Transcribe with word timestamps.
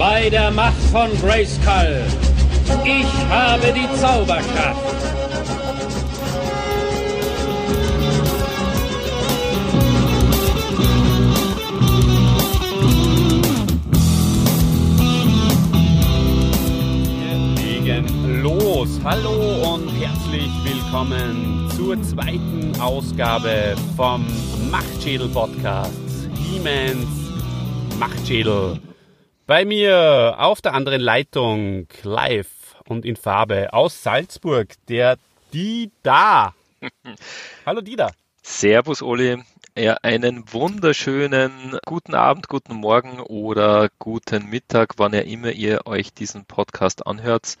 bei 0.00 0.30
der 0.30 0.50
Macht 0.50 0.80
von 0.90 1.10
Grayskull. 1.20 2.02
Ich 2.86 3.28
habe 3.28 3.70
die 3.74 4.00
Zauberkraft. 4.00 4.80
Los. 18.42 18.98
Hallo 19.04 19.74
und 19.74 19.90
herzlich 20.00 20.50
willkommen 20.64 21.68
zur 21.76 22.02
zweiten 22.02 22.72
Ausgabe 22.80 23.74
vom 23.98 24.24
Machtschädel 24.70 25.28
Podcast. 25.28 25.92
He-Mans 26.34 27.06
Machtschädel. 27.98 28.80
Bei 29.50 29.64
mir 29.64 30.36
auf 30.38 30.60
der 30.60 30.74
anderen 30.74 31.00
Leitung 31.00 31.88
live 32.04 32.76
und 32.86 33.04
in 33.04 33.16
Farbe 33.16 33.72
aus 33.72 34.00
Salzburg 34.00 34.68
der 34.88 35.18
Dida. 35.52 36.54
Hallo 37.66 37.80
Dida. 37.80 38.12
Servus 38.44 39.02
Oli. 39.02 39.42
Ja, 39.76 39.94
einen 40.02 40.44
wunderschönen 40.52 41.80
guten 41.84 42.14
Abend, 42.14 42.46
guten 42.46 42.74
Morgen 42.74 43.18
oder 43.18 43.88
guten 43.98 44.48
Mittag, 44.50 44.94
wann 44.98 45.14
ihr 45.14 45.24
immer 45.24 45.50
ihr 45.50 45.84
euch 45.84 46.14
diesen 46.14 46.44
Podcast 46.44 47.08
anhört. 47.08 47.58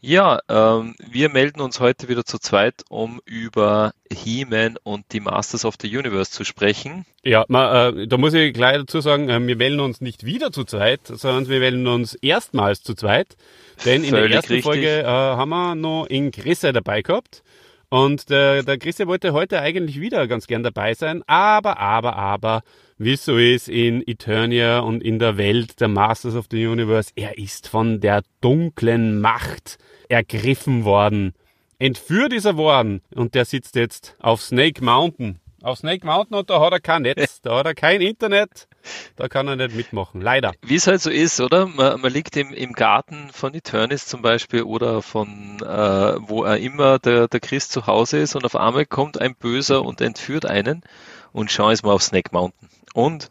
Ja, 0.00 0.40
ähm, 0.48 0.94
wir 0.98 1.30
melden 1.30 1.60
uns 1.60 1.80
heute 1.80 2.08
wieder 2.08 2.24
zu 2.24 2.38
zweit, 2.38 2.84
um 2.88 3.20
über 3.24 3.92
He-Man 4.12 4.76
und 4.82 5.06
die 5.12 5.20
Masters 5.20 5.64
of 5.64 5.74
the 5.80 5.96
Universe 5.96 6.30
zu 6.30 6.44
sprechen. 6.44 7.06
Ja, 7.24 7.44
ma, 7.48 7.88
äh, 7.88 8.06
da 8.06 8.16
muss 8.18 8.34
ich 8.34 8.52
gleich 8.52 8.76
dazu 8.76 9.00
sagen, 9.00 9.28
äh, 9.30 9.44
wir 9.44 9.56
melden 9.56 9.80
uns 9.80 10.00
nicht 10.00 10.24
wieder 10.24 10.52
zu 10.52 10.64
zweit, 10.64 11.00
sondern 11.06 11.48
wir 11.48 11.60
melden 11.60 11.86
uns 11.86 12.14
erstmals 12.14 12.82
zu 12.82 12.94
zweit. 12.94 13.36
Denn 13.84 14.04
in 14.04 14.10
Völlig 14.10 14.28
der 14.28 14.36
ersten 14.36 14.52
richtig. 14.52 14.64
Folge 14.64 15.00
äh, 15.00 15.06
haben 15.06 15.48
wir 15.48 15.74
noch 15.74 16.06
in 16.06 16.30
Grisse 16.30 16.72
dabei 16.72 17.02
gehabt. 17.02 17.42
Und 17.88 18.30
der, 18.30 18.62
der 18.62 18.78
Chrisse 18.78 19.06
wollte 19.06 19.32
heute 19.32 19.60
eigentlich 19.60 20.00
wieder 20.00 20.26
ganz 20.26 20.46
gern 20.46 20.62
dabei 20.62 20.94
sein, 20.94 21.22
aber, 21.26 21.78
aber, 21.78 22.16
aber, 22.16 22.62
wie 22.98 23.12
es 23.12 23.24
so 23.24 23.36
ist 23.36 23.68
in 23.68 24.02
Eternia 24.06 24.80
und 24.80 25.02
in 25.02 25.18
der 25.18 25.36
Welt 25.36 25.80
der 25.80 25.88
Masters 25.88 26.34
of 26.34 26.46
the 26.50 26.66
Universe, 26.66 27.12
er 27.14 27.36
ist 27.36 27.68
von 27.68 28.00
der 28.00 28.22
dunklen 28.40 29.20
Macht 29.20 29.78
ergriffen 30.08 30.84
worden. 30.84 31.34
Entführt 31.78 32.32
ist 32.32 32.46
er 32.46 32.56
worden 32.56 33.02
und 33.14 33.34
der 33.34 33.44
sitzt 33.44 33.76
jetzt 33.76 34.16
auf 34.18 34.40
Snake 34.40 34.82
Mountain. 34.82 35.40
Auf 35.62 35.78
Snake 35.78 36.06
Mountain 36.06 36.38
und 36.38 36.48
da 36.48 36.60
hat 36.60 36.72
er 36.72 36.80
kein 36.80 37.02
Netz, 37.02 37.40
da 37.42 37.58
hat 37.58 37.66
er 37.66 37.74
kein 37.74 38.00
Internet, 38.00 38.68
da 39.16 39.28
kann 39.28 39.48
er 39.48 39.56
nicht 39.56 39.74
mitmachen. 39.74 40.20
Leider. 40.20 40.52
Wie 40.62 40.76
es 40.76 40.86
halt 40.86 41.02
so 41.02 41.10
ist, 41.10 41.40
oder? 41.40 41.66
Man, 41.66 42.00
man 42.00 42.12
liegt 42.12 42.36
im, 42.36 42.54
im 42.54 42.72
Garten 42.72 43.30
von 43.32 43.52
Eternis 43.52 44.06
zum 44.06 44.22
Beispiel 44.22 44.62
oder 44.62 45.02
von 45.02 45.58
äh, 45.60 45.66
wo 45.66 46.44
er 46.44 46.58
immer 46.58 46.98
der, 46.98 47.28
der 47.28 47.40
Christ 47.40 47.72
zu 47.72 47.86
Hause 47.86 48.18
ist 48.18 48.36
und 48.36 48.44
auf 48.44 48.56
einmal 48.56 48.86
kommt 48.86 49.20
ein 49.20 49.34
Böser 49.34 49.84
und 49.84 50.00
entführt 50.00 50.46
einen 50.46 50.82
und 51.32 51.50
schon 51.50 51.72
ist 51.72 51.82
man 51.82 51.92
auf 51.92 52.02
Snake 52.02 52.30
Mountain. 52.32 52.68
Und 52.94 53.28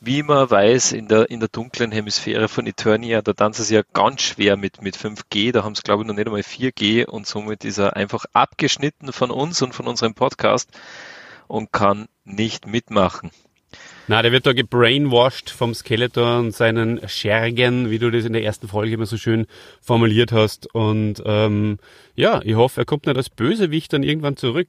wie 0.00 0.24
man 0.24 0.50
weiß, 0.50 0.92
in 0.92 1.06
der, 1.06 1.30
in 1.30 1.38
der 1.38 1.48
dunklen 1.48 1.92
Hemisphäre 1.92 2.48
von 2.48 2.66
Eternia, 2.66 3.22
da 3.22 3.34
tanzen 3.34 3.62
sie 3.64 3.76
ja 3.76 3.82
ganz 3.92 4.22
schwer 4.22 4.56
mit, 4.56 4.82
mit 4.82 4.96
5G, 4.96 5.52
da 5.52 5.62
haben 5.62 5.76
sie 5.76 5.82
glaube 5.82 6.02
ich 6.02 6.08
noch 6.08 6.14
nicht 6.14 6.26
einmal 6.26 6.40
4G 6.40 7.06
und 7.06 7.26
somit 7.26 7.64
ist 7.64 7.78
er 7.78 7.94
einfach 7.94 8.24
abgeschnitten 8.32 9.12
von 9.12 9.30
uns 9.30 9.62
und 9.62 9.74
von 9.74 9.86
unserem 9.86 10.14
Podcast 10.14 10.70
und 11.46 11.72
kann 11.72 12.08
nicht 12.24 12.66
mitmachen. 12.66 13.30
Na, 14.08 14.22
der 14.22 14.32
wird 14.32 14.46
da 14.46 14.52
gebrainwashed 14.52 15.50
vom 15.50 15.74
Skeletor 15.74 16.40
und 16.40 16.52
seinen 16.52 17.08
Schergen, 17.08 17.88
wie 17.88 18.00
du 18.00 18.10
das 18.10 18.24
in 18.24 18.32
der 18.32 18.42
ersten 18.42 18.66
Folge 18.66 18.94
immer 18.94 19.06
so 19.06 19.16
schön 19.16 19.46
formuliert 19.80 20.32
hast. 20.32 20.74
Und 20.74 21.22
ähm, 21.24 21.78
ja, 22.16 22.40
ich 22.42 22.56
hoffe, 22.56 22.80
er 22.80 22.84
kommt 22.84 23.06
nicht 23.06 23.16
als 23.16 23.30
Bösewicht 23.30 23.92
dann 23.92 24.02
irgendwann 24.02 24.36
zurück. 24.36 24.68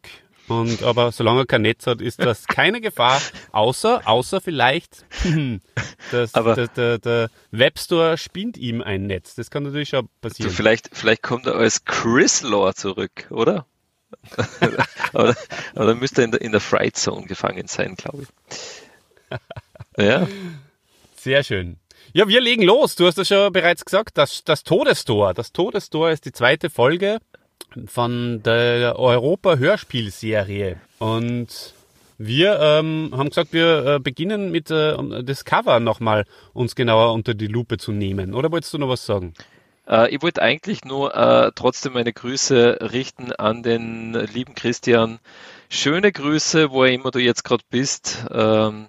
Und 0.50 0.84
aber 0.84 1.12
solange 1.12 1.42
er 1.42 1.46
kein 1.46 1.62
Netz 1.62 1.88
hat, 1.88 2.02
ist 2.02 2.20
das 2.20 2.48
keine 2.48 2.82
Gefahr, 2.82 3.22
außer, 3.54 4.02
außer 4.06 4.42
vielleicht, 4.42 5.06
das, 6.12 6.34
Aber- 6.34 6.56
der, 6.56 6.68
der, 6.68 6.98
der 7.00 7.30
Webstore 7.52 8.18
spinnt 8.18 8.58
ihm 8.58 8.82
ein 8.82 9.08
Netz. 9.08 9.36
Das 9.36 9.50
kann 9.50 9.64
natürlich 9.64 9.90
schon 9.90 10.10
passieren. 10.22 10.52
vielleicht, 10.52 10.90
vielleicht 10.92 11.24
kommt 11.24 11.46
er 11.48 11.56
als 11.56 11.86
Chris 11.86 12.42
Lore 12.42 12.74
zurück, 12.76 13.28
oder? 13.30 13.66
aber, 15.14 15.36
aber 15.76 15.86
dann 15.86 16.00
müsste 16.00 16.22
er 16.22 16.26
in 16.26 16.32
der, 16.32 16.42
in 16.42 16.52
der 16.52 16.62
Fright 16.62 16.98
Zone 16.98 17.26
gefangen 17.26 17.68
sein, 17.68 17.96
glaube 17.96 18.24
ich. 18.24 19.38
Ja, 19.98 20.28
Sehr 21.16 21.44
schön. 21.44 21.78
Ja, 22.14 22.28
wir 22.28 22.42
legen 22.42 22.64
los. 22.64 22.96
Du 22.96 23.08
hast 23.08 23.18
es 23.18 23.28
schon 23.30 23.52
bereits 23.54 23.86
gesagt, 23.86 24.18
das, 24.18 24.44
das 24.44 24.64
Todestor. 24.64 25.34
Das 25.34 25.52
Todestor 25.52 26.12
ist 26.12 26.26
die 26.26 26.32
zweite 26.32 26.70
Folge 26.70 27.20
von 27.88 28.42
der 28.44 28.98
Europa-Hörspielserie. 28.98 30.78
Und 31.00 31.74
wir 32.18 32.60
ähm, 32.60 33.12
haben 33.16 33.30
gesagt, 33.30 33.54
wir 33.54 33.86
äh, 33.86 34.00
beginnen 34.00 34.52
mit 34.52 34.72
äh, 34.72 34.96
das 35.24 35.46
Cover 35.46 35.80
nochmal 35.80 36.26
uns 36.54 36.76
genauer 36.76 37.14
unter 37.14 37.34
die 37.34 37.48
Lupe 37.48 37.78
zu 37.78 37.92
nehmen. 37.92 38.34
Oder 38.34 38.52
wolltest 38.52 38.74
du 38.74 38.78
noch 38.78 38.90
was 38.90 39.06
sagen? 39.06 39.34
äh, 39.88 40.14
ich 40.14 40.22
wollte 40.22 40.42
eigentlich 40.42 40.86
nur 40.86 41.16
äh, 41.16 41.52
trotzdem 41.56 41.94
meine 41.94 42.14
Grüße 42.14 42.80
richten 42.82 43.32
an 43.34 43.64
den 43.64 44.14
lieben 44.14 44.56
Christian. 44.56 45.20
Schöne 45.70 46.12
Grüße, 46.12 46.72
wo 46.72 46.84
er 46.84 46.94
immer 46.94 47.12
du 47.12 47.20
jetzt 47.20 47.44
gerade 47.44 47.64
bist. 47.70 48.26
Ähm, 48.32 48.88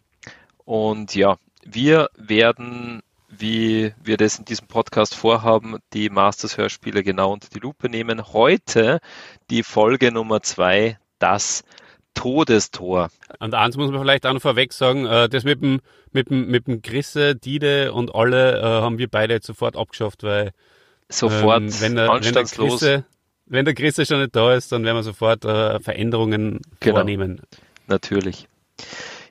und 0.65 1.15
ja, 1.15 1.37
wir 1.65 2.09
werden, 2.17 3.03
wie 3.39 3.95
wir 4.03 4.17
das 4.17 4.39
in 4.39 4.45
diesem 4.45 4.67
Podcast 4.69 5.15
vorhaben, 5.15 5.79
die 5.93 6.11
Masters-Hörspiele 6.11 7.03
genau 7.03 7.33
unter 7.33 7.49
die 7.49 7.59
Lupe 7.59 7.89
nehmen. 7.89 8.33
Heute 8.33 9.01
die 9.51 9.63
Folge 9.63 10.13
Nummer 10.13 10.43
zwei, 10.43 10.99
das 11.19 11.65
Todestor. 12.15 13.09
Und 13.41 13.55
eins 13.55 13.77
muss 13.77 13.91
man 13.91 14.01
vielleicht 14.01 14.25
auch 14.27 14.33
noch 14.33 14.43
vorweg 14.43 14.73
sagen, 14.73 15.07
äh, 15.07 15.29
das 15.29 15.45
mit 15.45 15.63
dem, 15.63 15.81
mit 16.13 16.31
dem, 16.31 16.47
mit 16.47 16.67
dem 16.69 16.81
Grisse, 16.81 17.35
Dide 17.35 17.93
und 17.93 18.15
alle 18.15 18.61
äh, 18.61 18.63
haben 18.63 18.99
wir 18.99 19.09
beide 19.09 19.35
jetzt 19.35 19.47
sofort 19.47 19.77
abgeschafft, 19.77 20.23
weil 20.23 20.53
Sofort 21.11 21.61
Ähm, 21.63 21.81
wenn, 21.81 21.97
der, 21.97 22.09
wenn, 22.09 22.33
der. 22.33 22.45
Chrisse, 22.45 23.05
wenn 23.47 23.65
der 23.65 23.75
Chrisse 23.75 24.07
schon 24.07 24.21
nicht 24.21 24.35
da 24.35 24.55
ist, 24.55 24.73
dann 24.73 24.85
werden 24.85 24.97
wir 24.97 25.03
sofort 25.03 25.45
äh, 25.45 25.79
Veränderungen 25.81 26.61
Genau. 26.81 26.97
vornehmen. 26.97 27.43
Natürlich. 27.87 28.49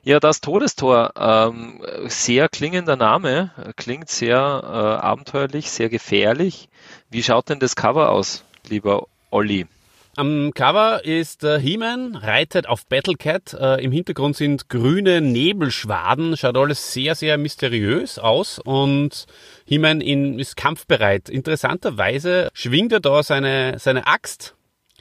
Ja, 0.06 0.20
das 0.20 0.42
Todestor, 0.42 1.12
ähm, 1.16 1.80
sehr 2.08 2.50
klingender 2.50 2.94
Name, 2.94 3.52
klingt 3.76 4.10
sehr 4.10 4.36
äh, 4.36 4.66
abenteuerlich, 5.02 5.70
sehr 5.70 5.88
gefährlich. 5.88 6.68
Wie 7.08 7.22
schaut 7.22 7.48
denn 7.48 7.58
das 7.58 7.74
Cover 7.74 8.10
aus, 8.10 8.44
lieber 8.68 9.06
Olli? 9.30 9.66
Am 10.14 10.52
Cover 10.52 11.02
ist 11.06 11.42
äh, 11.42 11.58
He-Man, 11.58 12.16
reitet 12.16 12.68
auf 12.68 12.84
Battlecat. 12.86 13.54
Äh, 13.54 13.82
Im 13.82 13.92
Hintergrund 13.92 14.36
sind 14.36 14.68
grüne 14.68 15.22
Nebelschwaden. 15.22 16.36
Schaut 16.36 16.58
alles 16.58 16.92
sehr, 16.92 17.14
sehr 17.14 17.38
mysteriös 17.38 18.18
aus. 18.18 18.58
Und 18.58 19.24
He-Man 19.64 20.02
ist 20.02 20.58
kampfbereit. 20.58 21.30
Interessanterweise 21.30 22.50
schwingt 22.52 22.92
er 22.92 23.00
da 23.00 23.22
seine, 23.22 23.78
seine 23.78 24.06
Axt, 24.06 24.54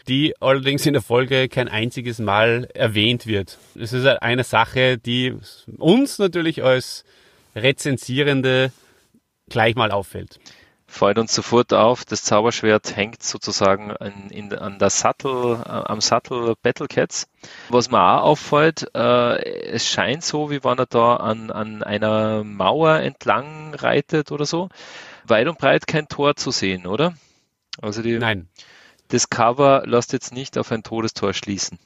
die 0.07 0.35
allerdings 0.39 0.85
in 0.85 0.93
der 0.93 1.01
Folge 1.01 1.47
kein 1.49 1.67
einziges 1.67 2.19
Mal 2.19 2.67
erwähnt 2.73 3.25
wird. 3.27 3.57
Es 3.75 3.93
ist 3.93 4.05
eine 4.05 4.43
Sache, 4.43 4.97
die 4.97 5.35
uns 5.77 6.19
natürlich 6.19 6.63
als 6.63 7.05
Rezensierende 7.55 8.71
gleich 9.49 9.75
mal 9.75 9.91
auffällt. 9.91 10.39
Fällt 10.93 11.17
uns 11.17 11.33
sofort 11.33 11.73
auf, 11.73 12.05
das 12.05 12.23
Zauberschwert 12.23 12.95
hängt 12.95 13.23
sozusagen 13.23 13.91
an, 13.91 14.29
in, 14.29 14.53
an 14.53 14.77
der 14.77 14.91
Sattel, 14.91 15.55
äh, 15.65 15.69
am 15.69 16.01
Sattel 16.01 16.53
Battlecats. 16.61 17.27
Was 17.69 17.89
mir 17.89 17.99
auch 17.99 18.23
auffällt, 18.23 18.91
äh, 18.93 19.71
es 19.71 19.87
scheint 19.87 20.23
so, 20.23 20.51
wie 20.51 20.63
wenn 20.63 20.77
er 20.77 20.85
da 20.85 21.15
an, 21.15 21.49
an 21.49 21.81
einer 21.81 22.43
Mauer 22.43 22.99
entlang 22.99 23.73
reitet 23.73 24.31
oder 24.31 24.45
so. 24.45 24.69
Weit 25.25 25.47
und 25.47 25.57
breit 25.57 25.87
kein 25.87 26.07
Tor 26.07 26.35
zu 26.35 26.51
sehen, 26.51 26.85
oder? 26.85 27.15
Also 27.81 28.03
die, 28.03 28.19
Nein, 28.19 28.47
das 29.13 29.29
Cover 29.29 29.83
lässt 29.85 30.13
jetzt 30.13 30.33
nicht 30.33 30.57
auf 30.57 30.71
ein 30.71 30.83
Todestor 30.83 31.33
schließen. 31.33 31.79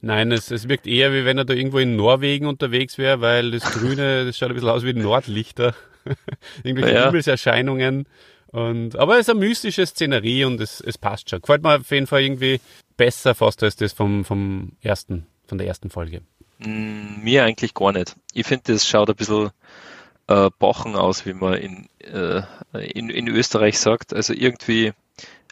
Nein, 0.00 0.32
es, 0.32 0.50
es 0.50 0.68
wirkt 0.68 0.86
eher, 0.86 1.12
wie 1.12 1.24
wenn 1.24 1.38
er 1.38 1.44
da 1.44 1.54
irgendwo 1.54 1.78
in 1.78 1.94
Norwegen 1.94 2.46
unterwegs 2.46 2.98
wäre, 2.98 3.20
weil 3.20 3.52
das 3.52 3.62
Grüne, 3.72 4.24
das 4.26 4.36
schaut 4.36 4.48
ein 4.48 4.54
bisschen 4.54 4.70
aus 4.70 4.84
wie 4.84 4.94
Nordlichter. 4.94 5.74
Irgendwelche 6.64 6.94
Ja. 6.96 7.04
Himmelserscheinungen. 7.06 8.06
Und, 8.48 8.96
aber 8.96 9.14
es 9.14 9.20
ist 9.20 9.30
eine 9.30 9.38
mystische 9.40 9.86
Szenerie 9.86 10.44
und 10.44 10.60
es, 10.60 10.80
es 10.80 10.98
passt 10.98 11.30
schon. 11.30 11.40
Gefällt 11.40 11.62
mir 11.62 11.76
auf 11.78 11.90
jeden 11.90 12.06
Fall 12.06 12.22
irgendwie 12.22 12.60
besser 12.96 13.34
fast 13.34 13.62
als 13.62 13.76
das 13.76 13.92
vom, 13.92 14.24
vom 14.24 14.72
ersten, 14.82 15.26
von 15.46 15.56
der 15.58 15.66
ersten 15.68 15.88
Folge. 15.88 16.22
Mm, 16.58 17.22
Mir 17.22 17.44
eigentlich 17.44 17.72
gar 17.72 17.92
nicht. 17.92 18.16
Ich 18.34 18.46
finde, 18.46 18.72
das 18.72 18.86
schaut 18.86 19.08
ein 19.08 19.16
bisschen 19.16 19.50
äh, 20.26 20.50
bochen 20.58 20.96
aus, 20.96 21.24
wie 21.24 21.32
man 21.32 21.54
in, 21.54 21.88
äh, 22.00 22.42
in, 22.92 23.08
in 23.08 23.28
Österreich 23.28 23.78
sagt. 23.78 24.12
Also 24.12 24.34
irgendwie, 24.34 24.92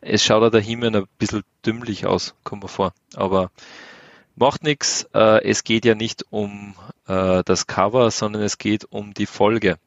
es 0.01 0.25
schaut 0.25 0.43
auch 0.43 0.51
der 0.51 0.61
Himmel 0.61 0.95
ein 0.97 1.07
bisschen 1.19 1.43
dümmlich 1.65 2.07
aus, 2.07 2.35
kommt 2.45 2.63
mir 2.63 2.69
vor. 2.69 2.93
Aber 3.15 3.51
macht 4.37 4.63
nichts. 4.63 5.09
Äh, 5.15 5.49
es 5.49 5.65
geht 5.65 5.85
ja 5.85 5.95
nicht 5.95 6.25
um 6.31 6.75
äh, 7.07 7.43
das 7.45 7.67
Cover, 7.67 8.11
sondern 8.11 8.43
es 8.43 8.59
geht 8.59 8.87
um 8.91 9.15
die 9.15 9.27
Folge. 9.27 9.79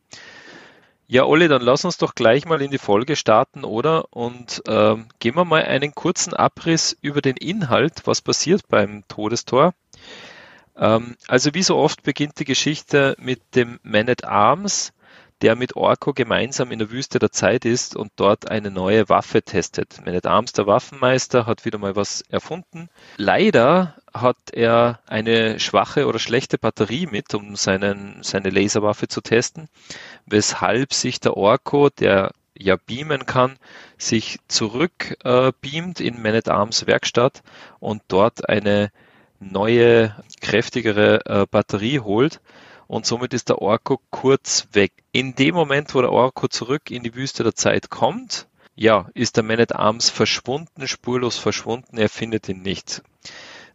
Ja, 1.07 1.25
Olli, 1.25 1.47
dann 1.47 1.61
lass 1.61 1.85
uns 1.85 1.97
doch 1.97 2.15
gleich 2.15 2.45
mal 2.45 2.61
in 2.61 2.71
die 2.71 2.77
Folge 2.77 3.15
starten, 3.15 3.65
oder? 3.65 4.05
Und 4.11 4.63
ähm, 4.67 5.07
gehen 5.19 5.35
wir 5.35 5.45
mal 5.45 5.63
einen 5.63 5.93
kurzen 5.93 6.33
Abriss 6.33 6.97
über 7.01 7.21
den 7.21 7.37
Inhalt, 7.37 8.01
was 8.05 8.21
passiert 8.21 8.67
beim 8.67 9.03
Todestor. 9.07 9.73
Ähm, 10.77 11.15
also 11.27 11.53
wie 11.53 11.63
so 11.63 11.77
oft 11.77 12.03
beginnt 12.03 12.39
die 12.39 12.45
Geschichte 12.45 13.15
mit 13.19 13.41
dem 13.55 13.79
Man 13.83 14.09
at 14.09 14.23
Arms, 14.23 14.93
der 15.43 15.57
mit 15.57 15.75
Orko 15.75 16.13
gemeinsam 16.13 16.71
in 16.71 16.79
der 16.79 16.89
Wüste 16.89 17.19
der 17.19 17.31
Zeit 17.31 17.65
ist 17.65 17.97
und 17.97 18.13
dort 18.15 18.49
eine 18.49 18.71
neue 18.71 19.09
Waffe 19.09 19.41
testet. 19.41 19.99
Man 20.05 20.15
at 20.15 20.25
Arms, 20.25 20.53
der 20.53 20.67
Waffenmeister, 20.67 21.45
hat 21.45 21.65
wieder 21.65 21.77
mal 21.77 21.97
was 21.97 22.21
erfunden. 22.29 22.89
Leider 23.17 23.95
hat 24.13 24.37
er 24.53 25.01
eine 25.05 25.59
schwache 25.59 26.07
oder 26.07 26.17
schlechte 26.17 26.57
Batterie 26.57 27.07
mit, 27.07 27.33
um 27.33 27.57
seinen, 27.57 28.23
seine 28.23 28.51
Laserwaffe 28.51 29.09
zu 29.09 29.19
testen, 29.19 29.67
weshalb 30.25 30.93
sich 30.93 31.19
der 31.19 31.35
Orko, 31.35 31.89
der 31.89 32.31
ja 32.57 32.77
beamen 32.77 33.25
kann, 33.25 33.57
sich 33.97 34.39
zurück 34.47 35.17
äh, 35.25 35.51
beamt 35.59 35.99
in 35.99 36.21
Man 36.21 36.35
at 36.35 36.47
Arms 36.47 36.87
Werkstatt 36.87 37.43
und 37.81 38.01
dort 38.07 38.47
eine 38.47 38.91
neue, 39.41 40.15
kräftigere 40.39 41.25
äh, 41.25 41.45
Batterie 41.51 41.99
holt 41.99 42.39
und 42.93 43.07
somit 43.07 43.33
ist 43.33 43.49
der 43.49 43.59
Orko 43.59 43.99
kurz 44.11 44.67
weg. 44.71 44.93
In 45.11 45.33
dem 45.33 45.55
Moment, 45.55 45.95
wo 45.95 46.01
der 46.01 46.11
Orko 46.11 46.47
zurück 46.47 46.91
in 46.91 47.01
die 47.01 47.15
Wüste 47.15 47.43
der 47.43 47.55
Zeit 47.55 47.89
kommt, 47.89 48.47
ja, 48.75 49.09
ist 49.15 49.35
der 49.35 49.43
Man 49.43 49.59
at 49.59 49.75
Arms 49.75 50.11
verschwunden, 50.11 50.87
spurlos 50.87 51.37
verschwunden, 51.39 51.97
er 51.97 52.07
findet 52.07 52.47
ihn 52.49 52.61
nicht. 52.61 53.01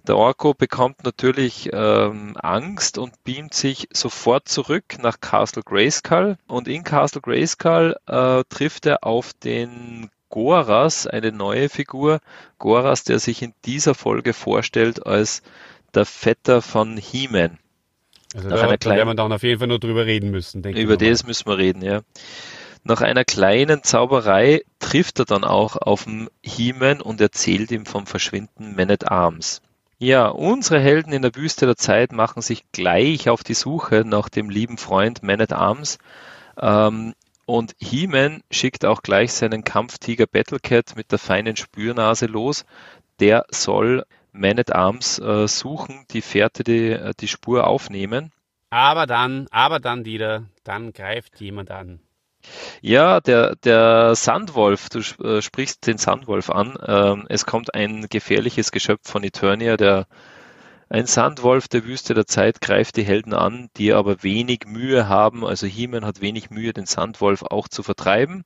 Der 0.06 0.16
Orko 0.16 0.54
bekommt 0.54 1.02
natürlich 1.02 1.68
ähm, 1.72 2.36
Angst 2.36 2.96
und 2.96 3.12
beamt 3.24 3.54
sich 3.54 3.88
sofort 3.92 4.48
zurück 4.48 4.84
nach 5.00 5.20
Castle 5.20 5.64
Grayskull 5.64 6.38
und 6.46 6.68
in 6.68 6.84
Castle 6.84 7.20
Grayskull 7.20 7.96
äh, 8.06 8.44
trifft 8.48 8.86
er 8.86 9.02
auf 9.02 9.32
den 9.32 10.10
Goras, 10.30 11.08
eine 11.08 11.32
neue 11.32 11.68
Figur. 11.68 12.20
Goras, 12.58 13.02
der 13.02 13.18
sich 13.18 13.42
in 13.42 13.52
dieser 13.64 13.96
Folge 13.96 14.32
vorstellt 14.32 15.04
als 15.04 15.42
der 15.92 16.04
Vetter 16.04 16.62
von 16.62 16.96
He-Man. 16.96 17.58
Also 18.34 18.48
Nach 18.48 18.60
da, 18.60 18.76
da 18.76 18.90
werden 18.90 19.08
wir 19.08 19.14
dann 19.14 19.32
auf 19.32 19.42
jeden 19.42 19.58
Fall 19.58 19.68
nur 19.68 19.78
drüber 19.78 20.06
reden 20.06 20.30
müssen, 20.30 20.62
denke 20.62 20.80
Über 20.80 20.96
das 20.96 21.26
müssen 21.26 21.46
wir 21.46 21.58
reden, 21.58 21.82
ja. 21.82 22.02
Nach 22.84 23.00
einer 23.00 23.24
kleinen 23.24 23.82
Zauberei 23.82 24.62
trifft 24.78 25.18
er 25.18 25.24
dann 25.24 25.44
auch 25.44 25.76
auf 25.76 26.04
den 26.04 26.28
He-Man 26.42 27.00
und 27.00 27.20
erzählt 27.20 27.70
ihm 27.70 27.86
vom 27.86 28.06
Verschwinden 28.06 28.76
Man 28.76 28.90
at 28.90 29.10
Arms. 29.10 29.62
Ja, 29.98 30.28
unsere 30.28 30.78
Helden 30.80 31.12
in 31.12 31.22
der 31.22 31.34
Wüste 31.34 31.66
der 31.66 31.76
Zeit 31.76 32.12
machen 32.12 32.40
sich 32.40 32.64
gleich 32.70 33.28
auf 33.28 33.42
die 33.42 33.54
Suche 33.54 34.04
nach 34.06 34.28
dem 34.28 34.48
lieben 34.48 34.78
Freund 34.78 35.22
Man 35.22 35.40
at 35.40 35.52
Arms. 35.52 35.98
Ähm, 36.60 37.14
und 37.46 37.74
He-Man 37.80 38.42
schickt 38.50 38.84
auch 38.84 39.02
gleich 39.02 39.32
seinen 39.32 39.64
Kampftiger 39.64 40.26
Battlecat 40.26 40.94
mit 40.96 41.10
der 41.10 41.18
feinen 41.18 41.56
Spürnase 41.56 42.26
los. 42.26 42.64
Der 43.18 43.46
soll 43.50 44.04
man 44.38 44.58
at 44.58 44.74
Arms 44.74 45.18
äh, 45.18 45.46
suchen, 45.48 46.04
die 46.10 46.22
Fährte, 46.22 46.64
die, 46.64 46.90
äh, 46.90 47.12
die 47.18 47.28
Spur 47.28 47.66
aufnehmen. 47.66 48.32
Aber 48.70 49.06
dann, 49.06 49.46
aber 49.50 49.80
dann, 49.80 50.04
Dieter, 50.04 50.44
dann 50.64 50.92
greift 50.92 51.40
jemand 51.40 51.70
an. 51.70 52.00
Ja, 52.80 53.20
der, 53.20 53.56
der 53.56 54.14
Sandwolf, 54.14 54.88
du 54.88 55.00
äh, 55.22 55.42
sprichst 55.42 55.86
den 55.86 55.98
Sandwolf 55.98 56.50
an. 56.50 56.78
Ähm, 56.86 57.26
es 57.28 57.46
kommt 57.46 57.74
ein 57.74 58.06
gefährliches 58.08 58.70
Geschöpf 58.70 59.10
von 59.10 59.24
Eternia, 59.24 59.76
der 59.76 60.06
ein 60.90 61.06
Sandwolf 61.06 61.68
der 61.68 61.84
Wüste 61.84 62.14
der 62.14 62.26
Zeit 62.26 62.62
greift 62.62 62.96
die 62.96 63.04
Helden 63.04 63.34
an, 63.34 63.68
die 63.76 63.92
aber 63.92 64.22
wenig 64.22 64.64
Mühe 64.66 65.08
haben. 65.08 65.44
Also 65.44 65.66
He-Man 65.66 66.06
hat 66.06 66.22
wenig 66.22 66.50
Mühe, 66.50 66.72
den 66.72 66.86
Sandwolf 66.86 67.42
auch 67.42 67.68
zu 67.68 67.82
vertreiben. 67.82 68.44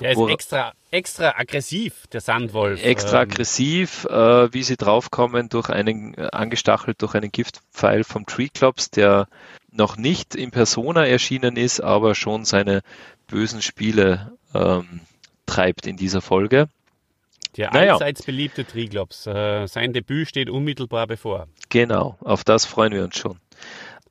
Der 0.00 0.12
ist 0.12 0.28
extra, 0.28 0.72
extra 0.90 1.34
aggressiv, 1.36 2.06
der 2.08 2.20
Sandwolf. 2.20 2.82
Extra 2.82 3.22
ähm. 3.22 3.30
aggressiv, 3.30 4.04
äh, 4.06 4.52
wie 4.52 4.62
sie 4.62 4.76
draufkommen, 4.76 5.48
durch 5.48 5.70
einen, 5.70 6.14
äh, 6.14 6.28
angestachelt 6.32 7.00
durch 7.02 7.14
einen 7.14 7.30
Giftpfeil 7.30 8.04
vom 8.04 8.26
Treeclops, 8.26 8.90
der 8.90 9.28
noch 9.70 9.96
nicht 9.96 10.34
in 10.34 10.50
Persona 10.50 11.06
erschienen 11.06 11.56
ist, 11.56 11.80
aber 11.80 12.14
schon 12.14 12.44
seine 12.44 12.82
bösen 13.26 13.62
Spiele 13.62 14.32
ähm, 14.54 15.00
treibt 15.46 15.86
in 15.86 15.96
dieser 15.96 16.20
Folge. 16.20 16.68
Der 17.56 17.70
naja. 17.72 17.92
allseits 17.92 18.22
beliebte 18.22 18.64
Triglops. 18.64 19.26
Äh, 19.26 19.66
sein 19.66 19.92
Debüt 19.92 20.28
steht 20.28 20.50
unmittelbar 20.50 21.06
bevor. 21.06 21.46
Genau, 21.68 22.16
auf 22.20 22.44
das 22.44 22.64
freuen 22.64 22.92
wir 22.92 23.04
uns 23.04 23.16
schon. 23.16 23.38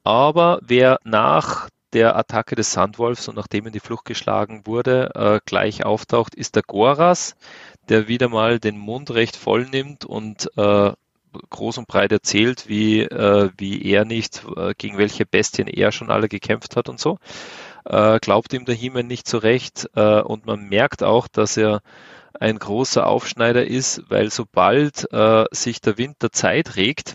Aber 0.03 0.59
wer 0.61 0.99
nach 1.03 1.69
der 1.93 2.15
Attacke 2.15 2.55
des 2.55 2.71
Sandwolfs 2.71 3.27
und 3.27 3.35
nachdem 3.35 3.67
in 3.67 3.73
die 3.73 3.79
Flucht 3.79 4.05
geschlagen 4.05 4.65
wurde, 4.65 5.11
äh, 5.15 5.39
gleich 5.45 5.85
auftaucht, 5.85 6.35
ist 6.35 6.55
der 6.55 6.63
Goras, 6.63 7.35
der 7.89 8.07
wieder 8.07 8.29
mal 8.29 8.59
den 8.59 8.77
Mund 8.77 9.11
recht 9.11 9.35
voll 9.35 9.65
nimmt 9.65 10.05
und 10.05 10.49
äh, 10.57 10.91
groß 11.49 11.79
und 11.79 11.87
breit 11.87 12.11
erzählt, 12.11 12.67
wie, 12.67 13.01
äh, 13.01 13.49
wie 13.57 13.83
er 13.85 14.05
nicht, 14.05 14.43
äh, 14.55 14.73
gegen 14.77 14.97
welche 14.97 15.25
Bestien 15.25 15.67
er 15.67 15.91
schon 15.91 16.11
alle 16.11 16.27
gekämpft 16.27 16.75
hat 16.75 16.89
und 16.89 16.99
so. 16.99 17.17
Äh, 17.85 18.19
glaubt 18.19 18.53
ihm 18.53 18.65
der 18.65 18.75
Himmel 18.75 19.03
nicht 19.03 19.27
so 19.27 19.37
recht 19.37 19.89
äh, 19.95 20.21
und 20.21 20.45
man 20.45 20.69
merkt 20.69 21.03
auch, 21.03 21.27
dass 21.27 21.57
er 21.57 21.81
ein 22.39 22.57
großer 22.57 23.05
Aufschneider 23.05 23.65
ist, 23.65 24.03
weil 24.09 24.31
sobald 24.31 25.07
sich 25.51 25.81
der 25.81 25.97
Wind 25.99 26.15
der 26.23 26.31
Zeit 26.31 26.75
regt, 26.77 27.13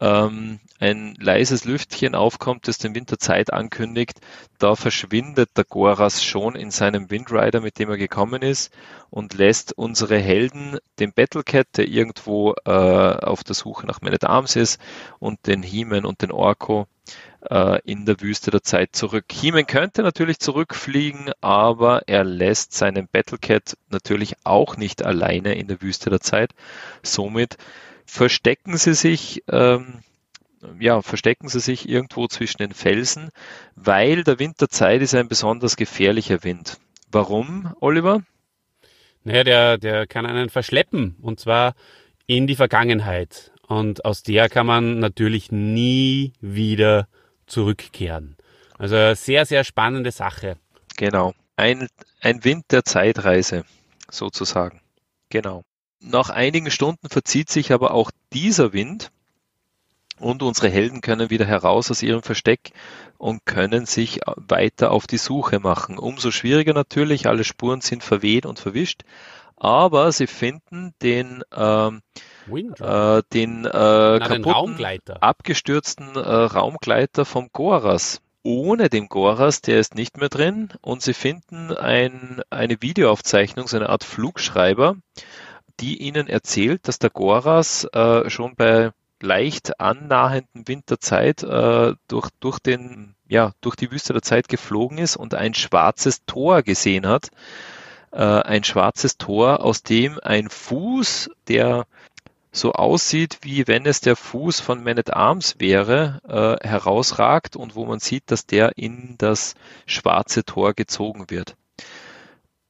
ähm, 0.00 0.60
ein 0.80 1.16
leises 1.18 1.64
Lüftchen 1.64 2.14
aufkommt, 2.14 2.68
das 2.68 2.78
den 2.78 2.94
Winter 2.94 3.18
Zeit 3.18 3.52
ankündigt, 3.52 4.20
da 4.58 4.76
verschwindet 4.76 5.50
der 5.56 5.64
Goras 5.64 6.24
schon 6.24 6.54
in 6.54 6.70
seinem 6.70 7.10
Windrider, 7.10 7.60
mit 7.60 7.78
dem 7.78 7.90
er 7.90 7.96
gekommen 7.96 8.42
ist 8.42 8.72
und 9.10 9.34
lässt 9.34 9.72
unsere 9.76 10.18
Helden, 10.18 10.78
den 10.98 11.12
Battlecat, 11.12 11.66
der 11.76 11.88
irgendwo 11.88 12.54
äh, 12.64 12.70
auf 12.70 13.44
der 13.44 13.54
Suche 13.54 13.86
nach 13.86 14.00
Man 14.00 14.14
at 14.14 14.24
Arms 14.24 14.56
ist, 14.56 14.80
und 15.18 15.46
den 15.46 15.62
He-Man 15.62 16.04
und 16.04 16.22
den 16.22 16.30
Orko 16.30 16.86
äh, 17.50 17.80
in 17.84 18.06
der 18.06 18.20
Wüste 18.20 18.50
der 18.50 18.62
Zeit 18.62 18.94
zurück. 18.94 19.24
He-Man 19.32 19.66
könnte 19.66 20.02
natürlich 20.02 20.38
zurückfliegen, 20.38 21.32
aber 21.40 22.02
er 22.06 22.24
lässt 22.24 22.72
seinen 22.72 23.08
Battlecat 23.10 23.76
natürlich 23.90 24.34
auch 24.44 24.76
nicht 24.76 25.04
alleine 25.04 25.54
in 25.54 25.68
der 25.68 25.82
Wüste 25.82 26.10
der 26.10 26.20
Zeit. 26.20 26.52
Somit 27.02 27.56
verstecken 28.08 28.78
sie 28.78 28.94
sich, 28.94 29.44
ähm, 29.48 30.00
ja, 30.80 31.02
verstecken 31.02 31.48
sie 31.48 31.60
sich 31.60 31.88
irgendwo 31.88 32.26
zwischen 32.26 32.58
den 32.58 32.72
Felsen, 32.72 33.28
weil 33.76 34.24
der 34.24 34.38
Winterzeit 34.38 35.02
ist 35.02 35.14
ein 35.14 35.28
besonders 35.28 35.76
gefährlicher 35.76 36.42
Wind. 36.42 36.78
Warum, 37.12 37.74
Oliver? 37.80 38.22
Naja, 39.24 39.44
der, 39.44 39.78
der 39.78 40.06
kann 40.06 40.26
einen 40.26 40.48
verschleppen 40.48 41.16
und 41.20 41.38
zwar 41.38 41.74
in 42.26 42.46
die 42.46 42.56
Vergangenheit. 42.56 43.52
Und 43.68 44.06
aus 44.06 44.22
der 44.22 44.48
kann 44.48 44.66
man 44.66 44.98
natürlich 44.98 45.52
nie 45.52 46.32
wieder 46.40 47.08
zurückkehren. 47.46 48.36
Also 48.78 49.14
sehr, 49.14 49.44
sehr 49.44 49.64
spannende 49.64 50.12
Sache. 50.12 50.56
Genau. 50.96 51.34
Ein, 51.56 51.88
ein 52.22 52.42
Wind 52.44 52.64
der 52.70 52.84
Zeitreise, 52.84 53.64
sozusagen. 54.10 54.80
Genau. 55.28 55.62
Nach 56.00 56.30
einigen 56.30 56.70
Stunden 56.70 57.08
verzieht 57.08 57.50
sich 57.50 57.72
aber 57.72 57.92
auch 57.92 58.10
dieser 58.32 58.72
Wind 58.72 59.10
und 60.20 60.42
unsere 60.42 60.68
Helden 60.68 61.00
können 61.00 61.30
wieder 61.30 61.44
heraus 61.44 61.90
aus 61.90 62.02
ihrem 62.02 62.22
Versteck 62.22 62.72
und 63.18 63.44
können 63.46 63.86
sich 63.86 64.20
weiter 64.36 64.90
auf 64.90 65.06
die 65.06 65.18
Suche 65.18 65.60
machen. 65.60 65.98
Umso 65.98 66.30
schwieriger 66.30 66.72
natürlich, 66.72 67.26
alle 67.26 67.44
Spuren 67.44 67.80
sind 67.80 68.02
verweht 68.02 68.46
und 68.46 68.58
verwischt, 68.58 69.02
aber 69.56 70.12
sie 70.12 70.26
finden 70.26 70.94
den 71.02 71.42
ähm, 71.54 72.00
äh, 72.48 73.22
den 73.32 73.64
äh, 73.64 74.20
kaputten, 74.20 74.84
abgestürzten 75.20 76.14
äh, 76.14 76.18
Raumgleiter 76.20 77.24
vom 77.24 77.48
Goras. 77.52 78.20
Ohne 78.44 78.88
den 78.88 79.08
Goras, 79.08 79.60
der 79.60 79.80
ist 79.80 79.94
nicht 79.94 80.16
mehr 80.16 80.28
drin 80.28 80.72
und 80.80 81.02
sie 81.02 81.12
finden 81.12 81.72
ein, 81.72 82.40
eine 82.50 82.80
Videoaufzeichnung, 82.80 83.66
so 83.66 83.76
eine 83.76 83.88
Art 83.90 84.04
Flugschreiber, 84.04 84.96
die 85.80 86.02
ihnen 86.02 86.26
erzählt, 86.28 86.88
dass 86.88 86.98
der 86.98 87.10
Goras 87.10 87.84
äh, 87.92 88.28
schon 88.28 88.54
bei 88.56 88.92
leicht 89.20 89.80
annahenden 89.80 90.68
Winterzeit 90.68 91.42
äh, 91.42 91.94
durch, 92.08 92.30
durch, 92.40 92.58
den, 92.58 93.14
ja, 93.28 93.52
durch 93.60 93.76
die 93.76 93.90
Wüste 93.90 94.12
der 94.12 94.22
Zeit 94.22 94.48
geflogen 94.48 94.98
ist 94.98 95.16
und 95.16 95.34
ein 95.34 95.54
schwarzes 95.54 96.24
Tor 96.24 96.62
gesehen 96.62 97.06
hat. 97.06 97.30
Äh, 98.12 98.22
ein 98.22 98.64
schwarzes 98.64 99.18
Tor, 99.18 99.64
aus 99.64 99.82
dem 99.82 100.18
ein 100.22 100.48
Fuß, 100.48 101.30
der 101.48 101.86
so 102.50 102.72
aussieht, 102.72 103.38
wie 103.42 103.66
wenn 103.66 103.86
es 103.86 104.00
der 104.00 104.16
Fuß 104.16 104.60
von 104.60 104.82
Man 104.82 104.98
at 104.98 105.14
Arms 105.14 105.56
wäre, 105.58 106.20
äh, 106.62 106.66
herausragt 106.66 107.56
und 107.56 107.74
wo 107.74 107.84
man 107.84 107.98
sieht, 107.98 108.30
dass 108.30 108.46
der 108.46 108.72
in 108.76 109.16
das 109.18 109.54
schwarze 109.86 110.44
Tor 110.44 110.74
gezogen 110.74 111.26
wird. 111.28 111.56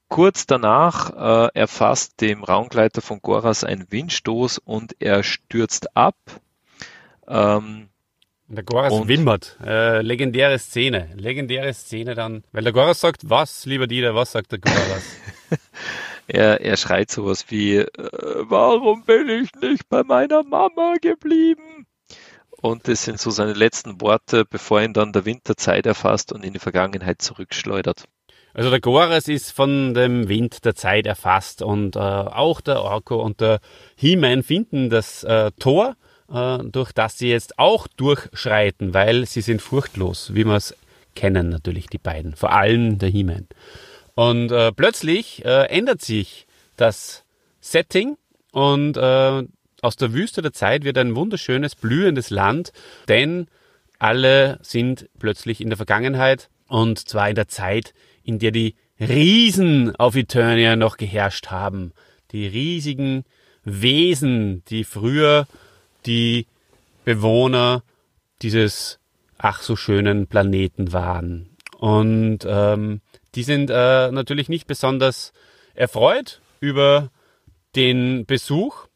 Kurz 0.09 0.47
danach 0.47 1.49
äh, 1.51 1.51
erfasst 1.59 2.21
dem 2.21 2.43
Raumgleiter 2.43 3.03
von 3.03 3.21
Goras 3.21 3.63
ein 3.65 3.87
Windstoß 3.91 4.59
und 4.59 4.97
er 5.01 5.23
stürzt 5.23 5.95
ab. 5.97 6.17
Ähm, 7.27 7.89
Der 8.49 8.63
Goras 8.63 8.93
Und- 8.95 9.09
wimmert. 9.09 9.59
Äh, 9.63 10.01
legendäre 10.01 10.59
Szene. 10.59 11.11
Legendäre 11.15 11.75
Szene 11.75 12.15
dann. 12.15 12.43
Weil 12.53 12.65
der 12.65 12.73
Goras 12.73 13.01
sagt, 13.01 13.29
was, 13.29 13.67
lieber 13.67 13.87
Dieter, 13.87 14.15
was 14.15 14.33
sagt 14.33 14.53
der 14.53 14.59
Goras? 14.61 15.03
Er, 16.31 16.61
er 16.61 16.77
schreit 16.77 17.11
sowas 17.11 17.47
wie, 17.49 17.77
äh, 17.77 17.87
warum 18.41 19.03
bin 19.05 19.31
ich 19.31 19.51
nicht 19.63 19.89
bei 19.89 20.03
meiner 20.03 20.43
Mama 20.43 20.93
geblieben? 21.01 21.87
Und 22.61 22.87
das 22.87 23.05
sind 23.05 23.19
so 23.19 23.31
seine 23.31 23.55
letzten 23.55 23.99
Worte, 24.03 24.45
bevor 24.45 24.83
ihn 24.83 24.93
dann 24.93 25.15
der 25.15 25.25
Winter 25.25 25.57
Zeit 25.57 25.87
erfasst 25.87 26.31
und 26.33 26.45
in 26.45 26.53
die 26.53 26.59
Vergangenheit 26.59 27.23
zurückschleudert. 27.23 28.05
Also 28.55 28.71
der 28.71 28.81
Goras 28.81 29.29
ist 29.29 29.53
von 29.53 29.95
dem 29.95 30.29
Wind 30.29 30.65
der 30.65 30.75
Zeit 30.75 31.07
erfasst 31.07 31.63
und 31.63 31.97
äh, 31.97 31.99
auch 31.99 32.61
der 32.61 32.83
Orko 32.83 33.23
und 33.23 33.41
der 33.41 33.61
He-Man 33.97 34.43
finden 34.43 34.91
das 34.91 35.23
äh, 35.25 35.51
Tor, 35.59 35.97
äh, 36.33 36.59
durch 36.65 36.93
das 36.93 37.19
sie 37.19 37.29
jetzt 37.29 37.59
auch 37.59 37.87
durchschreiten, 37.87 38.95
weil 38.95 39.27
sie 39.27 39.43
sind 39.43 39.63
furchtlos, 39.63 40.35
wie 40.35 40.45
wir 40.45 40.57
es 40.57 40.75
kennen 41.15 41.49
natürlich 41.49 41.89
die 41.89 41.99
beiden, 41.99 42.37
vor 42.37 42.53
allem 42.53 42.99
der 42.99 43.09
He-Man. 43.09 43.49
Und 44.15 44.51
äh, 44.51 44.73
plötzlich 44.73 45.45
äh, 45.45 45.67
ändert 45.67 46.01
sich 46.01 46.47
das 46.77 47.25
Setting 47.61 48.17
und 48.53 48.97
äh, 48.97 49.43
aus 49.81 49.97
der 49.97 50.13
Wüste 50.13 50.43
der 50.43 50.53
Zeit 50.53 50.85
wird 50.85 50.99
ein 50.99 51.15
wunderschönes, 51.15 51.77
blühendes 51.77 52.31
Land, 52.31 52.73
denn 53.09 53.47
alle 53.99 54.59
sind 54.63 55.09
plötzlich 55.19 55.61
in 55.61 55.69
der 55.69 55.77
Vergangenheit 55.77 56.49
und 56.69 57.09
zwar 57.09 57.29
in 57.29 57.35
der 57.35 57.49
Zeit, 57.49 57.95
in 58.29 58.39
der 58.39 58.51
die 58.51 58.75
Riesen 59.01 59.97
auf 59.97 60.15
Eternia 60.15 60.77
noch 60.77 60.99
geherrscht 60.99 61.47
haben. 61.47 61.93
Die 62.31 62.47
riesigen 62.47 63.25
Wesen, 63.65 64.63
die 64.69 64.85
früher 64.85 65.47
die 66.05 66.47
Bewohner 67.07 67.83
dieses 68.43 68.99
ach 69.39 69.63
so 69.63 69.77
schönen 69.77 70.27
Planeten 70.27 70.93
waren. 70.93 71.49
Und 71.79 72.41
ähm, 72.47 73.01
die 73.35 73.45
sind 73.45 73.71
äh, 73.71 74.11
natürlich 74.11 74.51
nicht 74.51 74.67
besonders 74.67 75.33
erfreut 75.75 76.43
über 76.61 77.11
den 77.77 78.27
Besuch 78.27 78.89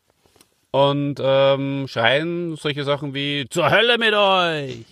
und 0.72 1.20
ähm, 1.22 1.86
schreien 1.88 2.56
solche 2.56 2.84
Sachen 2.84 3.14
wie 3.14 3.46
zur 3.48 3.70
Hölle 3.70 3.96
mit 3.96 4.12
euch. 4.12 4.84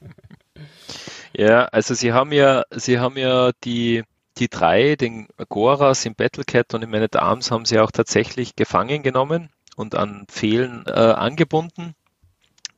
Ja, 1.38 1.66
also 1.66 1.94
sie 1.94 2.12
haben 2.12 2.32
ja, 2.32 2.64
sie 2.72 2.98
haben 2.98 3.16
ja 3.16 3.52
die, 3.62 4.02
die 4.38 4.48
drei, 4.48 4.96
den 4.96 5.28
Goras 5.48 6.04
im 6.04 6.16
Battlecat 6.16 6.74
und 6.74 6.82
im 6.82 6.90
Man 6.90 7.02
at 7.02 7.14
Arms 7.14 7.52
haben 7.52 7.64
sie 7.64 7.78
auch 7.78 7.92
tatsächlich 7.92 8.56
gefangen 8.56 9.04
genommen 9.04 9.48
und 9.76 9.94
an 9.94 10.26
Pfählen 10.26 10.82
äh, 10.88 10.90
angebunden. 10.90 11.94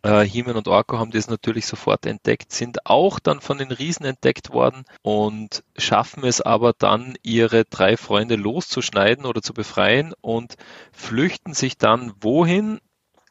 Äh, 0.02 0.24
He-Man 0.24 0.56
und 0.56 0.68
Orko 0.68 0.98
haben 0.98 1.10
das 1.10 1.30
natürlich 1.30 1.64
sofort 1.64 2.04
entdeckt, 2.04 2.52
sind 2.52 2.84
auch 2.84 3.18
dann 3.18 3.40
von 3.40 3.56
den 3.56 3.72
Riesen 3.72 4.04
entdeckt 4.04 4.52
worden 4.52 4.84
und 5.00 5.64
schaffen 5.78 6.22
es 6.24 6.42
aber 6.42 6.74
dann, 6.76 7.14
ihre 7.22 7.64
drei 7.64 7.96
Freunde 7.96 8.36
loszuschneiden 8.36 9.24
oder 9.24 9.40
zu 9.40 9.54
befreien 9.54 10.12
und 10.20 10.56
flüchten 10.92 11.54
sich 11.54 11.78
dann 11.78 12.12
wohin, 12.20 12.78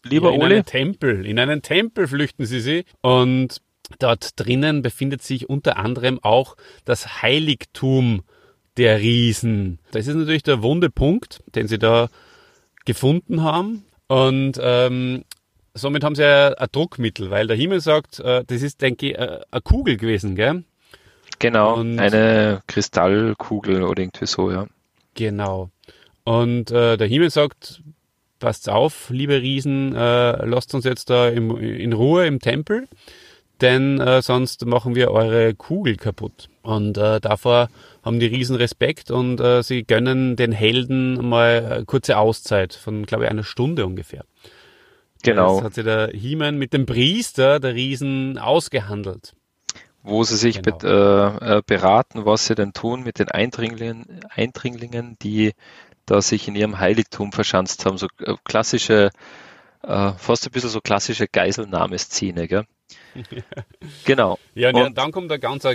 lieber 0.02 0.30
ja, 0.30 0.36
in 0.36 0.42
Ole? 0.42 0.56
einen 0.56 0.66
Tempel. 0.66 1.24
In 1.28 1.38
einen 1.38 1.62
Tempel 1.62 2.08
flüchten 2.08 2.48
sie 2.48 2.62
sie 2.62 2.86
und 3.02 3.62
dort 3.98 4.40
drinnen 4.40 4.82
befindet 4.82 5.24
sich 5.24 5.50
unter 5.50 5.78
anderem 5.78 6.20
auch 6.22 6.56
das 6.86 7.22
Heiligtum 7.22 8.22
der 8.78 9.00
Riesen. 9.00 9.80
Das 9.92 10.08
ist 10.08 10.16
natürlich 10.16 10.44
der 10.44 10.62
wunde 10.62 10.90
Punkt, 10.90 11.42
den 11.56 11.68
sie 11.68 11.80
da 11.80 12.10
gefunden 12.86 13.44
haben 13.44 13.84
und 14.08 14.54
ähm, 14.62 15.24
somit 15.74 16.04
haben 16.04 16.16
sie 16.16 16.24
ja 16.24 16.54
ein 16.54 16.68
Druckmittel, 16.72 17.30
weil 17.30 17.48
der 17.48 17.58
Himmel 17.58 17.82
sagt, 17.82 18.20
äh, 18.20 18.44
das 18.46 18.62
ist, 18.62 18.82
denke 18.82 19.08
ich, 19.12 19.18
äh, 19.18 19.40
eine 19.52 19.62
Kugel 19.62 19.98
gewesen, 19.98 20.36
gell? 20.36 20.64
Genau, 21.40 21.76
Und- 21.76 22.00
eine 22.00 22.62
Kristallkugel 22.68 23.84
oder 23.84 24.02
irgendwie 24.02 24.26
so, 24.26 24.52
ja. 24.52 24.68
Genau. 25.16 25.70
Und 26.24 26.72
äh, 26.72 26.98
der 26.98 27.08
Himmel 27.08 27.30
sagt, 27.30 27.82
passt 28.40 28.70
auf, 28.70 29.10
liebe 29.10 29.42
Riesen, 29.42 29.96
äh, 29.96 30.46
lasst 30.46 30.74
uns 30.74 30.86
jetzt 30.86 31.10
da 31.10 31.28
im, 31.30 31.58
in 31.58 31.94
Ruhe 31.94 32.26
im 32.26 32.40
Tempel, 32.40 32.88
denn 33.62 34.00
äh, 34.00 34.22
sonst 34.22 34.66
machen 34.66 34.96
wir 34.96 35.12
eure 35.12 35.54
Kugel 35.54 35.96
kaputt. 35.98 36.50
Und 36.62 36.98
äh, 36.98 37.20
davor 37.20 37.70
haben 38.04 38.20
die 38.20 38.28
Riesen 38.28 38.56
Respekt 38.56 39.12
und 39.12 39.40
äh, 39.40 39.62
sie 39.64 39.84
gönnen 39.84 40.36
den 40.36 40.52
Helden 40.52 41.28
mal 41.28 41.66
eine 41.66 41.86
kurze 41.86 42.18
Auszeit 42.18 42.74
von, 42.74 43.06
glaube 43.06 43.26
ich, 43.26 43.30
einer 43.32 43.44
Stunde 43.44 43.86
ungefähr. 43.86 44.24
Genau. 45.24 45.56
Das 45.58 45.64
hat 45.66 45.74
sich 45.76 45.84
der 45.84 46.10
He-Man 46.14 46.58
mit 46.58 46.74
dem 46.74 46.86
Priester 46.86 47.60
der 47.60 47.74
Riesen 47.76 48.38
ausgehandelt. 48.38 49.34
wo 50.02 50.24
sie 50.24 50.38
sich 50.38 50.62
Genau. 50.62 50.78
bet- 50.78 50.84
äh, 50.90 51.58
äh, 51.58 51.62
beraten, 51.66 52.26
was 52.26 52.46
sie 52.46 52.56
denn 52.56 52.72
tun 52.72 53.04
mit 53.04 53.20
den 53.20 53.28
Eindringlingen, 53.30 54.22
Eindringlingen, 54.30 55.18
die 55.22 55.52
da 56.06 56.22
sich 56.22 56.48
in 56.48 56.56
ihrem 56.56 56.80
Heiligtum 56.80 57.34
verschanzt 57.34 57.86
haben. 57.86 57.98
So 57.98 58.08
äh, 58.20 58.36
klassische, 58.46 59.10
äh, 59.84 60.12
fast 60.18 60.46
ein 60.48 60.52
bisschen 60.52 60.70
so 60.70 60.80
klassische 60.82 61.28
Geiselnahmeszene, 61.28 62.48
gell? 62.48 62.66
Genau. 64.06 64.38
Ja, 64.56 64.70
und, 64.70 64.76
Und- 64.76 64.98
dann 64.98 65.12
kommt 65.12 65.32
eine 65.32 65.40
ganz, 65.40 65.68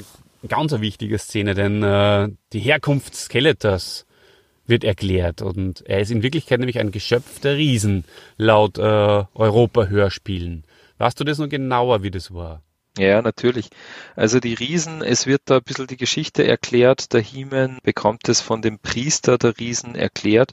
ganz 0.48 0.72
eine 0.72 0.82
wichtige 0.82 1.18
Szene, 1.18 1.54
denn 1.54 1.82
äh, 1.82 2.28
die 2.52 2.60
Herkunft 2.60 3.14
Skeletors 3.14 4.06
wird 4.66 4.84
erklärt 4.84 5.42
und 5.42 5.82
er 5.86 6.00
ist 6.00 6.10
in 6.10 6.22
Wirklichkeit 6.22 6.58
nämlich 6.58 6.78
ein 6.78 6.90
Geschöpf 6.90 7.40
der 7.40 7.56
Riesen 7.56 8.04
laut 8.38 8.78
äh, 8.78 8.82
Europa-Hörspielen. 9.34 10.64
Weißt 10.98 11.18
du 11.20 11.24
das 11.24 11.38
noch 11.38 11.48
genauer, 11.48 12.02
wie 12.02 12.10
das 12.10 12.32
war? 12.32 12.62
Ja, 12.96 13.20
natürlich. 13.20 13.70
Also 14.14 14.38
die 14.38 14.54
Riesen, 14.54 15.02
es 15.02 15.26
wird 15.26 15.42
da 15.46 15.56
ein 15.56 15.64
bisschen 15.64 15.88
die 15.88 15.96
Geschichte 15.96 16.46
erklärt. 16.46 17.12
Der 17.12 17.20
He-Man 17.20 17.78
bekommt 17.82 18.28
es 18.28 18.40
von 18.40 18.62
dem 18.62 18.78
Priester 18.78 19.36
der 19.36 19.58
Riesen 19.58 19.96
erklärt. 19.96 20.52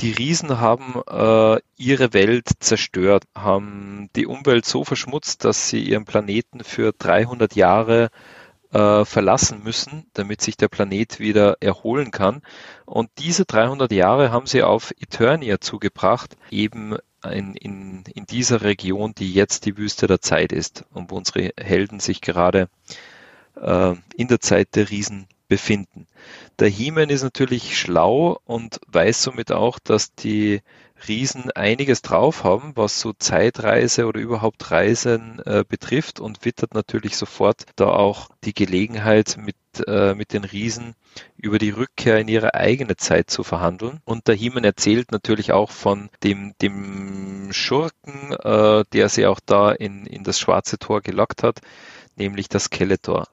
Die 0.00 0.12
Riesen 0.12 0.60
haben 0.60 1.02
äh, 1.08 1.60
ihre 1.76 2.12
Welt 2.12 2.48
zerstört, 2.60 3.24
haben 3.34 4.10
die 4.14 4.26
Umwelt 4.26 4.64
so 4.64 4.84
verschmutzt, 4.84 5.44
dass 5.44 5.68
sie 5.68 5.82
ihren 5.82 6.04
Planeten 6.04 6.62
für 6.62 6.92
300 6.92 7.56
Jahre 7.56 8.10
äh, 8.72 9.04
verlassen 9.04 9.62
müssen, 9.64 10.06
damit 10.12 10.40
sich 10.40 10.56
der 10.56 10.68
Planet 10.68 11.18
wieder 11.18 11.56
erholen 11.60 12.12
kann. 12.12 12.42
Und 12.84 13.10
diese 13.18 13.44
300 13.44 13.90
Jahre 13.90 14.30
haben 14.30 14.46
sie 14.46 14.62
auf 14.62 14.92
Eternia 15.00 15.60
zugebracht, 15.60 16.36
eben 16.50 16.96
in, 17.24 17.54
in, 17.54 18.04
in 18.14 18.26
dieser 18.26 18.62
Region, 18.62 19.14
die 19.16 19.32
jetzt 19.32 19.66
die 19.66 19.76
Wüste 19.76 20.06
der 20.06 20.20
Zeit 20.20 20.52
ist 20.52 20.84
und 20.92 21.10
wo 21.10 21.16
unsere 21.16 21.50
Helden 21.56 21.98
sich 21.98 22.20
gerade 22.20 22.68
äh, 23.60 23.94
in 24.14 24.28
der 24.28 24.40
Zeit 24.40 24.76
der 24.76 24.90
Riesen 24.90 25.26
befinden. 25.48 26.06
Der 26.58 26.68
He-Man 26.68 27.08
ist 27.08 27.22
natürlich 27.22 27.78
schlau 27.78 28.40
und 28.44 28.80
weiß 28.88 29.22
somit 29.22 29.52
auch, 29.52 29.78
dass 29.78 30.12
die 30.14 30.60
Riesen 31.06 31.52
einiges 31.52 32.02
drauf 32.02 32.42
haben, 32.42 32.72
was 32.74 33.00
so 33.00 33.12
Zeitreise 33.12 34.06
oder 34.06 34.18
überhaupt 34.18 34.72
Reisen 34.72 35.40
äh, 35.46 35.64
betrifft 35.68 36.18
und 36.18 36.44
wittert 36.44 36.74
natürlich 36.74 37.16
sofort 37.16 37.62
da 37.76 37.90
auch 37.90 38.30
die 38.42 38.54
Gelegenheit 38.54 39.36
mit, 39.38 39.54
äh, 39.86 40.14
mit 40.14 40.32
den 40.32 40.42
Riesen 40.42 40.94
über 41.36 41.58
die 41.60 41.70
Rückkehr 41.70 42.18
in 42.18 42.26
ihre 42.26 42.54
eigene 42.54 42.96
Zeit 42.96 43.30
zu 43.30 43.44
verhandeln. 43.44 44.00
Und 44.04 44.26
der 44.26 44.34
He-Man 44.34 44.64
erzählt 44.64 45.12
natürlich 45.12 45.52
auch 45.52 45.70
von 45.70 46.10
dem, 46.24 46.54
dem 46.60 47.52
Schurken, 47.52 48.32
äh, 48.32 48.82
der 48.92 49.08
sie 49.08 49.26
auch 49.26 49.38
da 49.46 49.70
in, 49.70 50.06
in 50.06 50.24
das 50.24 50.40
schwarze 50.40 50.78
Tor 50.78 51.02
gelockt 51.02 51.44
hat, 51.44 51.60
nämlich 52.16 52.48
das 52.48 52.64
Skeletor. 52.64 53.28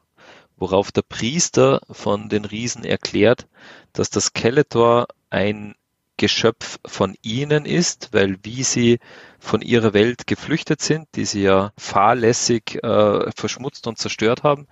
Worauf 0.57 0.91
der 0.91 1.01
Priester 1.01 1.81
von 1.89 2.29
den 2.29 2.45
Riesen 2.45 2.83
erklärt, 2.83 3.47
dass 3.93 4.09
das 4.09 4.25
Skeletor 4.25 5.07
ein 5.29 5.75
Geschöpf 6.17 6.79
von 6.85 7.15
ihnen 7.21 7.65
ist, 7.65 8.09
weil 8.13 8.37
wie 8.43 8.63
sie 8.63 8.99
von 9.39 9.61
ihrer 9.61 9.93
Welt 9.93 10.27
geflüchtet 10.27 10.81
sind, 10.81 11.07
die 11.15 11.25
sie 11.25 11.43
ja 11.43 11.73
fahrlässig 11.77 12.81
äh, 12.83 13.31
verschmutzt 13.31 13.85
und 13.87 13.97
zerstört 13.97 14.43
haben, 14.43 14.67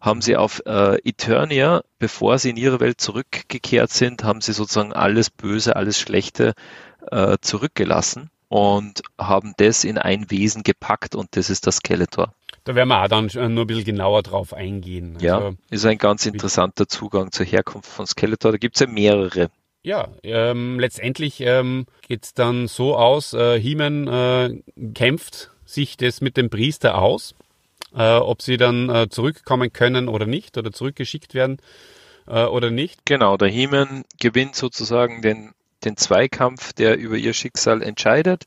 haben 0.00 0.20
sie 0.20 0.36
auf 0.36 0.60
äh, 0.66 0.96
Eternia, 1.08 1.84
bevor 2.00 2.38
sie 2.38 2.50
in 2.50 2.56
ihre 2.56 2.80
Welt 2.80 3.00
zurückgekehrt 3.00 3.90
sind, 3.92 4.24
haben 4.24 4.40
sie 4.40 4.52
sozusagen 4.52 4.92
alles 4.92 5.30
Böse, 5.30 5.76
alles 5.76 6.00
Schlechte 6.00 6.54
äh, 7.12 7.38
zurückgelassen 7.40 8.30
und 8.48 9.02
haben 9.16 9.54
das 9.56 9.84
in 9.84 9.98
ein 9.98 10.30
Wesen 10.30 10.64
gepackt 10.64 11.14
und 11.14 11.36
das 11.36 11.48
ist 11.48 11.68
das 11.68 11.76
Skeletor. 11.76 12.34
Da 12.64 12.74
werden 12.74 12.88
wir 12.88 13.02
auch 13.02 13.08
dann 13.08 13.26
nur 13.54 13.64
ein 13.64 13.66
bisschen 13.66 13.84
genauer 13.84 14.22
drauf 14.22 14.54
eingehen. 14.54 15.16
Ja, 15.20 15.36
Also, 15.36 15.56
ist 15.70 15.84
ein 15.84 15.98
ganz 15.98 16.26
interessanter 16.26 16.86
Zugang 16.86 17.32
zur 17.32 17.44
Herkunft 17.46 17.88
von 17.90 18.06
Skeletor. 18.06 18.52
Da 18.52 18.58
gibt's 18.58 18.80
ja 18.80 18.86
mehrere. 18.86 19.50
ja 19.82 20.08
ähm, 20.22 20.78
letztendlich 20.78 21.40
ähm, 21.40 21.86
geht's 22.06 22.34
dann 22.34 22.68
so 22.68 22.96
aus, 22.96 23.32
äh, 23.34 23.58
He-Man 23.58 24.06
äh, 24.06 24.62
kämpft 24.94 25.50
sich 25.64 25.96
das 25.96 26.20
mit 26.20 26.36
dem 26.36 26.50
Priester 26.50 26.98
aus, 26.98 27.34
äh, 27.96 28.16
ob 28.16 28.42
sie 28.42 28.56
dann 28.58 28.88
äh, 28.88 29.08
zurückkommen 29.08 29.72
können 29.72 30.06
oder 30.08 30.26
nicht 30.26 30.56
oder 30.56 30.70
zurückgeschickt 30.70 31.34
werden 31.34 31.58
äh, 32.28 32.44
oder 32.44 32.70
nicht. 32.70 33.04
Genau, 33.06 33.36
der 33.36 33.48
He-Man 33.48 34.04
gewinnt 34.20 34.54
sozusagen 34.54 35.20
den, 35.22 35.50
den 35.84 35.96
Zweikampf, 35.96 36.72
der 36.74 36.96
über 36.96 37.16
ihr 37.16 37.32
Schicksal 37.32 37.82
entscheidet. 37.82 38.44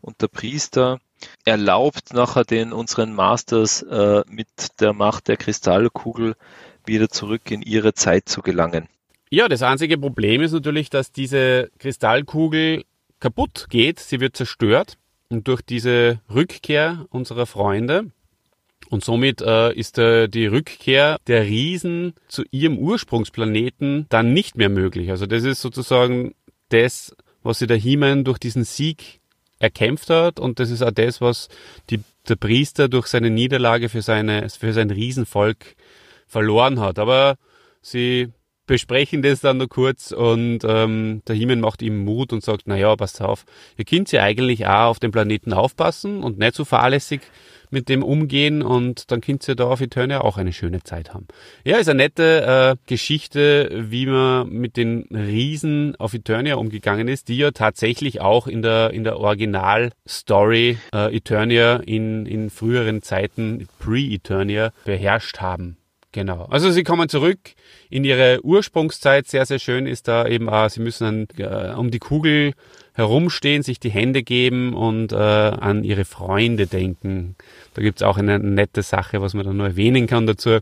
Und 0.00 0.22
der 0.22 0.28
Priester 0.28 0.98
erlaubt 1.44 2.12
nachher 2.12 2.44
den 2.44 2.72
unseren 2.72 3.14
Masters 3.14 3.82
äh, 3.82 4.22
mit 4.28 4.48
der 4.80 4.92
Macht 4.92 5.28
der 5.28 5.36
Kristallkugel 5.36 6.34
wieder 6.84 7.08
zurück 7.08 7.50
in 7.50 7.62
ihre 7.62 7.94
Zeit 7.94 8.28
zu 8.28 8.42
gelangen. 8.42 8.88
Ja, 9.30 9.48
das 9.48 9.62
einzige 9.62 9.96
Problem 9.96 10.42
ist 10.42 10.52
natürlich, 10.52 10.90
dass 10.90 11.12
diese 11.12 11.70
Kristallkugel 11.78 12.84
kaputt 13.20 13.66
geht, 13.70 14.00
sie 14.00 14.20
wird 14.20 14.36
zerstört 14.36 14.96
und 15.28 15.46
durch 15.46 15.62
diese 15.62 16.20
Rückkehr 16.28 17.06
unserer 17.10 17.46
Freunde 17.46 18.10
und 18.88 19.04
somit 19.04 19.40
äh, 19.40 19.72
ist 19.72 19.98
äh, 19.98 20.28
die 20.28 20.46
Rückkehr 20.46 21.18
der 21.28 21.44
Riesen 21.44 22.14
zu 22.26 22.42
ihrem 22.50 22.76
Ursprungsplaneten 22.76 24.06
dann 24.08 24.32
nicht 24.32 24.56
mehr 24.56 24.68
möglich. 24.68 25.10
Also 25.10 25.26
das 25.26 25.44
ist 25.44 25.60
sozusagen 25.60 26.34
das, 26.70 27.14
was 27.42 27.60
sie 27.60 27.66
der 27.66 27.76
He-Man 27.76 28.24
durch 28.24 28.38
diesen 28.38 28.64
Sieg 28.64 29.19
erkämpft 29.60 30.10
hat 30.10 30.40
und 30.40 30.58
das 30.58 30.70
ist 30.70 30.82
auch 30.82 30.90
das, 30.90 31.20
was 31.20 31.48
die, 31.90 32.00
der 32.28 32.36
Priester 32.36 32.88
durch 32.88 33.06
seine 33.06 33.30
Niederlage 33.30 33.88
für, 33.88 34.02
seine, 34.02 34.48
für 34.48 34.72
sein 34.72 34.90
Riesenvolk 34.90 35.76
verloren 36.26 36.80
hat. 36.80 36.98
Aber 36.98 37.36
sie 37.82 38.28
besprechen 38.66 39.22
das 39.22 39.40
dann 39.40 39.58
nur 39.58 39.68
kurz 39.68 40.12
und 40.12 40.60
ähm, 40.64 41.22
der 41.28 41.36
Himmel 41.36 41.56
macht 41.56 41.82
ihm 41.82 42.04
Mut 42.04 42.32
und 42.32 42.42
sagt, 42.42 42.66
naja, 42.68 42.94
passt 42.96 43.20
auf, 43.20 43.44
ihr 43.76 43.84
könnt 43.84 44.10
ja 44.12 44.22
eigentlich 44.22 44.66
auch 44.66 44.90
auf 44.90 44.98
dem 44.98 45.10
Planeten 45.10 45.52
aufpassen 45.52 46.22
und 46.22 46.38
nicht 46.38 46.54
so 46.54 46.64
fahrlässig 46.64 47.20
mit 47.70 47.88
dem 47.88 48.02
umgehen 48.02 48.62
und 48.62 49.10
dann 49.10 49.20
könnt 49.20 49.46
ihr 49.48 49.54
da 49.54 49.64
auf 49.64 49.80
Eternia 49.80 50.20
auch 50.20 50.36
eine 50.36 50.52
schöne 50.52 50.82
Zeit 50.82 51.14
haben. 51.14 51.26
Ja, 51.64 51.78
ist 51.78 51.88
eine 51.88 52.04
nette 52.04 52.76
äh, 52.76 52.76
Geschichte, 52.86 53.70
wie 53.72 54.06
man 54.06 54.48
mit 54.50 54.76
den 54.76 55.02
Riesen 55.10 55.96
auf 55.96 56.14
Eternia 56.14 56.56
umgegangen 56.56 57.08
ist, 57.08 57.28
die 57.28 57.36
ja 57.36 57.50
tatsächlich 57.50 58.20
auch 58.20 58.46
in 58.46 58.62
der, 58.62 58.90
in 58.90 59.04
der 59.04 59.18
Original-Story 59.18 60.78
äh, 60.94 61.16
Eternia 61.16 61.76
in, 61.76 62.26
in 62.26 62.50
früheren 62.50 63.02
Zeiten, 63.02 63.68
Pre-Eternia, 63.78 64.72
beherrscht 64.84 65.40
haben. 65.40 65.79
Genau. 66.12 66.46
Also 66.46 66.72
sie 66.72 66.82
kommen 66.82 67.08
zurück 67.08 67.38
in 67.88 68.02
ihre 68.04 68.40
Ursprungszeit. 68.42 69.28
Sehr, 69.28 69.46
sehr 69.46 69.60
schön 69.60 69.86
ist 69.86 70.08
da 70.08 70.26
eben 70.26 70.48
auch, 70.48 70.68
sie 70.68 70.80
müssen 70.80 71.28
dann 71.36 71.46
äh, 71.46 71.74
um 71.74 71.92
die 71.92 72.00
Kugel 72.00 72.54
herumstehen, 72.94 73.62
sich 73.62 73.78
die 73.78 73.90
Hände 73.90 74.24
geben 74.24 74.74
und 74.74 75.12
äh, 75.12 75.16
an 75.16 75.84
ihre 75.84 76.04
Freunde 76.04 76.66
denken. 76.66 77.36
Da 77.74 77.82
gibt's 77.82 78.02
auch 78.02 78.16
eine 78.16 78.40
nette 78.40 78.82
Sache, 78.82 79.22
was 79.22 79.34
man 79.34 79.46
da 79.46 79.52
nur 79.52 79.66
erwähnen 79.66 80.08
kann 80.08 80.26
dazu. 80.26 80.58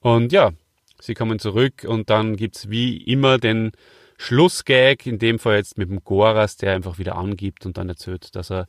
Und 0.00 0.32
ja, 0.32 0.52
sie 1.00 1.14
kommen 1.14 1.38
zurück 1.38 1.84
und 1.86 2.10
dann 2.10 2.36
gibt's 2.36 2.68
wie 2.68 2.98
immer 2.98 3.38
den 3.38 3.72
Schlussgag, 4.18 5.06
in 5.06 5.18
dem 5.18 5.38
Fall 5.38 5.56
jetzt 5.56 5.78
mit 5.78 5.88
dem 5.88 6.04
Goras, 6.04 6.58
der 6.58 6.74
einfach 6.74 6.98
wieder 6.98 7.16
angibt 7.16 7.64
und 7.64 7.78
dann 7.78 7.88
erzählt, 7.88 8.36
dass 8.36 8.50
er 8.50 8.66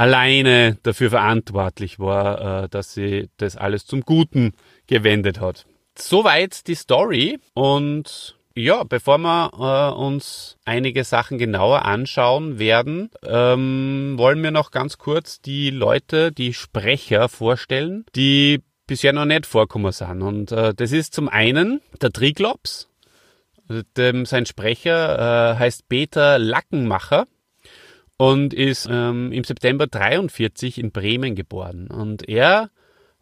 alleine 0.00 0.78
dafür 0.82 1.10
verantwortlich 1.10 1.98
war, 1.98 2.64
äh, 2.64 2.68
dass 2.70 2.94
sie 2.94 3.28
das 3.36 3.56
alles 3.56 3.84
zum 3.84 4.00
Guten 4.00 4.52
gewendet 4.86 5.40
hat. 5.40 5.66
Soweit 5.94 6.66
die 6.68 6.74
Story 6.74 7.38
und 7.52 8.38
ja, 8.56 8.82
bevor 8.84 9.18
wir 9.18 9.50
äh, 9.52 9.94
uns 9.94 10.56
einige 10.64 11.04
Sachen 11.04 11.36
genauer 11.36 11.84
anschauen 11.84 12.58
werden, 12.58 13.10
ähm, 13.26 14.14
wollen 14.16 14.42
wir 14.42 14.50
noch 14.50 14.70
ganz 14.70 14.96
kurz 14.96 15.42
die 15.42 15.68
Leute, 15.68 16.32
die 16.32 16.54
Sprecher 16.54 17.28
vorstellen, 17.28 18.06
die 18.16 18.62
bisher 18.86 19.12
noch 19.12 19.26
nicht 19.26 19.44
vorkommen 19.44 19.92
sind. 19.92 20.22
Und 20.22 20.50
äh, 20.50 20.72
das 20.74 20.92
ist 20.92 21.12
zum 21.12 21.28
einen 21.28 21.82
der 22.00 22.10
Triglops. 22.10 22.88
Sein 23.94 24.46
Sprecher 24.46 25.56
heißt 25.56 25.88
Peter 25.88 26.40
Lackenmacher 26.40 27.28
und 28.20 28.52
ist 28.52 28.86
ähm, 28.90 29.32
im 29.32 29.44
September 29.44 29.86
43 29.86 30.76
in 30.76 30.92
Bremen 30.92 31.34
geboren. 31.34 31.86
Und 31.86 32.28
er 32.28 32.68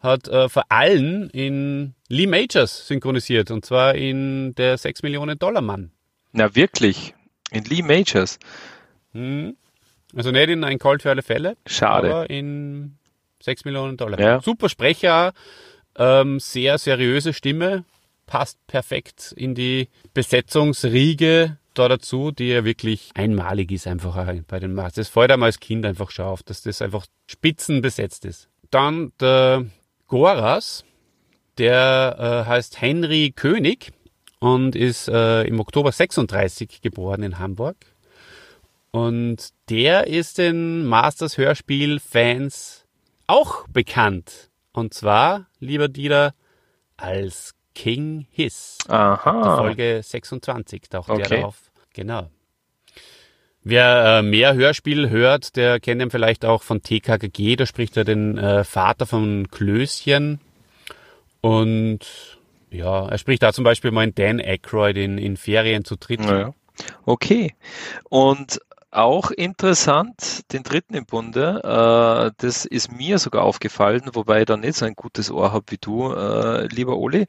hat 0.01 0.27
äh, 0.27 0.49
vor 0.49 0.69
allem 0.69 1.29
in 1.31 1.93
Lee 2.09 2.27
Majors 2.27 2.85
synchronisiert 2.85 3.49
und 3.49 3.63
zwar 3.63 3.95
in 3.95 4.53
der 4.55 4.77
6 4.77 5.03
Millionen 5.03 5.39
Dollar 5.39 5.61
Mann. 5.61 5.91
Na 6.33 6.53
wirklich? 6.53 7.15
In 7.49 7.63
Lee 7.63 7.81
Majors? 7.81 8.39
Hm. 9.13 9.55
Also 10.13 10.31
nicht 10.31 10.49
in 10.49 10.65
ein 10.65 10.79
Colt 10.79 11.03
für 11.03 11.11
alle 11.11 11.21
Fälle. 11.23 11.55
Schade. 11.65 12.13
Aber 12.13 12.29
in 12.29 12.97
6 13.41 13.63
Millionen 13.63 13.95
Dollar. 13.95 14.19
Ja. 14.19 14.41
Super 14.41 14.67
Sprecher, 14.67 15.31
ähm, 15.95 16.41
sehr 16.41 16.77
seriöse 16.77 17.31
Stimme, 17.31 17.85
passt 18.25 18.57
perfekt 18.67 19.33
in 19.37 19.55
die 19.55 19.87
Besetzungsriege 20.13 21.57
da 21.73 21.87
dazu, 21.87 22.31
die 22.31 22.49
ja 22.49 22.65
wirklich 22.65 23.11
einmalig 23.13 23.71
ist 23.71 23.87
einfach 23.87 24.15
bei 24.47 24.59
den 24.59 24.73
Masters. 24.73 25.07
Das 25.07 25.09
fällt 25.09 25.31
einem 25.31 25.43
als 25.43 25.59
Kind 25.59 25.85
einfach 25.85 26.11
schon 26.11 26.25
auf, 26.25 26.43
dass 26.43 26.61
das 26.61 26.81
einfach 26.81 27.05
spitzenbesetzt 27.27 28.25
ist. 28.25 28.49
Dann 28.71 29.11
der 29.19 29.65
Goras, 30.07 30.83
der 31.57 32.43
äh, 32.45 32.49
heißt 32.49 32.81
Henry 32.81 33.31
König 33.35 33.91
und 34.39 34.75
ist 34.75 35.07
äh, 35.07 35.43
im 35.43 35.59
Oktober 35.59 35.91
36 35.91 36.81
geboren 36.81 37.23
in 37.23 37.39
Hamburg. 37.39 37.77
Und 38.91 39.49
der 39.69 40.07
ist 40.07 40.39
den 40.39 40.85
Masters 40.85 41.37
Hörspiel-Fans 41.37 42.85
auch 43.27 43.67
bekannt. 43.67 44.49
Und 44.71 44.93
zwar, 44.93 45.47
lieber 45.59 45.87
Dieter, 45.87 46.33
als 46.97 47.53
King 47.79 48.25
Hiss. 48.31 48.77
Aha. 48.89 49.55
Folge 49.55 50.01
26 50.03 50.89
taucht 50.89 51.09
Okay. 51.09 51.29
der 51.29 51.47
auf. 51.47 51.71
Genau. 51.93 52.29
Wer 53.63 54.19
äh, 54.19 54.21
mehr 54.21 54.53
Hörspiel 54.53 55.09
hört, 55.09 55.55
der 55.55 55.79
kennt 55.79 56.01
ihn 56.01 56.11
vielleicht 56.11 56.43
auch 56.43 56.61
von 56.61 56.81
TKKG. 56.81 57.55
Da 57.55 57.65
spricht 57.65 57.95
er 57.95 58.03
den 58.03 58.37
äh, 58.37 58.65
Vater 58.65 59.05
von 59.05 59.47
Klößchen. 59.49 60.41
Und 61.39 61.99
ja, 62.69 63.07
er 63.07 63.17
spricht 63.17 63.43
da 63.43 63.53
zum 63.53 63.63
Beispiel 63.63 63.91
mal 63.91 64.03
in 64.03 64.13
Dan 64.13 64.41
Aykroyd 64.41 64.97
in, 64.97 65.17
in 65.17 65.37
Ferien 65.37 65.85
zu 65.85 65.95
dritt. 65.95 66.19
Ja. 66.25 66.53
Okay. 67.05 67.55
Und 68.09 68.59
auch 68.91 69.31
interessant, 69.31 70.51
den 70.51 70.63
dritten 70.63 70.95
im 70.95 71.05
Bunde, 71.05 71.61
äh, 71.63 72.31
das 72.43 72.65
ist 72.65 72.91
mir 72.91 73.19
sogar 73.19 73.43
aufgefallen, 73.43 74.09
wobei 74.13 74.41
ich 74.41 74.45
da 74.47 74.57
nicht 74.57 74.75
so 74.75 74.85
ein 74.85 74.95
gutes 74.95 75.31
Ohr 75.31 75.53
habe 75.53 75.65
wie 75.69 75.77
du, 75.79 76.11
äh, 76.11 76.67
lieber 76.67 76.97
Oli. 76.97 77.25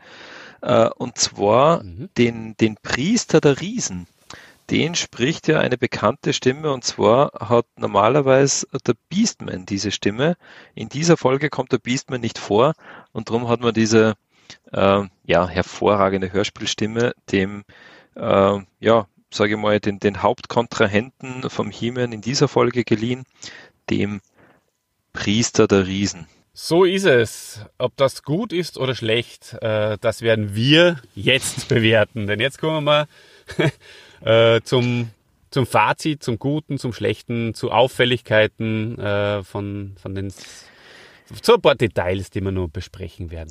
Äh, 0.63 0.89
und 0.97 1.19
zwar 1.19 1.83
Mhm. 1.83 2.11
den, 2.17 2.57
den 2.57 2.77
Priester 2.77 3.41
der 3.41 3.61
Riesen. 3.61 4.07
Den 4.71 4.95
spricht 4.95 5.49
ja 5.49 5.59
eine 5.59 5.77
bekannte 5.77 6.33
Stimme 6.33 6.73
und 6.73 6.85
zwar 6.85 7.33
hat 7.41 7.67
normalerweise 7.77 8.69
der 8.87 8.95
Beastman 9.09 9.67
diese 9.67 9.91
Stimme. 9.91 10.37
In 10.75 10.89
dieser 10.89 11.17
Folge 11.17 11.51
kommt 11.51 11.73
der 11.73 11.79
Beastman 11.79 12.21
nicht 12.21 12.39
vor 12.39 12.75
und 13.13 13.29
darum 13.29 13.49
hat 13.49 13.61
man 13.61 13.75
diese 13.75 14.15
äh, 14.73 15.03
ja, 15.25 15.49
hervorragende 15.49 16.33
Hörspielstimme 16.33 17.15
dem 17.33 17.65
äh, 18.15 18.59
ja, 18.81 19.07
sage 19.33 19.55
ich 19.55 19.61
mal, 19.61 19.81
den, 19.81 19.99
den 20.01 20.23
Hauptkontrahenten 20.23 21.49
vom 21.51 21.71
He-Man 21.71 22.13
in 22.13 22.21
dieser 22.21 22.49
Folge 22.49 22.85
geliehen, 22.85 23.25
dem 23.89 24.21
Priester 25.13 25.67
der 25.67 25.87
Riesen. 25.87 26.27
So 26.63 26.85
ist 26.85 27.07
es. 27.07 27.65
Ob 27.79 27.97
das 27.97 28.23
gut 28.23 28.53
ist 28.53 28.77
oder 28.77 28.95
schlecht, 28.95 29.57
äh, 29.63 29.97
das 29.99 30.21
werden 30.21 30.55
wir 30.55 31.01
jetzt 31.15 31.69
bewerten. 31.69 32.27
Denn 32.27 32.39
jetzt 32.39 32.59
kommen 32.59 32.85
wir 32.85 33.09
äh, 34.21 34.61
zum, 34.61 35.09
zum 35.51 35.65
Fazit, 35.67 36.23
zum 36.23 36.39
Guten, 36.39 36.79
zum 36.79 36.93
Schlechten, 36.93 37.55
zu 37.55 37.71
Auffälligkeiten 37.71 38.99
äh, 38.99 39.43
von, 39.43 39.97
von 40.01 40.15
den 40.15 40.31
zu 40.31 41.55
ein 41.55 41.63
paar 41.63 41.77
Details, 41.77 42.29
die 42.29 42.43
wir 42.43 42.53
nur 42.53 42.69
besprechen 42.69 43.31
werden. 43.31 43.49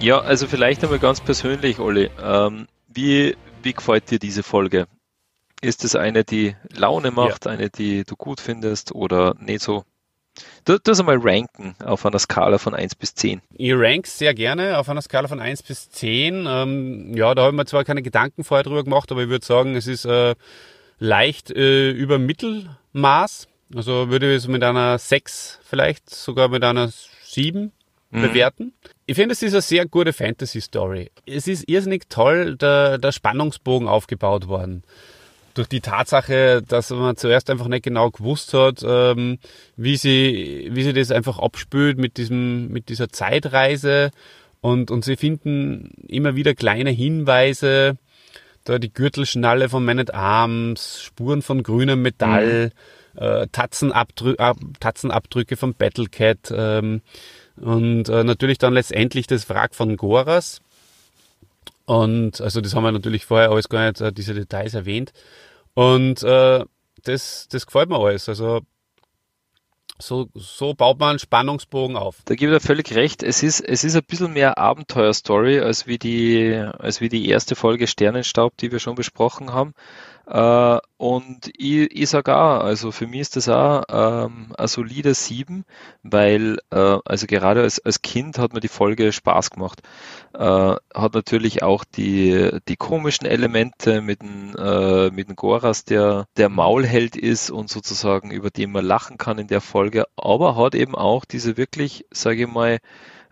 Ja, 0.00 0.20
also 0.20 0.46
vielleicht 0.46 0.84
einmal 0.84 1.00
ganz 1.00 1.20
persönlich, 1.20 1.80
Olli. 1.80 2.10
Ähm, 2.22 2.68
wie, 2.94 3.34
wie 3.64 3.72
gefällt 3.72 4.10
dir 4.10 4.18
diese 4.18 4.42
Folge? 4.42 4.86
Ist 5.60 5.84
es 5.84 5.96
eine, 5.96 6.24
die 6.24 6.56
Laune 6.70 7.10
macht, 7.10 7.46
eine, 7.46 7.70
die 7.70 8.04
du 8.04 8.16
gut 8.16 8.40
findest 8.40 8.94
oder 8.94 9.34
nicht 9.38 9.62
so? 9.62 9.84
Du, 10.64 10.78
du 10.78 10.92
einmal 10.92 11.18
ranken 11.20 11.76
auf 11.84 12.04
einer 12.04 12.18
Skala 12.18 12.58
von 12.58 12.74
1 12.74 12.96
bis 12.96 13.14
10. 13.14 13.40
Ich 13.52 13.72
rank 13.72 14.06
sehr 14.06 14.34
gerne 14.34 14.78
auf 14.78 14.88
einer 14.88 15.00
Skala 15.00 15.28
von 15.28 15.40
1 15.40 15.62
bis 15.62 15.90
10. 15.90 16.46
Ähm, 16.46 17.16
ja, 17.16 17.34
da 17.34 17.42
habe 17.42 17.52
ich 17.52 17.56
mir 17.56 17.66
zwar 17.66 17.84
keine 17.84 18.02
Gedanken 18.02 18.42
vorher 18.42 18.64
drüber 18.64 18.82
gemacht, 18.82 19.10
aber 19.12 19.22
ich 19.22 19.28
würde 19.28 19.46
sagen, 19.46 19.76
es 19.76 19.86
ist 19.86 20.04
äh, 20.04 20.34
leicht 20.98 21.50
äh, 21.50 21.90
über 21.90 22.18
Mittelmaß. 22.18 23.48
Also 23.74 24.10
würde 24.10 24.30
ich 24.30 24.38
es 24.38 24.48
mit 24.48 24.62
einer 24.62 24.98
6 24.98 25.60
vielleicht, 25.62 26.10
sogar 26.10 26.48
mit 26.48 26.64
einer 26.64 26.90
7 27.24 27.72
bewerten. 28.10 28.72
Ich 29.06 29.16
finde, 29.16 29.32
es 29.32 29.42
ist 29.42 29.52
eine 29.52 29.62
sehr 29.62 29.86
gute 29.86 30.12
Fantasy-Story. 30.12 31.10
Es 31.26 31.46
ist 31.46 31.68
irrsinnig 31.68 32.04
toll, 32.08 32.56
der, 32.56 32.98
der 32.98 33.12
Spannungsbogen 33.12 33.86
aufgebaut 33.86 34.48
worden. 34.48 34.82
Durch 35.52 35.68
die 35.68 35.80
Tatsache, 35.80 36.62
dass 36.66 36.90
man 36.90 37.16
zuerst 37.16 37.50
einfach 37.50 37.68
nicht 37.68 37.84
genau 37.84 38.10
gewusst 38.10 38.54
hat, 38.54 38.82
ähm, 38.86 39.38
wie 39.76 39.96
sie, 39.96 40.68
wie 40.72 40.82
sie 40.82 40.92
das 40.92 41.10
einfach 41.10 41.38
abspült 41.38 41.98
mit 41.98 42.16
diesem, 42.16 42.68
mit 42.68 42.88
dieser 42.88 43.10
Zeitreise 43.10 44.10
Und, 44.64 44.90
und 44.90 45.04
sie 45.04 45.16
finden 45.16 45.90
immer 46.08 46.36
wieder 46.36 46.54
kleine 46.54 46.88
Hinweise, 46.88 47.98
da 48.64 48.78
die 48.78 48.90
Gürtelschnalle 48.90 49.68
von 49.68 49.84
Man 49.84 49.98
at 49.98 50.14
Arms, 50.14 51.02
Spuren 51.02 51.42
von 51.42 51.62
grünem 51.62 52.00
Metall, 52.00 52.64
mhm. 52.64 52.70
Äh, 53.16 53.46
Tatzenabdrü 53.50 54.36
Ab 54.36 54.58
Tatzenabdrücke 54.80 55.56
von 55.56 55.74
Battlecat 55.74 56.52
ähm, 56.54 57.02
und 57.56 58.08
äh, 58.08 58.24
natürlich 58.24 58.58
dann 58.58 58.74
letztendlich 58.74 59.26
das 59.26 59.48
Wrack 59.48 59.74
von 59.74 59.96
Goras. 59.96 60.60
Und 61.86 62.40
also 62.40 62.60
das 62.60 62.74
haben 62.74 62.82
wir 62.82 62.92
natürlich 62.92 63.26
vorher 63.26 63.50
alles 63.50 63.68
gar 63.68 63.86
nicht, 63.88 64.00
äh, 64.00 64.12
diese 64.12 64.34
Details 64.34 64.74
erwähnt. 64.74 65.12
Und 65.74 66.22
äh, 66.22 66.64
das, 67.02 67.48
das 67.50 67.66
gefällt 67.66 67.90
mir 67.90 67.98
alles. 67.98 68.28
Also 68.28 68.62
so, 69.98 70.28
so 70.34 70.74
baut 70.74 70.98
man 70.98 71.10
einen 71.10 71.18
Spannungsbogen 71.18 71.96
auf. 71.96 72.16
Da 72.24 72.34
gebe 72.34 72.52
ich 72.52 72.58
dir 72.58 72.66
völlig 72.66 72.94
recht. 72.94 73.22
Es 73.22 73.42
ist, 73.42 73.60
es 73.60 73.84
ist 73.84 73.94
ein 73.94 74.02
bisschen 74.04 74.32
mehr 74.32 74.58
Abenteuerstory 74.58 75.60
als 75.60 75.86
wie 75.86 75.98
die, 75.98 76.54
als 76.54 77.00
wie 77.00 77.08
die 77.08 77.28
erste 77.28 77.54
Folge 77.54 77.86
Sternenstaub, 77.86 78.56
die 78.56 78.72
wir 78.72 78.80
schon 78.80 78.96
besprochen 78.96 79.52
haben. 79.52 79.74
Äh, 80.26 80.78
und 80.96 81.50
ich, 81.56 81.90
ich 81.94 82.08
sage 82.08 82.34
auch, 82.34 82.60
also 82.60 82.92
für 82.92 83.06
mich 83.06 83.20
ist 83.20 83.36
das 83.36 83.48
auch 83.48 83.82
ähm, 83.90 84.54
ein 84.56 84.68
solider 84.68 85.12
7, 85.14 85.64
weil 86.02 86.58
äh, 86.70 86.98
also 87.04 87.26
gerade 87.26 87.62
als, 87.62 87.84
als 87.84 88.00
Kind 88.02 88.38
hat 88.38 88.54
mir 88.54 88.60
die 88.60 88.68
Folge 88.68 89.12
Spaß 89.12 89.50
gemacht. 89.50 89.82
Äh, 90.32 90.38
hat 90.94 91.14
natürlich 91.14 91.62
auch 91.62 91.84
die, 91.84 92.58
die 92.68 92.76
komischen 92.76 93.26
Elemente 93.26 94.00
mit 94.00 94.22
dem, 94.22 94.54
äh, 94.56 95.10
mit 95.10 95.28
dem 95.28 95.36
Goras, 95.36 95.84
der 95.84 96.26
der 96.36 96.48
Maulheld 96.48 97.16
ist 97.16 97.50
und 97.50 97.68
sozusagen 97.68 98.30
über 98.30 98.50
den 98.50 98.72
man 98.72 98.84
lachen 98.84 99.18
kann 99.18 99.38
in 99.38 99.48
der 99.48 99.60
Folge, 99.60 100.04
aber 100.16 100.56
hat 100.56 100.74
eben 100.74 100.94
auch 100.94 101.24
diese 101.24 101.56
wirklich, 101.56 102.06
sage 102.10 102.42
ich 102.42 102.48
mal, 102.48 102.78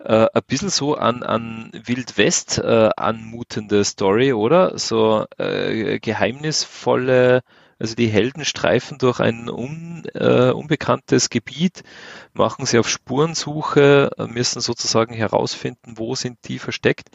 äh, 0.05 0.27
ein 0.33 0.43
bisschen 0.47 0.71
so 0.71 0.95
an, 0.95 1.23
an 1.23 1.71
Wild 1.73 2.19
West 2.19 2.59
äh, 2.59 2.91
anmutende 2.97 3.85
Story, 3.85 4.33
oder? 4.33 4.79
So 4.79 5.27
äh, 5.39 5.99
geheimnisvolle, 6.01 7.43
also 7.79 7.95
die 7.95 8.09
Helden 8.09 8.45
streifen 8.45 8.99
durch 8.99 9.21
ein 9.21 9.49
un, 9.49 10.05
äh, 10.15 10.51
unbekanntes 10.51 11.31
Gebiet, 11.31 11.83
machen 12.33 12.67
sie 12.67 12.79
auf 12.79 12.89
Spurensuche, 12.89 14.11
müssen 14.29 14.61
sozusagen 14.61 15.15
herausfinden, 15.15 15.95
wo 15.97 16.15
sind 16.15 16.39
die 16.47 16.59
versteckt. 16.59 17.11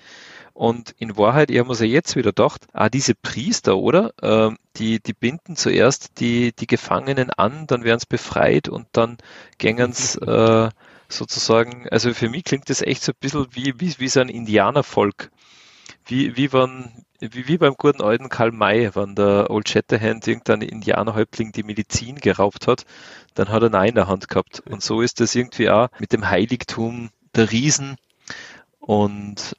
Und 0.57 0.95
in 0.97 1.17
Wahrheit, 1.17 1.51
ich 1.51 1.59
habe 1.59 1.69
mir 1.69 1.75
ja 1.75 1.85
jetzt 1.85 2.15
wieder 2.15 2.31
gedacht, 2.31 2.65
ah, 2.73 2.89
diese 2.89 3.13
Priester, 3.13 3.77
oder? 3.77 4.11
Äh, 4.23 4.55
die, 4.77 4.99
die 4.99 5.13
binden 5.13 5.55
zuerst 5.55 6.19
die, 6.19 6.51
die 6.51 6.65
Gefangenen 6.65 7.29
an, 7.29 7.67
dann 7.67 7.83
werden 7.83 7.99
sie 7.99 8.07
befreit 8.09 8.67
und 8.67 8.87
dann 8.91 9.17
gängen 9.59 9.93
sie 9.93 10.19
äh, 10.21 10.69
sozusagen, 11.09 11.87
also 11.89 12.13
für 12.13 12.29
mich 12.29 12.43
klingt 12.43 12.69
das 12.69 12.81
echt 12.81 13.03
so 13.03 13.11
ein 13.11 13.17
bisschen 13.19 13.47
wie, 13.51 13.73
wie, 13.79 13.95
wie 13.97 14.07
so 14.07 14.19
ein 14.19 14.29
Indianervolk. 14.29 15.31
Wie, 16.05 16.37
wie, 16.37 16.53
wenn, 16.53 17.05
wie, 17.19 17.47
wie 17.47 17.57
beim 17.57 17.75
guten 17.75 18.01
alten 18.01 18.29
Karl 18.29 18.51
May, 18.51 18.91
wenn 18.93 19.15
der 19.15 19.49
Old 19.49 19.67
Shatterhand 19.69 20.27
irgendein 20.27 20.61
Indianerhäuptling 20.61 21.51
die 21.51 21.63
Medizin 21.63 22.15
geraubt 22.15 22.67
hat, 22.67 22.85
dann 23.33 23.49
hat 23.49 23.63
er 23.63 23.69
Nein 23.69 23.89
in 23.89 23.95
der 23.95 24.07
Hand 24.07 24.29
gehabt. 24.29 24.61
Und 24.69 24.81
so 24.81 25.01
ist 25.01 25.19
das 25.19 25.35
irgendwie 25.35 25.69
auch 25.69 25.89
mit 25.99 26.13
dem 26.13 26.29
Heiligtum 26.29 27.09
der 27.35 27.51
Riesen 27.51 27.97
und 28.79 29.55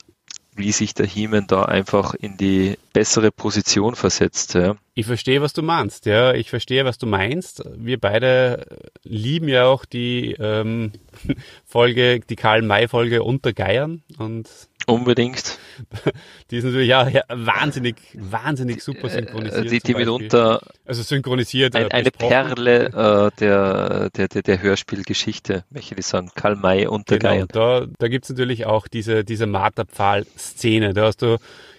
wie 0.59 0.73
sich 0.73 0.92
der 0.94 1.07
Hiemen 1.07 1.47
da 1.47 1.62
einfach 1.62 2.14
in 2.14 2.37
die 2.37 2.77
bessere 2.92 3.31
Position 3.31 3.94
versetzt. 3.94 4.55
Ja. 4.55 4.77
Ich 4.94 5.07
verstehe, 5.07 5.40
was 5.40 5.53
du 5.53 5.62
meinst. 5.62 6.07
Ja, 6.07 6.35
ich 6.35 6.51
verstehe, 6.51 6.85
was 6.85 6.99
du 6.99 7.07
meinst. 7.07 7.62
Wir 7.77 7.99
beide 7.99 8.66
lieben 9.05 9.49
ja 9.49 9.66
auch 9.66 9.85
die 9.85 10.37
ähm, 10.38 10.92
Folge, 11.66 12.21
die 12.21 12.37
Karl-May-Folge 12.37 13.23
unter 13.23 13.53
Geiern 13.53 14.03
und 14.18 14.49
Unbedingt. 14.88 15.59
Die 16.51 16.57
ist 16.57 16.64
natürlich 16.64 16.88
ja 16.88 17.07
wahnsinnig, 17.29 17.96
wahnsinnig 18.14 18.83
super 18.83 19.11
synchronisiert. 19.11 19.70
Die, 19.70 19.81
die 19.81 19.94
mitunter 19.94 20.61
also 20.87 21.03
synchronisiert. 21.03 21.77
Ein, 21.77 21.92
eine 21.92 22.11
Perle 22.11 22.87
äh, 22.87 23.31
der, 23.38 24.11
der, 24.11 24.29
der, 24.29 24.42
der 24.42 24.62
Hörspielgeschichte, 24.62 25.64
möchte 25.70 25.94
ich 25.96 26.07
sagen. 26.07 26.31
Karl 26.35 26.57
May 26.57 26.87
unter 26.87 27.18
genau. 27.18 27.44
Da, 27.46 27.87
da 27.98 28.09
gibt's 28.09 28.31
natürlich 28.31 28.64
auch 28.64 28.88
diese, 28.88 29.24
diese 29.24 29.46
Marterpfahl-Szene. 29.46 30.94
Da 30.94 31.05
hast 31.05 31.20
du 31.20 31.37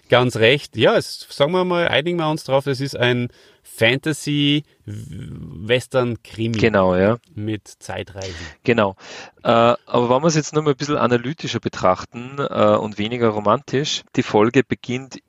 ganz 0.08 0.36
recht. 0.36 0.76
Ja, 0.76 0.96
es, 0.96 1.26
sagen 1.30 1.52
wir 1.52 1.64
mal, 1.64 1.88
einigen 1.88 2.18
wir 2.18 2.30
uns 2.30 2.44
drauf, 2.44 2.66
es 2.66 2.80
ist 2.80 2.96
ein 2.96 3.28
Fantasy-Western-Krimi. 3.62 6.58
Genau, 6.58 6.96
ja. 6.96 7.18
Mit 7.34 7.66
Zeitreisen. 7.66 8.34
Genau. 8.64 8.96
Äh, 9.42 9.48
aber 9.48 10.10
wenn 10.10 10.22
wir 10.22 10.28
es 10.28 10.34
jetzt 10.34 10.54
nur 10.54 10.62
mal 10.62 10.70
ein 10.72 10.76
bisschen 10.76 10.96
analytischer 10.96 11.60
betrachten 11.60 12.38
äh, 12.38 12.76
und 12.76 12.98
weniger 12.98 13.28
romantisch, 13.28 14.02
die 14.16 14.22
Folge 14.22 14.64
beginnt 14.64 15.20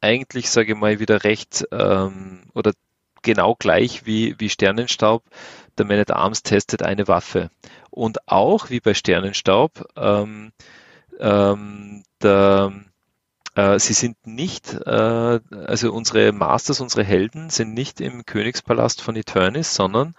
eigentlich, 0.00 0.50
sage 0.50 0.72
ich 0.72 0.78
mal, 0.78 0.98
wieder 1.00 1.24
recht 1.24 1.66
ähm, 1.72 2.44
oder 2.54 2.72
genau 3.22 3.54
gleich 3.54 4.06
wie, 4.06 4.34
wie 4.38 4.50
Sternenstaub. 4.50 5.24
Der 5.78 5.86
Man 5.86 5.98
at 5.98 6.12
Arms 6.12 6.44
testet 6.44 6.82
eine 6.82 7.08
Waffe. 7.08 7.50
Und 7.90 8.28
auch 8.28 8.70
wie 8.70 8.80
bei 8.80 8.94
Sternenstaub, 8.94 9.84
ähm, 9.96 10.52
ähm, 11.18 12.04
der 12.22 12.72
äh, 13.54 13.78
sie 13.78 13.92
sind 13.92 14.26
nicht, 14.26 14.74
äh, 14.86 15.40
also 15.50 15.92
unsere 15.92 16.32
Masters, 16.32 16.80
unsere 16.80 17.04
Helden 17.04 17.50
sind 17.50 17.72
nicht 17.74 18.00
im 18.00 18.26
Königspalast 18.26 19.00
von 19.00 19.16
Eternis, 19.16 19.74
sondern 19.74 20.14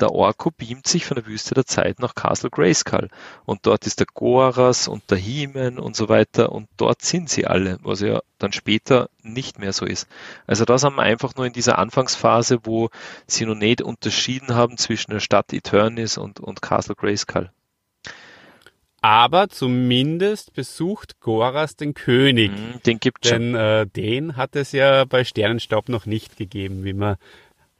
der 0.00 0.12
Orko 0.12 0.50
beamt 0.50 0.88
sich 0.88 1.06
von 1.06 1.14
der 1.14 1.26
Wüste 1.26 1.54
der 1.54 1.66
Zeit 1.66 2.00
nach 2.00 2.14
Castle 2.14 2.50
Grayskull. 2.50 3.08
Und 3.44 3.66
dort 3.66 3.86
ist 3.86 4.00
der 4.00 4.06
Goras 4.12 4.88
und 4.88 5.10
der 5.10 5.18
Heeman 5.18 5.78
und 5.78 5.94
so 5.94 6.08
weiter 6.08 6.52
und 6.52 6.68
dort 6.76 7.02
sind 7.02 7.30
sie 7.30 7.46
alle, 7.46 7.78
was 7.82 8.00
ja 8.00 8.20
dann 8.38 8.52
später 8.52 9.08
nicht 9.22 9.58
mehr 9.58 9.72
so 9.72 9.86
ist. 9.86 10.08
Also 10.46 10.64
das 10.64 10.82
haben 10.82 10.96
wir 10.96 11.02
einfach 11.02 11.36
nur 11.36 11.46
in 11.46 11.52
dieser 11.52 11.78
Anfangsphase, 11.78 12.60
wo 12.64 12.90
sie 13.26 13.46
noch 13.46 13.54
nicht 13.54 13.82
unterschieden 13.82 14.54
haben 14.54 14.78
zwischen 14.78 15.12
der 15.12 15.20
Stadt 15.20 15.52
Eternis 15.52 16.18
und, 16.18 16.40
und 16.40 16.62
Castle 16.62 16.96
Grayskull. 16.96 17.50
Aber 19.02 19.48
zumindest 19.48 20.52
besucht 20.52 21.20
Goras 21.20 21.76
den 21.76 21.94
König. 21.94 22.50
Mhm, 22.50 22.82
den 22.84 23.00
gibt 23.00 23.30
Denn 23.30 23.54
äh, 23.54 23.86
den 23.86 24.36
hat 24.36 24.56
es 24.56 24.72
ja 24.72 25.04
bei 25.04 25.24
Sternenstaub 25.24 25.88
noch 25.88 26.04
nicht 26.04 26.36
gegeben, 26.36 26.84
wie 26.84 26.92
wir 26.92 27.18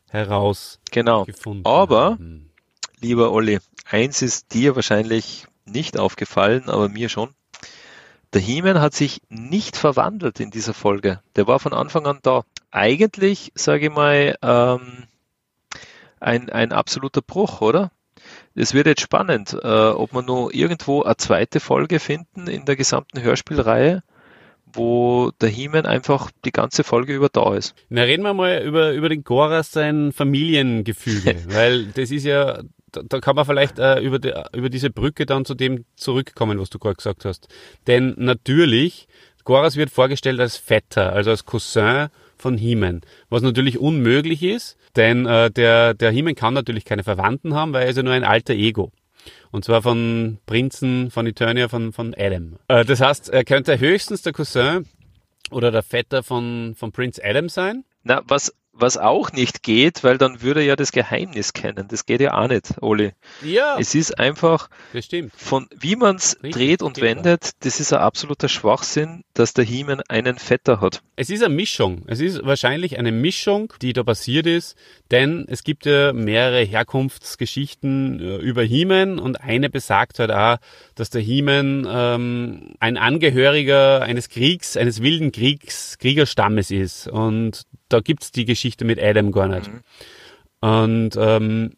herausgefunden 0.09 1.65
genau. 1.65 1.83
Aber, 1.83 2.13
haben. 2.13 2.51
lieber 3.01 3.33
Olli, 3.33 3.59
eins 3.89 4.23
ist 4.23 4.55
dir 4.55 4.77
wahrscheinlich 4.77 5.47
nicht 5.67 5.99
aufgefallen, 5.99 6.69
aber 6.69 6.89
mir 6.89 7.09
schon. 7.09 7.31
Der 8.33 8.41
He-Man 8.41 8.81
hat 8.81 8.95
sich 8.95 9.21
nicht 9.29 9.77
verwandelt 9.77 10.41
in 10.41 10.51
dieser 10.51 10.75
Folge. 10.75 11.21
Der 11.37 11.47
war 11.47 11.59
von 11.59 11.73
Anfang 11.73 12.07
an 12.07 12.21
da. 12.23 12.45
Eigentlich, 12.71 13.53
sage 13.57 13.87
ich 13.87 13.93
mal, 13.93 14.37
ähm, 14.43 15.05
ein, 16.21 16.49
ein 16.51 16.73
absoluter 16.73 17.23
Bruch, 17.23 17.61
oder? 17.61 17.91
Es 18.55 18.75
wird 18.75 18.87
jetzt 18.87 19.03
spannend, 19.03 19.57
äh, 19.63 19.67
ob 19.67 20.13
wir 20.13 20.23
nur 20.23 20.53
irgendwo 20.53 21.03
eine 21.03 21.17
zweite 21.17 21.61
Folge 21.61 22.01
finden 22.01 22.49
in 22.49 22.65
der 22.65 22.77
gesamten 22.77 23.23
Hörspielreihe, 23.23 24.03
wo 24.73 25.31
der 25.41 25.49
He-Man 25.49 25.87
einfach 25.87 26.31
die 26.45 26.51
ganze 26.51 26.85
Folge 26.85 27.15
über 27.15 27.29
da 27.29 27.55
ist. 27.55 27.75
Na, 27.89 28.03
reden 28.03 28.23
wir 28.23 28.35
mal 28.35 28.63
über, 28.63 28.93
über 28.93 29.09
den 29.09 29.25
Goras 29.25 29.71
sein 29.71 30.13
Familiengefüge, 30.13 31.37
weil 31.49 31.87
das 31.87 32.11
ist 32.11 32.25
ja, 32.25 32.63
da, 32.91 33.03
da 33.05 33.21
kann 33.21 33.37
man 33.37 33.45
vielleicht 33.45 33.79
äh, 33.79 34.01
über, 34.01 34.19
die, 34.19 34.33
über 34.53 34.69
diese 34.69 34.91
Brücke 34.91 35.27
dann 35.27 35.45
zu 35.45 35.55
dem 35.55 35.85
zurückkommen, 35.95 36.59
was 36.59 36.71
du 36.71 36.79
gerade 36.79 36.97
gesagt 36.97 37.25
hast. 37.25 37.49
Denn 37.87 38.15
natürlich, 38.17 39.07
Goras 39.45 39.77
wird 39.77 39.91
vorgestellt 39.91 40.41
als 40.41 40.57
Vetter, 40.57 41.13
also 41.13 41.31
als 41.31 41.45
Cousin 41.45 42.09
von 42.43 42.57
He-Man, 42.57 43.03
was 43.29 43.43
natürlich 43.43 43.79
unmöglich 43.79 44.43
ist, 44.43 44.77
denn 44.97 45.27
äh, 45.27 45.51
der, 45.51 45.95
der 45.95 46.11
He-Man 46.11 46.35
kann 46.35 46.55
natürlich 46.55 46.85
keine 46.85 47.05
Verwandten 47.05 47.55
haben, 47.55 47.73
weil 47.73 47.85
er 47.85 47.91
ist 47.91 47.97
ja 47.97 48.03
nur 48.03 48.13
ein 48.13 48.25
alter 48.25 48.55
Ego. 48.55 48.91
Und 49.51 49.65
zwar 49.65 49.83
von 49.83 50.39
Prinzen 50.47 51.11
von 51.11 51.27
Eternia, 51.27 51.69
von, 51.69 51.93
von 51.93 52.15
Adam. 52.17 52.57
Äh, 52.69 52.85
das 52.85 53.01
heißt, 53.01 53.29
er 53.29 53.45
könnte 53.45 53.79
höchstens 53.79 54.23
der 54.23 54.33
Cousin 54.33 54.87
oder 55.51 55.71
der 55.71 55.83
Vetter 55.83 56.23
von, 56.23 56.75
von 56.77 56.93
Prince 56.93 57.21
Adam 57.25 57.49
sein. 57.49 57.85
Na, 58.03 58.23
was, 58.27 58.55
was 58.81 58.97
auch 58.97 59.33
nicht 59.33 59.63
geht, 59.63 60.05
weil 60.05 60.19
dann 60.19 60.43
würde 60.43 60.61
er 60.61 60.67
ja 60.67 60.77
das 60.77 60.93
Geheimnis 60.93 61.53
kennen. 61.53 61.87
Das 61.89 62.07
geht 62.07 62.21
ja 62.21 62.35
auch 62.35 62.49
nicht, 62.49 62.83
Oli. 62.83 63.13
Ja. 63.43 63.79
Es 63.79 63.95
ist 63.95 64.19
einfach, 64.19 64.69
das 64.93 65.07
stimmt. 65.07 65.33
von 65.37 65.69
wie 65.79 65.97
man 65.97 66.17
es 66.17 66.39
dreht 66.43 66.83
und 66.83 67.01
wendet, 67.01 67.51
das 67.61 67.81
ist 67.81 67.93
ein 67.93 68.01
absoluter 68.01 68.49
Schwachsinn, 68.49 69.25
dass 69.35 69.55
der 69.55 69.65
Hiemen 69.65 70.01
einen 70.09 70.39
Vetter 70.39 70.81
hat. 70.81 71.03
Es 71.17 71.31
ist 71.31 71.43
eine 71.43 71.55
Mischung. 71.55 72.05
Es 72.07 72.21
ist 72.21 72.45
wahrscheinlich 72.45 72.99
eine 72.99 73.13
Mischung, 73.13 73.73
die 73.83 73.93
da 73.93 74.03
passiert 74.03 74.47
ist, 74.47 74.77
denn 75.11 75.45
es 75.49 75.65
gibt 75.65 75.87
ja 75.87 76.13
mehrere 76.13 76.63
Herkunftsgeschichten 76.63 78.21
äh, 78.21 78.37
über 78.37 78.63
Hiemen 78.63 79.19
und 79.19 79.41
eine 79.41 79.71
besagt 79.71 80.19
halt 80.19 80.31
auch, 80.31 80.57
dass 80.95 81.11
der 81.11 81.21
Hiemen 81.21 81.87
ähm, 81.91 82.75
ein 82.81 82.97
Angehöriger 82.97 84.03
eines 84.03 84.29
Kriegs, 84.29 84.77
eines 84.77 85.03
wilden 85.03 85.33
Kriegs, 85.33 85.99
Kriegerstammes 85.99 86.71
ist 86.71 87.09
und 87.09 87.65
da 87.93 88.01
gibt's 88.01 88.33
die 88.33 88.45
Geschichte 88.45 88.85
mit 88.85 89.01
Adam 89.01 89.33
gar 89.33 89.49
nicht. 89.49 89.71
Mhm. 89.71 89.81
Und 90.69 91.11
ähm, 91.19 91.77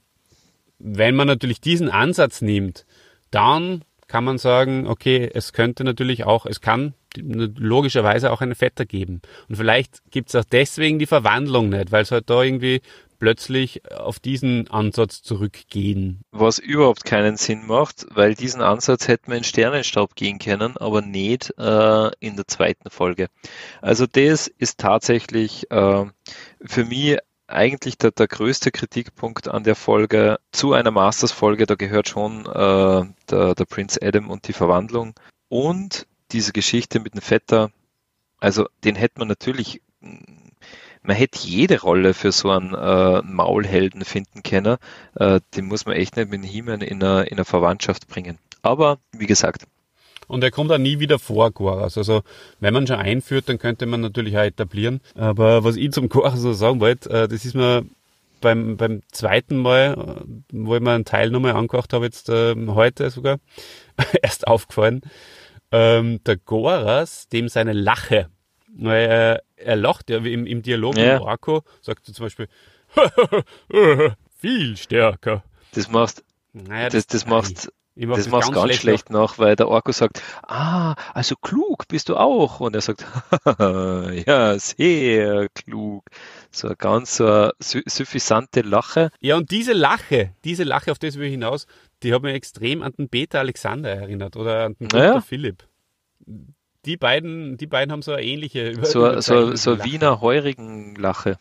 wenn 0.79 1.15
man 1.15 1.27
natürlich 1.27 1.61
diesen 1.61 1.89
Ansatz 1.89 2.43
nimmt, 2.43 2.87
dann 3.31 3.85
kann 4.09 4.25
man 4.25 4.39
sagen, 4.39 4.87
okay, 4.87 5.31
es 5.33 5.53
könnte 5.53 5.85
natürlich 5.85 6.25
auch, 6.25 6.45
es 6.45 6.61
kann 6.61 6.95
logischerweise 7.17 8.31
auch 8.31 8.41
einen 8.41 8.55
Vetter 8.55 8.85
geben. 8.85 9.23
Und 9.49 9.57
vielleicht 9.57 10.03
gibt 10.11 10.29
es 10.29 10.35
auch 10.35 10.45
deswegen 10.45 10.99
die 10.99 11.07
Verwandlung 11.07 11.69
nicht, 11.69 11.93
weil 11.93 12.03
es 12.03 12.11
halt 12.11 12.29
da 12.29 12.43
irgendwie 12.43 12.81
plötzlich 13.23 13.89
auf 13.89 14.19
diesen 14.19 14.69
Ansatz 14.69 15.23
zurückgehen. 15.23 16.23
Was 16.33 16.59
überhaupt 16.59 17.05
keinen 17.05 17.37
Sinn 17.37 17.69
macht, 17.69 18.05
weil 18.11 18.35
diesen 18.35 18.61
Ansatz 18.63 19.07
hätten 19.07 19.31
wir 19.31 19.39
in 19.39 19.45
Sternenstaub 19.45 20.17
gehen 20.17 20.41
können, 20.41 20.77
aber 20.77 21.03
nicht 21.03 21.55
äh, 21.57 22.11
in 22.19 22.35
der 22.35 22.49
zweiten 22.49 22.91
Folge. 22.91 23.29
Also 23.81 24.09
das 24.09 24.49
ist 24.49 24.81
tatsächlich 24.81 25.71
äh, 25.71 26.05
für 26.65 26.85
mich 26.85 27.19
eigentlich 27.47 27.97
der, 27.97 28.11
der 28.11 28.27
größte 28.27 28.73
Kritikpunkt 28.73 29.47
an 29.47 29.63
der 29.63 29.77
Folge 29.77 30.41
zu 30.51 30.73
einer 30.73 30.91
Masters-Folge. 30.91 31.67
Da 31.67 31.77
gehört 31.77 32.09
schon 32.09 32.45
äh, 32.47 33.05
der, 33.31 33.55
der 33.55 33.65
Prince 33.69 34.01
Adam 34.03 34.31
und 34.31 34.49
die 34.49 34.53
Verwandlung 34.53 35.15
und 35.49 36.09
diese 36.33 36.51
Geschichte 36.51 36.99
mit 36.99 37.15
dem 37.15 37.21
Vetter. 37.21 37.71
Also 38.41 38.67
den 38.83 38.97
hätte 38.97 39.21
man 39.21 39.29
natürlich 39.29 39.81
man 41.03 41.17
hätte 41.17 41.47
jede 41.47 41.81
Rolle 41.81 42.15
für 42.15 42.33
so 42.33 42.51
einen 42.51 42.75
äh, 42.75 43.23
Maulhelden 43.23 44.05
finden 44.05 44.43
können. 44.43 44.77
Äh, 45.17 45.41
den 45.57 45.67
muss 45.67 45.87
man 45.87 45.97
echt 45.97 46.17
nicht 46.17 46.31
mit 46.31 46.45
He-Man 46.45 46.81
in 46.81 47.03
einer, 47.03 47.27
in 47.27 47.35
einer 47.35 47.45
Verwandtschaft 47.45 48.09
bringen. 48.09 48.39
Aber 48.63 48.99
wie 49.13 49.27
gesagt. 49.27 49.67
Und 50.29 50.45
er 50.45 50.51
kommt 50.51 50.71
auch 50.71 50.79
nie 50.79 51.01
wieder 51.01 51.19
vor, 51.19 51.51
Goras. 51.51 51.99
Also 51.99 52.23
wenn 52.61 52.73
man 52.73 52.87
schon 52.87 52.97
einführt, 52.97 53.49
dann 53.49 53.59
könnte 53.59 53.87
man 53.87 54.01
natürlich 54.01 54.37
auch 54.39 54.43
etablieren. 54.43 55.01
Aber 55.17 55.65
was 55.65 55.77
ich 55.77 55.91
zum 55.93 56.09
Goras 56.09 56.41
so 56.41 56.53
sagen 56.53 56.81
wollte, 56.81 57.11
äh, 57.11 57.29
das 57.29 57.45
ist 57.45 57.55
mir 57.55 57.85
beim, 58.41 58.77
beim 58.77 59.03
zweiten 59.11 59.57
Mal, 59.57 59.95
äh, 59.95 60.25
wo 60.53 60.77
ich 60.77 60.81
mir 60.81 60.93
einen 60.93 61.05
Teil 61.05 61.31
nochmal 61.31 61.53
angehört 61.53 61.93
habe, 61.93 62.05
jetzt 62.05 62.29
äh, 62.29 62.55
heute 62.69 63.11
sogar, 63.11 63.39
erst 64.23 64.47
aufgefallen. 64.47 65.03
Ähm, 65.73 66.23
der 66.25 66.37
Goras, 66.37 67.29
dem 67.29 67.49
seine 67.49 67.73
Lache 67.73 68.29
weil 68.75 69.09
er, 69.09 69.43
er 69.57 69.77
lacht 69.77 70.11
ja 70.11 70.19
im, 70.19 70.47
im 70.47 70.63
Dialog 70.63 70.97
ja. 70.97 71.15
mit 71.15 71.25
Marco, 71.25 71.63
sagt 71.81 72.09
er 72.09 72.15
zum 72.15 72.27
Beispiel, 72.27 72.49
viel 74.39 74.77
stärker. 74.77 75.45
Das 75.75 75.89
machst, 75.89 76.25
naja, 76.53 76.89
das, 76.89 77.07
das, 77.07 77.23
das 77.23 77.31
machst, 77.31 77.73
mach 77.95 78.17
das, 78.17 78.25
das 78.25 78.33
machst 78.33 78.53
ganz, 78.53 78.65
ganz 78.65 78.77
schlecht 78.77 79.11
nach. 79.11 79.39
weil 79.39 79.57
der 79.57 79.69
Orko 79.69 79.93
sagt, 79.93 80.23
ah, 80.47 80.95
also 81.15 81.35
klug 81.37 81.89
bist 81.89 82.09
du 82.09 82.17
auch. 82.17 82.61
Und 82.61 82.75
er 82.75 82.83
sagt, 82.83 83.07
ja, 84.27 84.59
sehr 84.59 85.49
klug. 85.55 86.05
So 86.51 86.69
eine 86.69 86.77
ganz 86.77 87.17
so 87.17 87.51
suffisante 87.59 88.61
Lache. 88.61 89.11
Ja, 89.21 89.37
und 89.37 89.51
diese 89.51 89.73
Lache, 89.73 90.35
diese 90.45 90.65
Lache, 90.65 90.93
auf 90.93 90.99
das 90.99 91.17
will 91.17 91.27
ich 91.27 91.33
hinaus, 91.33 91.67
die 92.03 92.13
hat 92.13 92.23
mich 92.23 92.35
extrem 92.35 92.83
an 92.83 92.93
den 92.93 93.09
Peter 93.09 93.39
Alexander 93.39 93.91
erinnert 93.91 94.37
oder 94.37 94.67
an 94.67 94.75
den 94.75 94.89
Peter 94.89 94.99
naja. 94.99 95.21
Philipp 95.21 95.65
die 96.85 96.97
beiden, 96.97 97.57
die 97.57 97.67
beiden 97.67 97.93
haben 97.93 98.03
so 98.03 98.13
eine 98.13 98.23
ähnliche. 98.23 98.75
So, 98.85 99.21
so, 99.21 99.55
so 99.55 99.85
Wiener 99.85 100.21
Heurigen-Lache. 100.21 101.39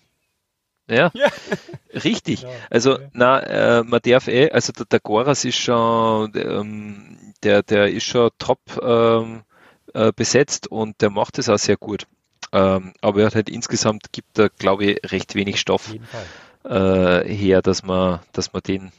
Ja, 0.87 1.11
ja. 1.13 1.27
richtig. 2.03 2.41
Genau. 2.41 2.53
Also, 2.69 2.95
okay. 2.95 3.07
na, 3.13 3.39
äh, 3.39 3.83
man 3.83 4.01
darf 4.03 4.27
eh, 4.27 4.51
also 4.51 4.73
der, 4.73 4.85
der 4.85 4.99
Goras 4.99 5.45
ist 5.45 5.57
schon, 5.57 6.31
ähm, 6.35 7.17
der, 7.43 7.63
der 7.63 7.91
ist 7.91 8.03
schon 8.03 8.29
top 8.37 8.59
ähm, 8.81 9.43
äh, 9.93 10.11
besetzt 10.13 10.67
und 10.67 11.01
der 11.01 11.09
macht 11.09 11.39
es 11.39 11.49
auch 11.49 11.57
sehr 11.57 11.77
gut. 11.77 12.07
Ähm, 12.51 12.93
aber 13.01 13.21
er 13.21 13.25
hat 13.27 13.35
halt 13.35 13.49
insgesamt 13.49 14.11
gibt 14.11 14.37
er, 14.37 14.49
glaube 14.49 14.85
ich, 14.85 15.11
recht 15.11 15.35
wenig 15.35 15.59
Stoff 15.59 15.93
äh, 16.65 17.23
her, 17.25 17.61
dass 17.61 17.83
man, 17.83 18.19
dass 18.33 18.51
man 18.51 18.61
den 18.61 18.83
mh, 18.83 18.91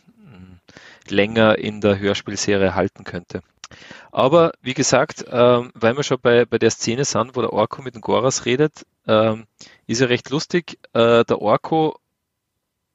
länger 1.08 1.58
in 1.58 1.80
der 1.82 1.98
Hörspielserie 1.98 2.74
halten 2.74 3.04
könnte. 3.04 3.42
Aber 4.10 4.52
wie 4.60 4.74
gesagt, 4.74 5.24
ähm, 5.30 5.70
weil 5.74 5.96
wir 5.96 6.02
schon 6.02 6.18
bei, 6.20 6.44
bei 6.44 6.58
der 6.58 6.70
Szene 6.70 7.04
sind, 7.04 7.36
wo 7.36 7.40
der 7.40 7.52
Orko 7.52 7.82
mit 7.82 7.94
dem 7.94 8.00
Goras 8.00 8.44
redet, 8.44 8.86
ähm, 9.06 9.46
ist 9.86 10.00
ja 10.00 10.06
recht 10.06 10.30
lustig. 10.30 10.78
Äh, 10.92 11.24
der 11.24 11.40
Orko 11.40 11.96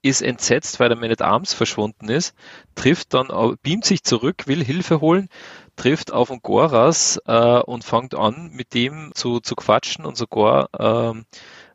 ist 0.01 0.21
entsetzt, 0.21 0.79
weil 0.79 0.89
der 0.89 0.97
Man 0.97 1.11
at 1.11 1.21
Arms 1.21 1.53
verschwunden 1.53 2.09
ist, 2.09 2.33
trifft 2.75 3.13
dann, 3.13 3.27
beamt 3.61 3.85
sich 3.85 4.03
zurück, 4.03 4.47
will 4.47 4.63
Hilfe 4.63 5.01
holen, 5.01 5.27
trifft 5.75 6.13
auf 6.13 6.29
den 6.29 6.41
Goras 6.41 7.19
äh, 7.25 7.59
und 7.59 7.83
fängt 7.83 8.15
an, 8.15 8.51
mit 8.53 8.73
dem 8.73 9.11
zu, 9.15 9.39
zu 9.39 9.55
quatschen 9.55 10.05
und 10.05 10.15
sogar 10.15 10.69
ähm, 10.79 11.25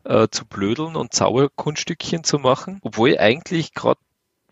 äh, 0.05 0.29
zu 0.31 0.47
blödeln 0.47 0.97
und 0.97 1.13
Zauberkunststückchen 1.13 2.25
zu 2.25 2.39
machen, 2.39 2.79
obwohl 2.83 3.19
eigentlich 3.19 3.75
gerade 3.75 4.01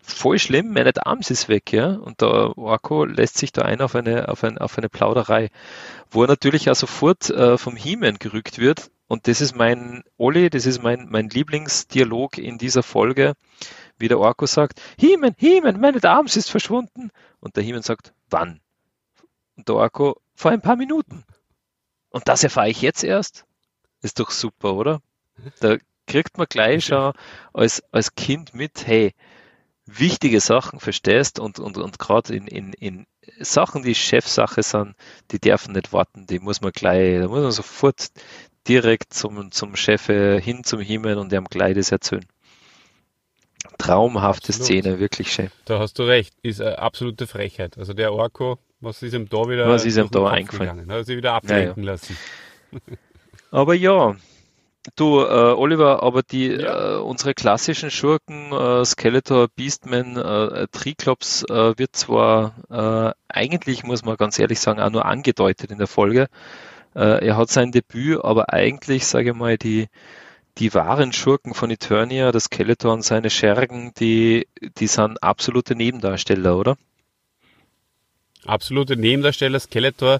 voll 0.03 0.39
schlimm, 0.39 0.73
meine 0.73 0.91
Arms 1.05 1.29
ist 1.29 1.47
weg, 1.49 1.71
ja. 1.71 1.93
Und 1.93 2.21
der 2.21 2.57
Orko 2.57 3.05
lässt 3.05 3.37
sich 3.37 3.51
da 3.51 3.63
ein 3.63 3.81
auf 3.81 3.95
eine, 3.95 4.29
auf, 4.29 4.43
ein, 4.43 4.57
auf 4.57 4.77
eine 4.77 4.89
Plauderei, 4.89 5.49
wo 6.09 6.23
er 6.23 6.27
natürlich 6.27 6.69
auch 6.69 6.75
sofort 6.75 7.29
äh, 7.29 7.57
vom 7.57 7.75
He-Man 7.75 8.19
gerückt 8.19 8.57
wird. 8.57 8.91
Und 9.07 9.27
das 9.27 9.41
ist 9.41 9.55
mein, 9.55 10.03
Oli, 10.17 10.49
das 10.49 10.65
ist 10.65 10.81
mein, 10.81 11.07
mein 11.09 11.29
Lieblingsdialog 11.29 12.37
in 12.37 12.57
dieser 12.57 12.83
Folge, 12.83 13.33
wie 13.97 14.07
der 14.07 14.19
Orko 14.19 14.45
sagt, 14.45 14.81
He-Man, 14.97 15.35
He-Man, 15.37 15.79
meine 15.79 16.03
Arms 16.03 16.37
ist 16.37 16.49
verschwunden. 16.49 17.11
Und 17.39 17.55
der 17.55 17.63
He-Man 17.63 17.81
sagt, 17.81 18.13
wann? 18.29 18.61
Und 19.57 19.67
der 19.67 19.75
Orko, 19.75 20.19
vor 20.35 20.51
ein 20.51 20.61
paar 20.61 20.75
Minuten. 20.75 21.23
Und 22.09 22.27
das 22.27 22.43
erfahre 22.43 22.69
ich 22.69 22.81
jetzt 22.81 23.03
erst? 23.03 23.45
Ist 24.01 24.19
doch 24.19 24.31
super, 24.31 24.73
oder? 24.73 25.01
Da 25.59 25.77
kriegt 26.07 26.37
man 26.37 26.47
gleich 26.49 26.85
schon 26.85 27.13
als, 27.53 27.83
als 27.91 28.15
Kind 28.15 28.53
mit, 28.53 28.85
hey, 28.85 29.13
wichtige 29.99 30.39
Sachen 30.39 30.79
verstehst 30.79 31.39
und, 31.39 31.59
und, 31.59 31.77
und 31.77 31.99
gerade 31.99 32.35
in, 32.35 32.47
in, 32.47 32.73
in 32.73 33.05
Sachen, 33.39 33.83
die 33.83 33.95
Chefsache 33.95 34.63
sind, 34.63 34.95
die 35.31 35.39
dürfen 35.39 35.73
nicht 35.73 35.93
warten, 35.93 36.27
die 36.27 36.39
muss 36.39 36.61
man 36.61 36.71
gleich, 36.71 37.19
da 37.19 37.27
muss 37.27 37.41
man 37.41 37.51
sofort 37.51 38.07
direkt 38.67 39.13
zum, 39.13 39.51
zum 39.51 39.75
Chef 39.75 40.05
hin 40.05 40.63
zum 40.63 40.79
Himmel 40.79 41.17
und 41.17 41.31
dem 41.31 41.45
gleich 41.45 41.75
das 41.75 41.91
erzählen. 41.91 42.25
Traumhafte 43.77 44.49
Absolut. 44.49 44.65
Szene, 44.65 44.99
wirklich 44.99 45.31
schön. 45.31 45.51
Da 45.65 45.79
hast 45.79 45.99
du 45.99 46.03
recht, 46.03 46.33
ist 46.41 46.61
eine 46.61 46.79
absolute 46.79 47.27
Frechheit. 47.27 47.77
Also 47.77 47.93
der 47.93 48.13
Orko, 48.13 48.57
was 48.79 49.01
ist 49.03 49.13
ihm 49.13 49.29
da 49.29 49.47
wieder 49.47 49.67
was 49.67 49.85
ist 49.85 49.97
ihm 49.97 50.09
da 50.09 50.27
eingefallen? 50.27 50.77
Gegangen, 50.77 50.91
hat 50.91 51.05
sich 51.05 51.17
wieder 51.17 51.33
ablenken 51.33 51.83
ja, 51.83 51.89
ja. 51.89 51.91
lassen. 51.91 52.17
Aber 53.51 53.73
ja, 53.73 54.15
Du, 54.95 55.19
äh, 55.19 55.53
Oliver, 55.53 56.01
aber 56.01 56.23
die 56.23 56.47
ja. 56.47 56.95
äh, 56.95 56.99
unsere 57.01 57.35
klassischen 57.35 57.91
Schurken, 57.91 58.51
äh, 58.51 58.83
Skeletor, 58.83 59.47
Beastman, 59.47 60.17
äh, 60.17 60.67
Triclops, 60.71 61.43
äh, 61.43 61.77
wird 61.77 61.95
zwar 61.95 62.55
äh, 62.71 63.13
eigentlich, 63.29 63.83
muss 63.83 64.03
man 64.03 64.17
ganz 64.17 64.39
ehrlich 64.39 64.59
sagen, 64.59 64.79
auch 64.79 64.89
nur 64.89 65.05
angedeutet 65.05 65.69
in 65.69 65.77
der 65.77 65.85
Folge. 65.85 66.29
Äh, 66.95 67.27
er 67.27 67.37
hat 67.37 67.49
sein 67.49 67.71
Debüt, 67.71 68.23
aber 68.23 68.51
eigentlich, 68.53 69.05
sage 69.05 69.29
ich 69.29 69.35
mal, 69.35 69.59
die, 69.59 69.87
die 70.57 70.73
wahren 70.73 71.13
Schurken 71.13 71.53
von 71.53 71.69
Eternia, 71.69 72.31
das 72.31 72.45
Skeletor 72.45 72.91
und 72.91 73.03
seine 73.03 73.29
Schergen, 73.29 73.93
die, 73.99 74.47
die 74.79 74.87
sind 74.87 75.21
absolute 75.21 75.75
Nebendarsteller, 75.75 76.57
oder? 76.57 76.75
Absolute 78.45 78.97
Nebendarsteller, 78.97 79.59
Skeletor, 79.59 80.19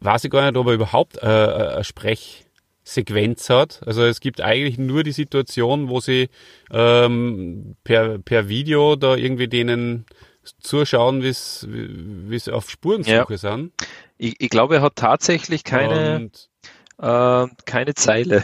weiß 0.00 0.24
ich 0.24 0.30
gar 0.30 0.50
nicht, 0.50 0.56
ob 0.56 0.66
er 0.66 0.72
überhaupt 0.72 1.22
äh, 1.22 1.78
äh 1.78 1.84
Sprech 1.84 2.47
Sequenz 2.88 3.50
hat. 3.50 3.80
Also 3.86 4.04
es 4.04 4.20
gibt 4.20 4.40
eigentlich 4.40 4.78
nur 4.78 5.02
die 5.02 5.12
Situation, 5.12 5.88
wo 5.88 6.00
sie 6.00 6.30
ähm, 6.70 7.76
per, 7.84 8.18
per 8.18 8.48
Video 8.48 8.96
da 8.96 9.14
irgendwie 9.14 9.48
denen 9.48 10.06
zuschauen, 10.60 11.22
wie 11.22 11.28
es 11.28 12.48
auf 12.48 12.70
Spurensuche 12.70 13.34
ja. 13.34 13.36
sind. 13.36 13.72
Ich, 14.16 14.36
ich 14.38 14.48
glaube, 14.48 14.76
er 14.76 14.82
hat 14.82 14.96
tatsächlich 14.96 15.64
keine, 15.64 16.30
äh, 16.98 17.46
keine 17.66 17.94
Zeile. 17.94 18.42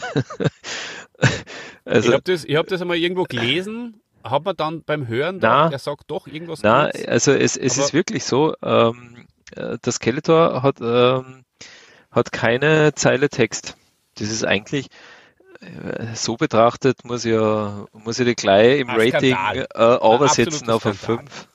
also, 1.87 2.09
ich 2.09 2.15
habe 2.15 2.23
das, 2.25 2.45
hab 2.45 2.67
das 2.67 2.83
einmal 2.83 2.99
irgendwo 2.99 3.25
gelesen, 3.25 4.03
hat 4.23 4.45
man 4.45 4.57
dann 4.57 4.83
beim 4.85 5.09
Hören 5.09 5.37
gedacht, 5.37 5.73
er 5.73 5.79
sagt 5.79 6.05
doch 6.09 6.27
irgendwas. 6.27 6.63
Nein, 6.63 6.93
also 7.07 7.33
es, 7.33 7.57
es 7.57 7.79
ist 7.79 7.95
wirklich 7.95 8.25
so, 8.25 8.55
ähm, 8.63 9.27
äh, 9.57 9.79
das 9.81 9.95
Skeletor 9.97 10.63
hat, 10.63 10.83
ähm, 10.83 11.45
hat 12.11 12.31
keine 12.31 12.95
Zeile 12.95 13.31
Text 13.31 13.77
das 14.15 14.31
ist 14.31 14.45
eigentlich 14.45 14.89
äh, 15.61 16.15
so 16.15 16.37
betrachtet, 16.37 17.05
muss 17.05 17.25
ja, 17.25 17.87
muss 17.93 18.19
ich 18.19 18.27
die 18.27 18.35
gleich 18.35 18.81
im 18.81 18.91
Rating 18.91 19.35
äh, 19.35 20.15
übersetzen 20.15 20.71
auf 20.71 20.87
ein 20.87 20.95
5. 20.95 21.49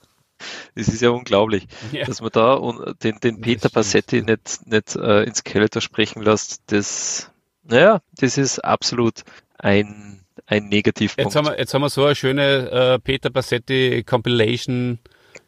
Das 0.74 0.88
ist 0.88 1.02
ja 1.02 1.10
unglaublich, 1.10 1.66
ja. 1.92 2.06
dass 2.06 2.20
man 2.20 2.30
da 2.32 2.58
den, 3.02 3.20
den 3.20 3.40
Peter 3.40 3.68
Passetti 3.68 4.22
nicht, 4.22 4.66
nicht 4.66 4.96
äh, 4.96 5.24
ins 5.24 5.38
Skeletor 5.38 5.82
sprechen 5.82 6.22
lässt. 6.22 6.62
Das, 6.66 7.30
naja, 7.62 8.00
das 8.16 8.38
ist 8.38 8.58
absolut 8.60 9.22
ein, 9.58 10.24
ein 10.46 10.68
Negativpunkt. 10.68 11.26
Jetzt 11.26 11.36
haben 11.36 11.46
wir, 11.46 11.58
jetzt 11.58 11.74
haben 11.74 11.82
wir 11.82 11.90
so 11.90 12.04
eine 12.04 12.14
schöne 12.14 12.70
äh, 12.70 12.98
Peter 12.98 13.30
Passetti 13.30 14.02
Compilation 14.02 14.98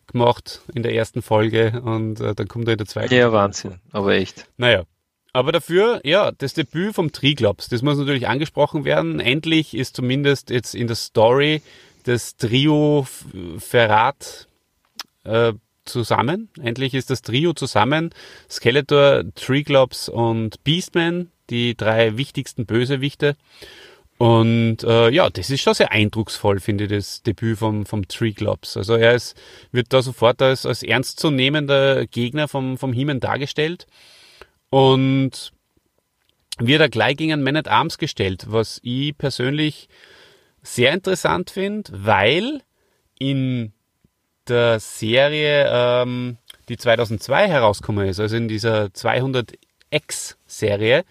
gemacht 0.07 0.61
in 0.75 0.83
der 0.83 0.95
ersten 0.95 1.23
Folge 1.23 1.81
und 1.83 2.21
äh, 2.21 2.35
dann 2.35 2.49
kommt 2.49 2.69
er 2.69 2.73
in 2.73 2.79
der 2.79 2.87
zweiten. 2.87 3.15
Ja, 3.15 3.33
Wahnsinn, 3.33 3.81
aber 3.93 4.13
echt. 4.13 4.47
Naja, 4.59 4.85
aber 5.33 5.53
dafür, 5.53 6.01
ja, 6.05 6.31
das 6.33 6.55
Debüt 6.55 6.95
vom 6.95 7.13
Triglops, 7.13 7.69
das 7.69 7.83
muss 7.83 7.97
natürlich 7.97 8.29
angesprochen 8.29 8.85
werden. 8.85 9.19
Endlich 9.19 9.75
ist 9.75 9.97
zumindest 9.97 10.51
jetzt 10.51 10.75
in 10.75 10.87
der 10.87 10.97
Story 10.97 11.63
das 12.05 12.37
Trio 12.37 13.07
Verrat 13.59 14.47
äh, 15.25 15.55
zusammen. 15.85 16.51
Endlich 16.61 16.95
ist 16.95 17.09
das 17.09 17.23
Trio 17.23 17.55
zusammen. 17.55 18.11
Skeletor, 18.51 19.25
Triglops 19.35 20.09
und 20.09 20.63
Beastman, 20.65 21.31
die 21.49 21.77
drei 21.77 22.19
wichtigsten 22.19 22.67
Bösewichte. 22.67 23.37
Und 24.19 24.85
äh, 24.85 25.11
ja, 25.11 25.31
das 25.31 25.51
ist 25.51 25.63
schon 25.63 25.75
sehr 25.75 25.91
eindrucksvoll, 25.93 26.61
finde 26.61 26.85
ich, 26.85 26.91
das 26.91 27.23
Debüt 27.23 27.59
vom, 27.59 27.87
vom 27.87 28.07
Triglops. 28.07 28.77
Also 28.77 28.95
er 28.95 29.15
ist, 29.15 29.35
wird 29.73 29.93
da 29.93 30.03
sofort 30.03 30.43
als, 30.43 30.67
als 30.67 30.83
ernstzunehmender 30.83 32.07
Gegner 32.07 32.49
vom, 32.49 32.77
vom 32.77 32.93
He-Man 32.93 33.19
dargestellt 33.19 33.87
und 34.73 35.53
wird 36.59 36.81
er 36.81 36.89
gleich 36.89 37.17
gegen 37.19 37.35
einen 37.35 37.43
Man 37.43 37.57
at 37.57 37.69
Arms 37.69 37.99
gestellt, 37.99 38.47
was 38.49 38.81
ich 38.83 39.19
persönlich 39.19 39.91
sehr 40.63 40.95
interessant 40.95 41.51
finde, 41.51 41.93
weil 41.95 42.63
in 43.19 43.75
der 44.49 44.81
Serie, 44.81 45.69
ähm, 45.71 46.39
die 46.71 46.79
2002 46.79 47.49
herausgekommen 47.49 48.09
ist, 48.09 48.19
also 48.19 48.35
in 48.35 48.49
dieser 48.49 48.87
200X-Serie, 48.87 51.05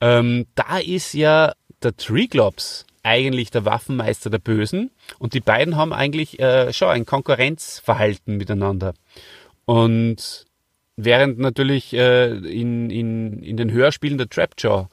ähm, 0.00 0.46
da 0.54 0.78
ist 0.78 1.14
ja 1.14 1.54
der 1.82 1.96
Triglops 1.96 2.86
eigentlich 3.02 3.50
der 3.50 3.64
Waffenmeister 3.64 4.30
der 4.30 4.38
Bösen 4.38 4.92
und 5.18 5.34
die 5.34 5.40
beiden 5.40 5.74
haben 5.74 5.92
eigentlich 5.92 6.38
äh, 6.38 6.72
schon 6.72 6.90
ein 6.90 7.06
Konkurrenzverhalten 7.06 8.36
miteinander. 8.36 8.94
Und 9.64 10.46
während 10.98 11.38
natürlich 11.38 11.94
äh, 11.94 12.26
in, 12.26 12.90
in, 12.90 13.42
in 13.42 13.56
den 13.56 13.70
Hörspielen 13.70 14.18
der 14.18 14.28
Trapjaw 14.28 14.88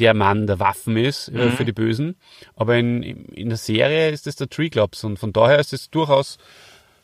der 0.00 0.12
Mann 0.12 0.48
der 0.48 0.58
Waffen 0.58 0.96
ist 0.96 1.28
äh, 1.28 1.46
mhm. 1.46 1.52
für 1.52 1.64
die 1.64 1.72
Bösen, 1.72 2.16
aber 2.56 2.76
in, 2.76 3.02
in 3.02 3.48
der 3.48 3.58
Serie 3.58 4.10
ist 4.10 4.26
es 4.26 4.34
der 4.34 4.48
Triglops 4.48 5.04
und 5.04 5.18
von 5.18 5.32
daher 5.32 5.60
ist 5.60 5.72
es 5.72 5.88
durchaus 5.88 6.38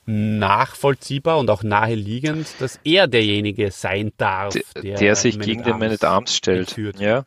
nachvollziehbar 0.07 1.39
und 1.39 1.49
auch 1.51 1.63
naheliegend, 1.63 2.49
dass 2.59 2.81
er 2.83 3.07
derjenige 3.07 3.71
sein 3.71 4.11
darf, 4.17 4.57
der, 4.83 4.97
der 4.97 5.15
sich 5.15 5.39
gegen 5.39 5.63
den 5.63 5.79
Man 5.79 5.93
at 5.93 6.03
Arms 6.03 6.35
stellt. 6.35 6.77
Ja, 6.99 7.27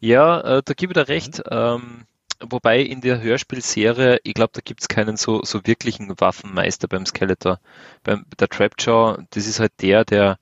ja 0.00 0.58
äh, 0.58 0.62
da 0.64 0.74
gebe 0.74 0.92
ich 0.92 0.94
dir 0.94 1.08
recht. 1.08 1.42
Ähm, 1.50 2.04
wobei 2.40 2.80
in 2.80 3.00
der 3.00 3.20
Hörspielserie, 3.20 4.20
ich 4.22 4.34
glaube, 4.34 4.52
da 4.54 4.60
gibt 4.62 4.82
es 4.82 4.88
keinen 4.88 5.16
so, 5.16 5.42
so 5.44 5.66
wirklichen 5.66 6.18
Waffenmeister 6.20 6.88
beim 6.88 7.06
Skeletor. 7.06 7.60
Beim, 8.04 8.24
der 8.38 8.48
Trapjaw, 8.48 9.18
das 9.30 9.46
ist 9.46 9.60
halt 9.60 9.72
der, 9.80 10.04
der, 10.04 10.38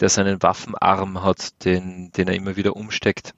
der 0.00 0.08
seinen 0.08 0.42
Waffenarm 0.42 1.22
hat, 1.22 1.64
den, 1.64 2.10
den 2.12 2.28
er 2.28 2.34
immer 2.34 2.56
wieder 2.56 2.76
umsteckt. 2.76 3.34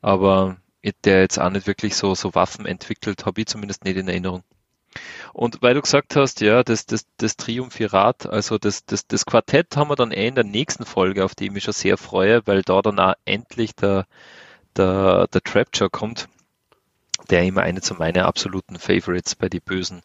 Aber 0.00 0.56
der 1.04 1.20
jetzt 1.20 1.38
auch 1.38 1.50
nicht 1.50 1.66
wirklich 1.66 1.96
so, 1.96 2.14
so 2.14 2.34
Waffen 2.34 2.66
entwickelt, 2.66 3.26
habe 3.26 3.40
ich 3.40 3.46
zumindest 3.46 3.84
nicht 3.84 3.96
in 3.96 4.08
Erinnerung. 4.08 4.42
Und 5.32 5.60
weil 5.62 5.74
du 5.74 5.82
gesagt 5.82 6.16
hast, 6.16 6.40
ja, 6.40 6.62
das, 6.62 6.86
das, 6.86 7.06
das 7.18 7.36
Triumphirat, 7.36 8.26
also 8.26 8.58
das, 8.58 8.84
das, 8.86 9.06
das 9.06 9.26
Quartett 9.26 9.76
haben 9.76 9.90
wir 9.90 9.96
dann 9.96 10.12
eh 10.12 10.28
in 10.28 10.34
der 10.34 10.44
nächsten 10.44 10.84
Folge, 10.84 11.24
auf 11.24 11.34
die 11.34 11.46
ich 11.46 11.52
mich 11.52 11.64
schon 11.64 11.74
sehr 11.74 11.98
freue, 11.98 12.46
weil 12.46 12.62
da 12.62 12.80
dann 12.82 12.98
auch 12.98 13.14
endlich 13.24 13.74
der, 13.74 14.06
der, 14.76 15.26
der 15.28 15.42
Trapture 15.42 15.90
kommt, 15.90 16.28
der 17.30 17.44
immer 17.44 17.62
eine 17.62 17.80
zu 17.80 17.94
meinen 17.94 18.24
absoluten 18.24 18.78
Favorites 18.78 19.34
bei 19.34 19.48
die 19.48 19.60
Bösen 19.60 20.02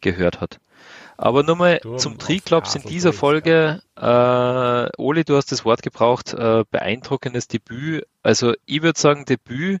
gehört 0.00 0.40
hat. 0.40 0.60
Aber 1.16 1.42
nochmal 1.42 1.80
zum 1.98 2.18
Triklops 2.18 2.74
in 2.74 2.82
dieser 2.82 3.12
Folge. 3.12 3.82
Äh, 3.96 5.00
Oli, 5.00 5.24
du 5.24 5.36
hast 5.36 5.52
das 5.52 5.64
Wort 5.64 5.82
gebraucht, 5.82 6.34
äh, 6.34 6.64
beeindruckendes 6.70 7.46
Debüt. 7.48 8.06
Also 8.22 8.54
ich 8.66 8.82
würde 8.82 8.98
sagen, 8.98 9.24
Debüt 9.24 9.80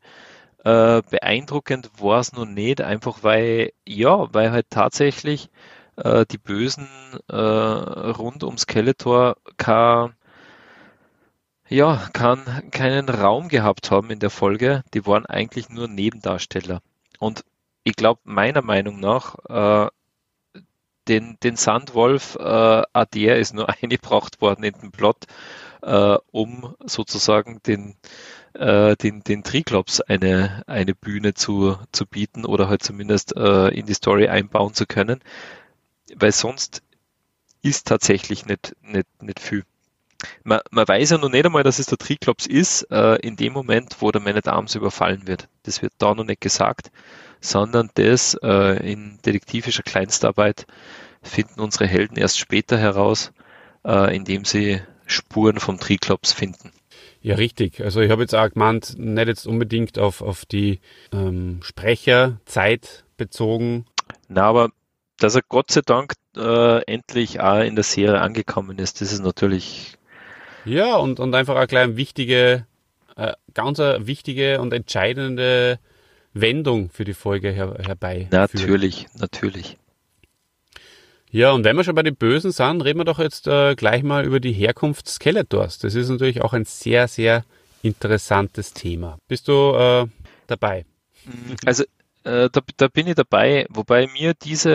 äh, 0.64 1.02
beeindruckend 1.10 1.90
war 1.98 2.20
es 2.20 2.32
noch 2.32 2.44
nicht, 2.44 2.80
einfach 2.80 3.22
weil, 3.22 3.72
ja, 3.84 4.32
weil 4.32 4.52
halt 4.52 4.66
tatsächlich 4.70 5.50
äh, 5.96 6.24
die 6.30 6.38
Bösen 6.38 6.88
äh, 7.28 7.34
rund 7.34 8.44
um 8.44 8.56
Skeletor 8.56 9.36
kein, 9.56 10.14
ja, 11.72 12.08
kann, 12.12 12.70
keinen 12.70 13.08
Raum 13.08 13.48
gehabt 13.48 13.90
haben 13.90 14.10
in 14.10 14.18
der 14.18 14.30
Folge. 14.30 14.84
Die 14.94 15.06
waren 15.06 15.26
eigentlich 15.26 15.68
nur 15.68 15.88
Nebendarsteller. 15.88 16.82
Und 17.18 17.44
ich 17.84 17.96
glaube, 17.96 18.20
meiner 18.24 18.62
Meinung 18.62 19.00
nach, 19.00 19.36
äh, 19.48 19.90
den, 21.08 21.36
den 21.42 21.56
Sandwolf 21.56 22.36
äh, 22.36 22.82
ADR 22.92 23.38
ist 23.38 23.54
nur 23.54 23.68
eingebracht 23.82 24.40
worden 24.40 24.64
in 24.64 24.74
den 24.74 24.92
Plot, 24.92 25.26
äh, 25.82 26.16
um 26.30 26.74
sozusagen 26.84 27.60
den 27.66 27.96
äh, 28.54 28.96
den, 28.96 29.22
den 29.24 29.42
Triklops 29.42 30.00
eine, 30.00 30.62
eine 30.66 30.94
Bühne 30.94 31.34
zu, 31.34 31.78
zu 31.90 32.06
bieten 32.06 32.44
oder 32.44 32.68
halt 32.68 32.82
zumindest 32.82 33.34
äh, 33.36 33.68
in 33.68 33.86
die 33.86 33.94
Story 33.94 34.28
einbauen 34.28 34.74
zu 34.74 34.86
können, 34.86 35.20
weil 36.14 36.32
sonst 36.32 36.82
ist 37.62 37.86
tatsächlich 37.86 38.46
nicht, 38.46 38.76
nicht, 38.82 39.06
nicht 39.22 39.40
viel. 39.40 39.64
Man, 40.44 40.60
man 40.70 40.86
weiß 40.86 41.10
ja 41.10 41.18
noch 41.18 41.28
nicht 41.28 41.44
einmal, 41.44 41.62
dass 41.62 41.78
es 41.78 41.86
der 41.86 41.98
Triklops 41.98 42.46
ist, 42.46 42.82
äh, 42.90 43.16
in 43.16 43.36
dem 43.36 43.52
Moment, 43.52 43.96
wo 44.00 44.10
der 44.10 44.20
Man 44.20 44.36
at 44.36 44.48
Arms 44.48 44.74
überfallen 44.74 45.26
wird. 45.26 45.48
Das 45.64 45.82
wird 45.82 45.92
da 45.98 46.14
noch 46.14 46.24
nicht 46.24 46.40
gesagt, 46.40 46.90
sondern 47.40 47.90
das 47.94 48.34
äh, 48.42 48.92
in 48.92 49.18
detektivischer 49.24 49.82
Kleinstarbeit 49.82 50.66
finden 51.22 51.60
unsere 51.60 51.86
Helden 51.86 52.16
erst 52.16 52.38
später 52.38 52.78
heraus, 52.78 53.32
äh, 53.84 54.14
indem 54.14 54.44
sie 54.44 54.80
Spuren 55.06 55.58
vom 55.58 55.78
Triklops 55.78 56.32
finden. 56.32 56.72
Ja, 57.20 57.36
richtig. 57.36 57.80
Also 57.80 58.00
ich 58.00 58.10
habe 58.10 58.22
jetzt 58.22 58.34
auch 58.34 58.50
gemeint, 58.50 58.98
nicht 58.98 59.28
jetzt 59.28 59.46
unbedingt 59.46 59.98
auf, 59.98 60.22
auf 60.22 60.44
die 60.44 60.80
ähm, 61.12 61.60
Sprecherzeit 61.62 63.04
bezogen. 63.16 63.86
Na, 64.28 64.42
aber 64.42 64.70
dass 65.18 65.36
er 65.36 65.42
Gott 65.48 65.70
sei 65.70 65.82
Dank 65.84 66.14
äh, 66.36 66.82
endlich 66.84 67.40
auch 67.40 67.60
in 67.60 67.76
der 67.76 67.84
Serie 67.84 68.20
angekommen 68.20 68.78
ist, 68.78 69.00
das 69.00 69.12
ist 69.12 69.22
natürlich. 69.22 69.96
Ja, 70.64 70.96
und, 70.96 71.20
und 71.20 71.34
einfach 71.34 71.56
eine 71.56 71.66
kleine 71.66 71.96
wichtige, 71.96 72.66
äh, 73.16 73.32
ganz 73.54 73.80
eine 73.80 74.06
wichtige 74.06 74.60
und 74.60 74.72
entscheidende 74.72 75.78
Wendung 76.34 76.90
für 76.90 77.04
die 77.04 77.14
Folge 77.14 77.50
her, 77.50 77.76
herbei. 77.84 78.28
Natürlich, 78.30 79.06
natürlich. 79.18 79.76
Ja, 81.30 81.52
und 81.52 81.64
wenn 81.64 81.76
wir 81.76 81.84
schon 81.84 81.94
bei 81.94 82.02
den 82.02 82.16
Bösen 82.16 82.52
sind, 82.52 82.82
reden 82.82 83.00
wir 83.00 83.04
doch 83.04 83.18
jetzt 83.18 83.46
äh, 83.46 83.74
gleich 83.74 84.02
mal 84.02 84.24
über 84.24 84.38
die 84.38 84.52
Herkunft 84.52 85.08
Skeletors. 85.08 85.78
Das 85.78 85.94
ist 85.94 86.10
natürlich 86.10 86.42
auch 86.42 86.52
ein 86.52 86.66
sehr, 86.66 87.08
sehr 87.08 87.44
interessantes 87.82 88.74
Thema. 88.74 89.18
Bist 89.28 89.48
du 89.48 89.74
äh, 89.74 90.06
dabei? 90.46 90.84
Mhm. 91.24 91.56
Also 91.64 91.84
äh, 92.24 92.50
da, 92.50 92.60
da, 92.76 92.88
bin 92.88 93.06
ich 93.06 93.14
dabei, 93.14 93.66
wobei 93.70 94.08
mir 94.08 94.34
diese 94.34 94.70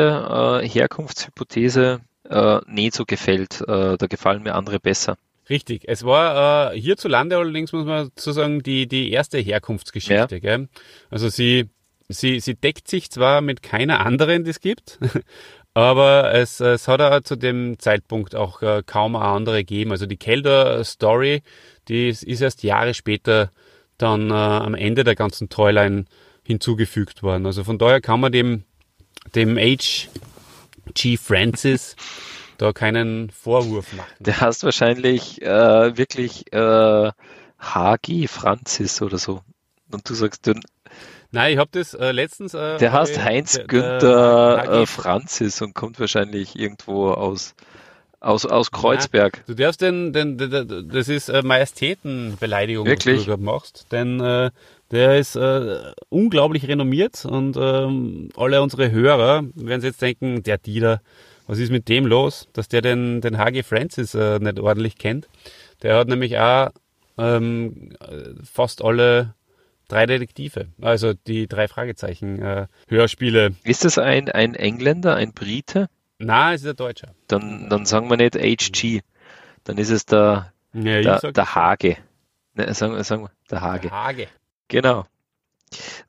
äh, 0.64 0.68
Herkunftshypothese 0.68 2.02
äh, 2.28 2.60
nicht 2.66 2.96
so 2.96 3.06
gefällt. 3.06 3.62
Äh, 3.62 3.98
da 3.98 4.08
gefallen 4.08 4.44
mir 4.44 4.56
andere 4.56 4.80
besser. 4.80 5.18
Richtig. 5.50 5.84
Es 5.88 6.04
war 6.04 6.74
äh, 6.74 6.80
hierzulande 6.80 7.38
allerdings, 7.38 7.72
muss 7.72 7.86
man 7.86 8.12
so 8.18 8.32
sagen, 8.32 8.64
die, 8.64 8.88
die 8.88 9.12
erste 9.12 9.38
Herkunftsgeschichte. 9.38 10.36
Ja. 10.36 10.40
Gell? 10.40 10.68
Also 11.10 11.30
sie, 11.30 11.70
sie, 12.10 12.40
sie 12.40 12.56
deckt 12.56 12.88
sich 12.88 13.10
zwar 13.10 13.42
mit 13.42 13.64
keiner 13.64 14.06
anderen, 14.06 14.44
die 14.44 14.50
es 14.50 14.60
gibt, 14.60 15.00
aber 15.74 16.34
es, 16.34 16.60
es 16.60 16.88
hat 16.88 17.02
auch 17.02 17.22
zu 17.22 17.36
dem 17.36 17.80
Zeitpunkt 17.80 18.36
auch 18.36 18.62
äh, 18.62 18.84
kaum 18.86 19.16
eine 19.16 19.26
andere 19.26 19.60
gegeben. 19.60 19.92
Also 19.92 20.06
die 20.06 20.18
Kelder-Story, 20.18 21.44
die 21.88 22.10
ist, 22.10 22.24
ist, 22.24 22.42
erst 22.42 22.64
Jahre 22.64 22.94
später 22.94 23.52
dann 23.98 24.30
äh, 24.30 24.34
am 24.34 24.76
Ende 24.76 25.04
der 25.04 25.16
ganzen 25.16 25.50
Toyline 25.50 26.06
hinzugefügt 26.44 27.24
worden. 27.24 27.46
Also 27.46 27.64
von 27.64 27.78
daher 27.78 28.02
kann 28.02 28.20
man 28.20 28.32
dem, 28.32 28.64
dem 29.34 29.58
H.G. 29.58 31.18
Francis 31.18 31.96
da 32.58 32.74
keinen 32.74 33.30
Vorwurf 33.30 33.94
machen. 33.94 34.10
Der 34.20 34.42
heißt 34.42 34.64
wahrscheinlich 34.64 35.42
äh, 35.42 35.98
wirklich 35.98 36.52
äh, 36.54 37.12
H.G. 37.60 38.28
Francis 38.28 39.02
oder 39.02 39.18
so. 39.18 39.42
Und 39.92 40.10
du 40.10 40.14
sagst, 40.14 40.48
du, 40.48 40.54
Nein, 41.32 41.54
ich 41.54 41.60
habe 41.60 41.70
das 41.74 41.94
äh, 41.94 42.12
letztens. 42.12 42.54
Äh, 42.54 42.78
der 42.78 42.94
heißt 42.94 43.22
Heinz 43.24 43.60
Günther 43.68 44.82
äh, 44.82 44.86
Franzis 44.86 45.62
und 45.62 45.74
kommt 45.74 46.00
wahrscheinlich 46.00 46.58
irgendwo 46.58 47.12
aus, 47.12 47.54
aus, 48.22 48.46
aus 48.46 48.72
Kreuzberg. 48.72 49.38
Ja, 49.38 49.44
du 49.48 49.56
darfst 49.56 49.82
den, 49.82 50.14
den, 50.14 50.38
den, 50.38 50.90
das 50.90 51.10
ist 51.10 51.30
äh, 51.30 51.42
Majestätenbeleidigung, 51.42 52.86
Wirklich? 52.86 53.28
was 53.28 53.38
du 53.38 53.44
machst. 53.44 53.88
Denn 53.92 54.22
äh, 54.22 54.52
der 54.92 55.20
ist 55.20 55.36
äh, 55.36 55.92
unglaublich 56.10 56.68
renommiert 56.68 57.26
und 57.26 57.58
ähm, 57.58 58.30
alle 58.38 58.62
unsere 58.62 58.90
Hörer 58.90 59.44
werden 59.54 59.82
sich 59.82 59.90
jetzt 59.90 60.02
denken, 60.02 60.44
der 60.44 60.58
Dieter, 60.58 61.02
was 61.48 61.60
ist 61.60 61.72
mit 61.72 61.90
dem 61.90 62.06
los, 62.06 62.48
dass 62.54 62.68
der 62.68 62.82
den, 62.82 63.22
den 63.22 63.38
HG 63.38 63.64
Francis 63.64 64.14
äh, 64.14 64.40
nicht 64.40 64.60
ordentlich 64.60 64.98
kennt. 64.98 65.28
Der 65.82 65.98
hat 65.98 66.08
nämlich 66.08 66.38
auch 66.38 66.70
ähm, 67.18 67.96
fast 68.44 68.84
alle 68.84 69.34
Drei 69.88 70.06
Detektive, 70.06 70.68
also 70.82 71.14
die 71.14 71.48
drei 71.48 71.70
Fragezeichen 71.70 72.42
äh, 72.42 72.68
Hörspiele. 72.90 73.54
Ist 73.64 73.86
das 73.86 73.98
ein, 73.98 74.30
ein 74.30 74.54
Engländer, 74.54 75.16
ein 75.16 75.32
Brite? 75.32 75.88
Na, 76.20 76.54
es 76.54 76.64
ist 76.64 76.70
ein 76.70 76.76
Deutscher. 76.76 77.14
Dann, 77.28 77.70
dann 77.70 77.86
sagen 77.86 78.10
wir 78.10 78.18
nicht 78.18 78.36
HG. 78.36 79.00
Dann 79.64 79.78
ist 79.78 79.90
es 79.90 80.06
der, 80.06 80.52
ja, 80.74 81.02
der, 81.02 81.32
der 81.32 81.56
Hage. 81.56 81.96
Ne, 82.56 82.74
sagen, 82.74 83.02
sagen 83.04 83.24
wir, 83.24 83.32
der 83.50 83.62
Hage. 83.62 83.88
Der 83.88 83.92
Hage. 83.92 84.28
Genau. 84.68 85.06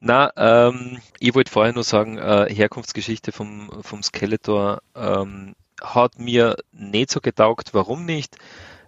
Na, 0.00 0.32
ähm, 0.36 0.98
ich 1.18 1.34
wollte 1.34 1.50
vorher 1.50 1.72
nur 1.72 1.84
sagen, 1.84 2.18
äh, 2.18 2.52
Herkunftsgeschichte 2.52 3.32
vom, 3.32 3.70
vom 3.82 4.02
Skeletor. 4.02 4.80
Ähm, 4.94 5.54
hat 5.80 6.18
mir 6.18 6.56
nicht 6.72 7.10
so 7.10 7.20
getaugt. 7.20 7.74
Warum 7.74 8.04
nicht? 8.04 8.36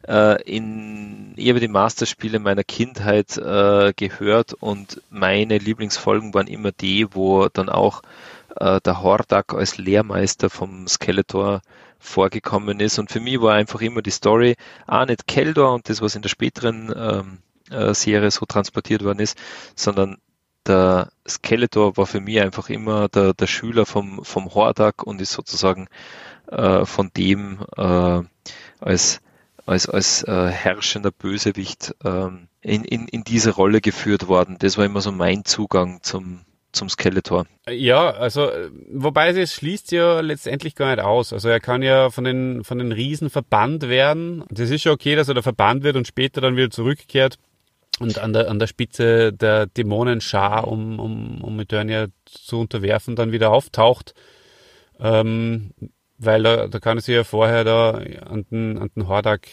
Äh, 0.07 0.43
in, 0.43 1.35
ich 1.37 1.49
habe 1.49 1.61
die 1.61 1.69
Masterspiele 1.69 2.39
meiner 2.39 2.65
Kindheit 2.65 3.37
äh, 3.37 3.93
gehört 3.95 4.55
und 4.55 5.03
meine 5.11 5.59
Lieblingsfolgen 5.59 6.33
waren 6.35 6.47
immer 6.47 6.73
die, 6.73 7.15
wo 7.15 7.49
dann 7.49 7.69
auch 7.69 8.03
äh, 8.57 8.81
der 8.81 9.03
Hordak 9.03 9.53
als 9.55 9.79
Lehrmeister 9.79 10.51
vom 10.51 10.89
Skeletor 10.89 11.61
vorgekommen 11.99 12.81
ist. 12.81 12.99
Und 12.99 13.11
für 13.11 13.21
mich 13.21 13.41
war 13.41 13.55
einfach 13.55 13.83
immer 13.83 14.03
die 14.03 14.11
Story, 14.11 14.57
auch 14.87 15.07
nicht 15.07 15.27
Keldor 15.27 15.75
und 15.75 15.89
das, 15.89 16.01
was 16.01 16.15
in 16.15 16.23
der 16.23 16.31
späteren 16.31 16.93
ähm, 16.97 17.39
äh, 17.71 17.95
Serie 17.95 18.31
so 18.31 18.47
transportiert 18.47 19.05
worden 19.05 19.21
ist, 19.21 19.39
sondern 19.77 20.17
der 20.67 21.11
Skeletor 21.29 21.97
war 21.97 22.07
für 22.07 22.21
mich 22.21 22.41
einfach 22.41 22.69
immer 22.69 23.09
der, 23.09 23.35
der 23.35 23.47
Schüler 23.47 23.87
vom, 23.87 24.25
vom 24.25 24.55
Hordak 24.55 25.03
und 25.03 25.21
ist 25.21 25.33
sozusagen 25.33 25.89
äh, 26.51 26.85
von 26.85 27.11
dem 27.17 27.65
äh, 27.77 28.23
als 28.81 29.21
als, 29.67 29.89
als 29.89 30.25
äh, 30.25 30.49
herrschender 30.49 31.13
Bösewicht 31.13 31.95
ähm, 32.05 32.49
in, 32.61 32.85
in, 32.85 33.07
in 33.07 33.23
diese 33.23 33.53
Rolle 33.53 33.81
geführt 33.81 34.27
worden. 34.27 34.57
Das 34.59 34.77
war 34.77 34.85
immer 34.85 35.01
so 35.01 35.13
mein 35.13 35.45
Zugang 35.45 36.03
zum, 36.03 36.41
zum 36.73 36.89
Skeletor. 36.89 37.47
Ja, 37.69 38.11
also 38.11 38.51
wobei 38.91 39.31
es 39.31 39.55
schließt 39.55 39.93
ja 39.93 40.21
letztendlich 40.21 40.75
gar 40.75 40.95
nicht 40.95 41.05
aus. 41.05 41.33
Also 41.33 41.49
er 41.49 41.61
kann 41.61 41.83
ja 41.83 42.11
von 42.11 42.25
den 42.25 42.65
von 42.65 42.79
den 42.79 42.91
Riesen 42.91 43.31
verbannt 43.31 43.89
werden. 43.89 44.45
Das 44.51 44.71
ist 44.71 44.85
ja 44.85 44.93
okay, 44.93 45.15
dass 45.15 45.29
er 45.29 45.35
da 45.35 45.43
verbannt 45.43 45.85
wird 45.85 45.97
und 45.97 46.07
später 46.07 46.41
dann 46.41 46.57
wieder 46.57 46.71
zurückkehrt 46.71 47.39
und 48.01 48.19
an 48.19 48.33
der 48.33 48.49
an 48.49 48.59
der 48.59 48.67
Spitze 48.67 49.33
der 49.33 49.67
Dämonenschar, 49.67 50.67
um 50.67 50.99
um 50.99 51.43
um 51.43 51.61
Eternia 51.61 52.09
zu 52.25 52.61
unterwerfen, 52.61 53.15
dann 53.15 53.33
wieder 53.33 53.51
auftaucht. 53.51 54.15
Ähm, 54.99 55.73
weil 56.19 56.43
da, 56.43 56.67
da 56.67 56.79
kann 56.81 57.01
sie 57.01 57.15
ja 57.15 57.25
vorher 57.25 57.65
da 57.65 57.93
an 57.93 58.45
den, 58.51 58.79
an 58.79 58.91
den 58.95 59.09
Hordak 59.09 59.49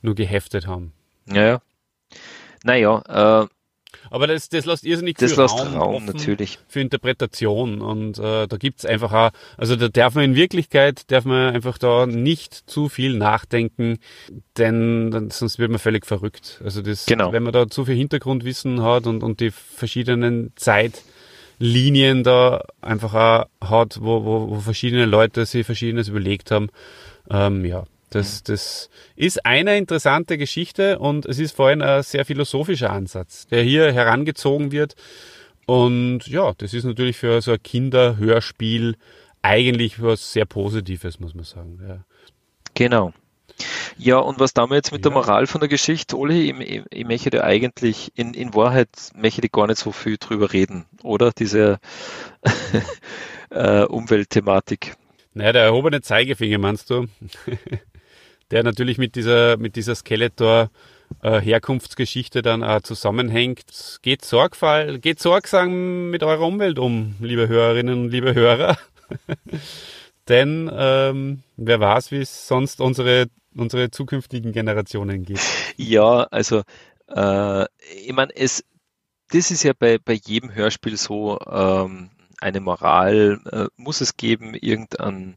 nur 0.00 0.14
geheftet 0.14 0.66
haben. 0.66 0.92
Ja, 1.26 1.44
ja. 1.44 1.62
Naja, 2.64 3.42
äh, 3.44 3.46
aber 4.10 4.26
das, 4.26 4.48
das 4.48 4.64
lässt 4.66 4.84
irrsinnig 4.84 5.16
das 5.18 5.32
viel 5.32 5.42
lässt 5.42 5.58
Raum, 5.58 5.74
Raum 5.74 6.04
natürlich. 6.06 6.58
für 6.68 6.80
Interpretation 6.80 7.80
und 7.80 8.18
äh, 8.18 8.46
da 8.46 8.56
gibt's 8.56 8.84
einfach 8.84 9.12
auch, 9.12 9.30
also 9.56 9.76
da 9.76 9.88
darf 9.88 10.14
man 10.14 10.24
in 10.24 10.34
Wirklichkeit, 10.34 11.10
darf 11.10 11.24
man 11.24 11.54
einfach 11.54 11.78
da 11.78 12.06
nicht 12.06 12.54
zu 12.70 12.88
viel 12.88 13.14
nachdenken, 13.16 13.98
denn 14.56 15.30
sonst 15.30 15.58
wird 15.58 15.70
man 15.70 15.78
völlig 15.78 16.06
verrückt. 16.06 16.60
Also 16.64 16.82
das, 16.82 17.06
Genau. 17.06 17.32
wenn 17.32 17.42
man 17.42 17.52
da 17.52 17.68
zu 17.68 17.84
viel 17.84 17.96
Hintergrundwissen 17.96 18.82
hat 18.82 19.06
und, 19.06 19.22
und 19.22 19.40
die 19.40 19.50
verschiedenen 19.50 20.52
Zeitlinien 20.56 22.22
da 22.24 22.64
einfach 22.80 23.14
auch 23.14 23.46
hat, 23.68 23.98
wo, 24.00 24.24
wo, 24.24 24.50
wo 24.50 24.60
verschiedene 24.60 25.06
Leute 25.06 25.46
sich 25.46 25.64
Verschiedenes 25.66 26.08
überlegt 26.08 26.50
haben, 26.50 26.68
ähm, 27.30 27.64
ja, 27.64 27.84
das, 28.10 28.42
das 28.42 28.90
ist 29.16 29.44
eine 29.44 29.76
interessante 29.76 30.38
Geschichte 30.38 30.98
und 30.98 31.26
es 31.26 31.38
ist 31.38 31.54
vor 31.54 31.68
allem 31.68 31.82
ein 31.82 32.02
sehr 32.02 32.24
philosophischer 32.24 32.90
Ansatz, 32.90 33.46
der 33.46 33.62
hier 33.62 33.92
herangezogen 33.92 34.72
wird. 34.72 34.94
Und 35.66 36.26
ja, 36.26 36.54
das 36.56 36.72
ist 36.72 36.84
natürlich 36.84 37.18
für 37.18 37.42
so 37.42 37.52
ein 37.52 37.62
Kinderhörspiel 37.62 38.96
eigentlich 39.42 40.02
was 40.02 40.32
sehr 40.32 40.46
Positives, 40.46 41.20
muss 41.20 41.34
man 41.34 41.44
sagen. 41.44 41.78
Ja. 41.86 42.04
Genau. 42.74 43.12
Ja, 43.96 44.18
und 44.18 44.38
was 44.38 44.54
damit 44.54 44.76
jetzt 44.76 44.92
mit 44.92 45.04
der 45.04 45.12
Ja. 45.12 45.18
Moral 45.18 45.46
von 45.46 45.60
der 45.60 45.68
Geschichte, 45.68 46.16
Oli, 46.16 46.50
ich, 46.50 46.60
ich, 46.60 46.82
ich 46.90 47.04
möchte 47.04 47.30
da 47.30 47.42
eigentlich, 47.42 48.12
in, 48.14 48.32
in 48.32 48.54
Wahrheit 48.54 48.88
möchte 49.14 49.44
ich 49.44 49.52
gar 49.52 49.66
nicht 49.66 49.78
so 49.78 49.92
viel 49.92 50.16
drüber 50.16 50.52
reden, 50.52 50.86
oder? 51.02 51.32
Diese 51.32 51.80
äh, 53.50 53.82
Umweltthematik. 53.82 54.94
Naja, 55.34 55.52
der 55.52 55.62
erhobene 55.64 56.00
Zeigefinger, 56.00 56.58
meinst 56.58 56.90
du? 56.90 57.06
der 58.50 58.62
natürlich 58.62 58.98
mit 58.98 59.14
dieser, 59.14 59.56
mit 59.56 59.76
dieser 59.76 59.94
Skeletor 59.94 60.70
äh, 61.22 61.40
Herkunftsgeschichte 61.40 62.42
dann 62.42 62.62
auch 62.62 62.80
zusammenhängt. 62.82 63.98
Geht 64.02 64.24
Sorgfalt, 64.24 65.02
geht 65.02 65.20
sorgsam 65.20 66.10
mit 66.10 66.22
eurer 66.22 66.46
Umwelt 66.46 66.78
um, 66.78 67.16
liebe 67.20 67.48
Hörerinnen 67.48 68.04
und 68.04 68.10
liebe 68.10 68.34
Hörer. 68.34 68.78
Denn 70.28 70.70
ähm, 70.72 71.42
wer 71.56 71.80
weiß, 71.80 72.10
wie 72.10 72.18
es 72.18 72.46
sonst 72.46 72.80
unsere, 72.80 73.28
unsere 73.54 73.90
zukünftigen 73.90 74.52
Generationen 74.52 75.24
geht. 75.24 75.40
Ja, 75.76 76.24
also 76.24 76.62
äh, 77.08 77.64
ich 78.04 78.12
meine, 78.12 78.36
es, 78.36 78.64
das 79.30 79.50
ist 79.50 79.62
ja 79.62 79.72
bei, 79.78 79.98
bei 79.98 80.12
jedem 80.12 80.54
Hörspiel 80.54 80.96
so, 80.96 81.38
ähm, 81.50 82.10
eine 82.40 82.60
Moral 82.60 83.40
äh, 83.50 83.66
muss 83.76 84.00
es 84.00 84.16
geben, 84.16 84.54
irgendein 84.54 85.34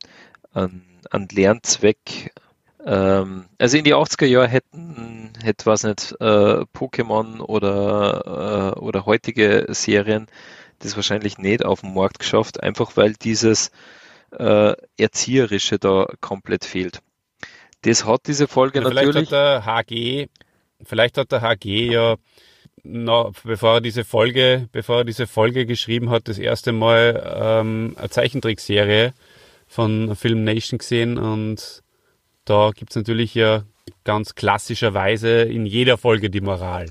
an, 0.54 0.84
an 1.10 1.28
Lernzweck. 1.32 2.34
Ähm, 2.86 3.46
also 3.58 3.78
in 3.78 3.84
die 3.84 3.96
80er 3.96 4.26
Jahre 4.26 4.48
hätten, 4.48 5.34
hätte 5.44 5.66
was 5.66 5.84
nicht, 5.84 6.16
äh, 6.20 6.66
Pokémon 6.74 7.40
oder, 7.42 8.76
äh, 8.76 8.80
oder 8.80 9.06
heutige 9.06 9.68
Serien 9.70 10.28
das 10.80 10.96
wahrscheinlich 10.96 11.38
nicht 11.38 11.64
auf 11.64 11.82
den 11.82 11.94
Markt 11.94 12.20
geschafft, 12.20 12.62
einfach 12.62 12.98
weil 12.98 13.14
dieses 13.14 13.72
äh, 14.32 14.74
Erzieherische 14.98 15.80
da 15.80 16.08
komplett 16.22 16.66
fehlt. 16.66 17.02
Das 17.84 18.06
hat 18.06 18.22
diese 18.28 18.48
Folge 18.48 18.80
Ja, 18.80 18.90
vielleicht 18.90 19.08
natürlich. 19.08 19.32
hat 19.32 19.66
der 19.66 19.66
HG, 19.66 20.28
vielleicht 20.84 21.18
hat 21.18 21.32
der 21.32 21.42
HG 21.42 21.92
ja, 21.92 22.16
na, 22.84 23.32
bevor 23.44 23.76
er 23.76 23.82
diese 23.82 24.04
Folge, 24.04 24.68
bevor 24.72 25.00
er 25.00 25.04
diese 25.04 25.28
Folge 25.28 25.66
geschrieben 25.66 26.10
hat, 26.10 26.28
das 26.28 26.40
erste 26.40 26.72
Mal 26.72 27.22
ähm, 27.42 27.96
eine 27.98 28.10
Zeichentrickserie 28.10 29.14
von 29.68 30.16
Film 30.16 30.44
Nation 30.44 30.80
gesehen 30.80 31.18
und 31.18 31.84
da 32.46 32.72
gibt's 32.76 32.96
natürlich 32.96 33.36
ja 33.36 33.64
ganz 34.04 34.36
klassischerweise 34.36 35.42
in 35.44 35.66
jeder 35.66 35.98
Folge 35.98 36.30
die 36.30 36.42
Moral. 36.42 36.88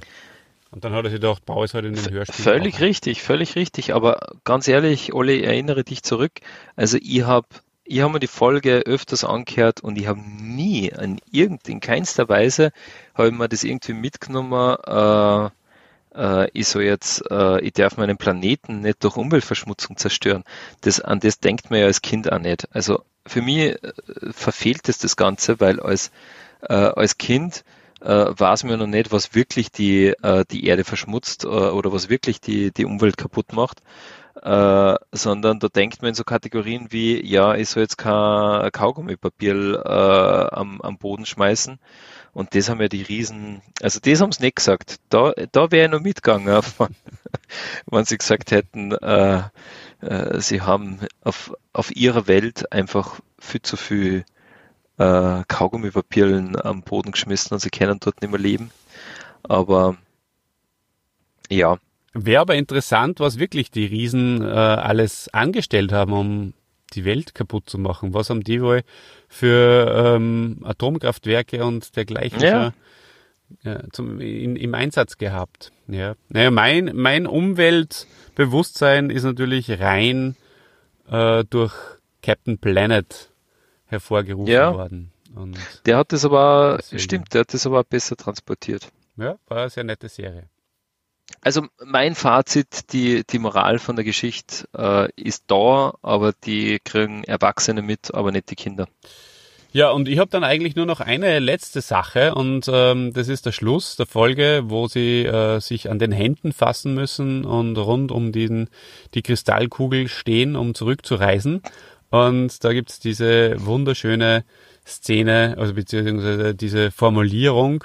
Und 0.71 0.85
dann 0.85 0.93
hat 0.93 1.05
er 1.05 1.11
sich 1.11 1.21
gedacht, 1.21 1.45
baue 1.45 1.65
es 1.65 1.75
halt 1.75 1.85
in 1.85 1.95
den 1.95 2.11
Hörspiel. 2.11 2.45
Völlig 2.45 2.77
auch. 2.77 2.81
richtig, 2.81 3.23
völlig 3.23 3.57
richtig. 3.57 3.93
Aber 3.93 4.21
ganz 4.45 4.69
ehrlich, 4.69 5.13
Olli, 5.13 5.43
erinnere 5.43 5.83
dich 5.83 6.03
zurück. 6.05 6.33
Also 6.77 6.97
ich 7.01 7.23
habe 7.23 7.49
ich 7.85 8.03
hab 8.03 8.13
mir 8.13 8.21
die 8.21 8.29
Folge 8.29 8.83
öfters 8.87 9.25
angehört 9.25 9.81
und 9.81 9.99
ich 9.99 10.07
habe 10.07 10.21
nie 10.21 10.89
in 10.89 11.21
irgend, 11.33 11.69
in 11.69 11.81
keinster 11.81 12.29
Weise 12.29 12.71
habe 13.15 13.29
ich 13.29 13.35
mir 13.35 13.49
das 13.49 13.65
irgendwie 13.65 13.95
mitgenommen, 13.95 14.77
äh, 14.87 15.51
äh, 16.15 16.49
ich 16.53 16.69
so 16.69 16.79
jetzt, 16.79 17.29
äh, 17.33 17.61
ich 17.63 17.73
darf 17.73 17.97
meinen 17.97 18.17
Planeten 18.17 18.83
nicht 18.83 19.03
durch 19.03 19.17
Umweltverschmutzung 19.17 19.97
zerstören. 19.97 20.45
Das, 20.83 21.01
an 21.01 21.19
das 21.19 21.41
denkt 21.41 21.71
man 21.71 21.81
ja 21.81 21.87
als 21.87 22.01
Kind 22.01 22.31
auch 22.31 22.39
nicht. 22.39 22.69
Also 22.73 23.03
für 23.31 23.43
mich 23.43 23.83
äh, 23.83 23.93
verfehlt 24.33 24.89
es 24.89 24.99
das 24.99 25.17
Ganze, 25.17 25.61
weil 25.61 25.81
als, 25.81 26.11
äh, 26.63 26.75
als 26.75 27.17
Kind 27.17 27.65
äh, 28.01 28.27
weiß 28.29 28.65
man 28.65 28.79
noch 28.79 28.87
nicht, 28.87 29.13
was 29.13 29.35
wirklich 29.35 29.71
die, 29.71 30.09
äh, 30.09 30.45
die 30.51 30.67
Erde 30.67 30.85
verschmutzt 30.85 31.45
äh, 31.45 31.49
oder 31.49 31.93
was 31.93 32.09
wirklich 32.09 32.41
die, 32.41 32.73
die 32.73 32.85
Umwelt 32.85 33.17
kaputt 33.17 33.53
macht, 33.53 33.83
äh, 34.43 34.95
sondern 35.13 35.61
da 35.61 35.69
denkt 35.69 36.03
man 36.03 36.11
in 36.11 36.15
so 36.15 36.25
Kategorien 36.25 36.89
wie, 36.91 37.25
ja, 37.25 37.55
ich 37.55 37.69
soll 37.69 37.83
jetzt 37.83 37.99
kein 37.99 38.71
Kaugummipapier 38.73 39.83
äh, 39.85 40.55
am, 40.55 40.81
am 40.81 40.99
Boden 40.99 41.27
schmeißen. 41.27 41.79
Und 42.33 42.55
das 42.55 42.69
haben 42.69 42.81
ja 42.81 42.89
die 42.89 43.03
Riesen, 43.03 43.61
also 43.83 43.99
das 44.01 44.21
haben 44.21 44.31
sie 44.33 44.45
nicht 44.45 44.57
gesagt. 44.57 45.01
Da, 45.09 45.33
da 45.51 45.71
wäre 45.73 45.87
ich 45.87 45.93
noch 45.93 46.01
mitgegangen, 46.01 46.47
wenn, 47.87 48.05
sie 48.05 48.19
gesagt 48.19 48.53
hätten, 48.53 48.93
äh, 48.93 49.43
äh, 50.01 50.41
sie 50.41 50.63
haben 50.63 51.01
auf, 51.23 51.53
auf 51.73 51.95
ihrer 51.95 52.27
Welt 52.27 52.73
einfach 52.73 53.21
viel 53.39 53.63
zu 53.63 53.77
viel 53.77 54.25
äh, 54.99 55.43
Kaugummipapieren 55.49 56.61
am 56.61 56.83
Boden 56.83 57.13
geschmissen 57.13 57.55
und 57.55 57.61
sie 57.61 57.71
können 57.71 57.99
dort 58.01 58.21
nicht 58.21 58.31
mehr 58.31 58.41
leben. 58.41 58.71
Aber 59.43 59.97
ja, 61.49 61.79
Wäre 62.13 62.41
aber 62.41 62.57
interessant, 62.57 63.21
was 63.21 63.39
wirklich 63.39 63.71
die 63.71 63.87
Riesen 63.87 64.43
äh, 64.43 64.47
alles 64.47 65.29
angestellt 65.33 65.93
haben, 65.93 66.13
um 66.13 66.55
die 66.93 67.05
Welt 67.05 67.37
kaputt 67.37 67.71
zu 67.71 67.79
machen. 67.79 68.15
Was 68.15 68.31
haben 68.31 68.43
die 68.43 68.61
wohl 68.61 68.83
für 69.29 70.17
ähm, 70.17 70.59
Atomkraftwerke 70.65 71.65
und 71.65 71.95
dergleichen 71.95 72.41
Ja. 72.41 72.73
schon, 73.63 73.73
äh, 73.73 73.89
zum, 73.93 74.21
in, 74.21 74.57
im 74.57 74.75
Einsatz 74.75 75.19
gehabt? 75.19 75.71
Ja. 75.87 76.15
Naja, 76.31 76.51
mein, 76.51 76.91
mein 76.95 77.29
Umweltbewusstsein 78.45 79.11
ist 79.11 79.25
natürlich 79.25 79.81
rein 79.81 80.35
äh, 81.11 81.45
durch 81.49 81.75
Captain 82.23 82.59
Planet 82.59 83.31
hervorgerufen 83.87 84.53
Ja. 84.53 84.73
worden. 84.73 85.13
Und 85.35 85.59
der 85.87 85.99
hat 85.99 86.13
das 86.13 86.25
aber, 86.25 86.77
Deswegen. 86.81 87.01
stimmt, 87.01 87.35
der 87.35 87.43
hat 87.43 87.55
das 87.55 87.67
aber 87.67 87.85
besser 87.85 88.17
transportiert. 88.17 88.89
ja, 89.17 89.37
war 89.47 89.59
eine 89.59 89.71
sehr 89.71 89.85
nette 89.85 90.09
Serie. 90.09 90.49
Also 91.43 91.67
mein 91.85 92.15
Fazit, 92.15 92.93
die, 92.93 93.23
die 93.29 93.39
Moral 93.39 93.79
von 93.79 93.95
der 93.97 94.05
Geschichte 94.05 94.67
äh, 94.77 95.09
ist 95.17 95.45
da, 95.47 95.95
aber 96.03 96.33
die 96.33 96.81
kriegen 96.85 97.23
Erwachsene 97.25 97.83
mit, 97.83 98.13
aber 98.15 98.33
nicht 98.33 98.51
die 98.51 98.57
Kinder. 98.57 98.89
Ja, 99.73 99.91
und 99.91 100.09
ich 100.09 100.19
habe 100.19 100.31
dann 100.31 100.43
eigentlich 100.43 100.75
nur 100.75 100.87
noch 100.87 101.01
eine 101.01 101.39
letzte 101.39 101.81
Sache 101.81 102.35
und 102.35 102.69
ähm, 102.73 103.13
das 103.13 103.29
ist 103.29 103.47
der 103.47 103.53
Schluss 103.53 103.95
der 103.97 104.07
Folge, 104.07 104.63
wo 104.65 104.89
sie 104.89 105.25
äh, 105.25 105.61
sich 105.61 105.89
an 105.89 106.01
den 106.01 106.11
Händen 106.11 106.53
fassen 106.53 106.95
müssen 106.95 107.45
und 107.45 107.77
rund 107.77 108.11
um 108.11 108.33
den, 108.33 108.69
die 109.15 109.23
Kristallkugel 109.23 110.09
stehen, 110.09 110.57
um 110.57 110.75
zurückzureisen. 110.75 111.63
Und 112.11 112.65
da 112.65 112.73
gibt's 112.73 112.99
diese 112.99 113.65
wunderschöne 113.65 114.45
Szene, 114.85 115.55
also 115.57 115.75
beziehungsweise 115.75 116.55
diese 116.57 116.91
Formulierung, 116.91 117.85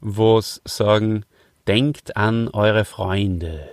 wo 0.00 0.38
es 0.38 0.62
sagen, 0.64 1.26
denkt 1.68 2.16
an 2.16 2.48
eure 2.48 2.86
Freunde, 2.86 3.68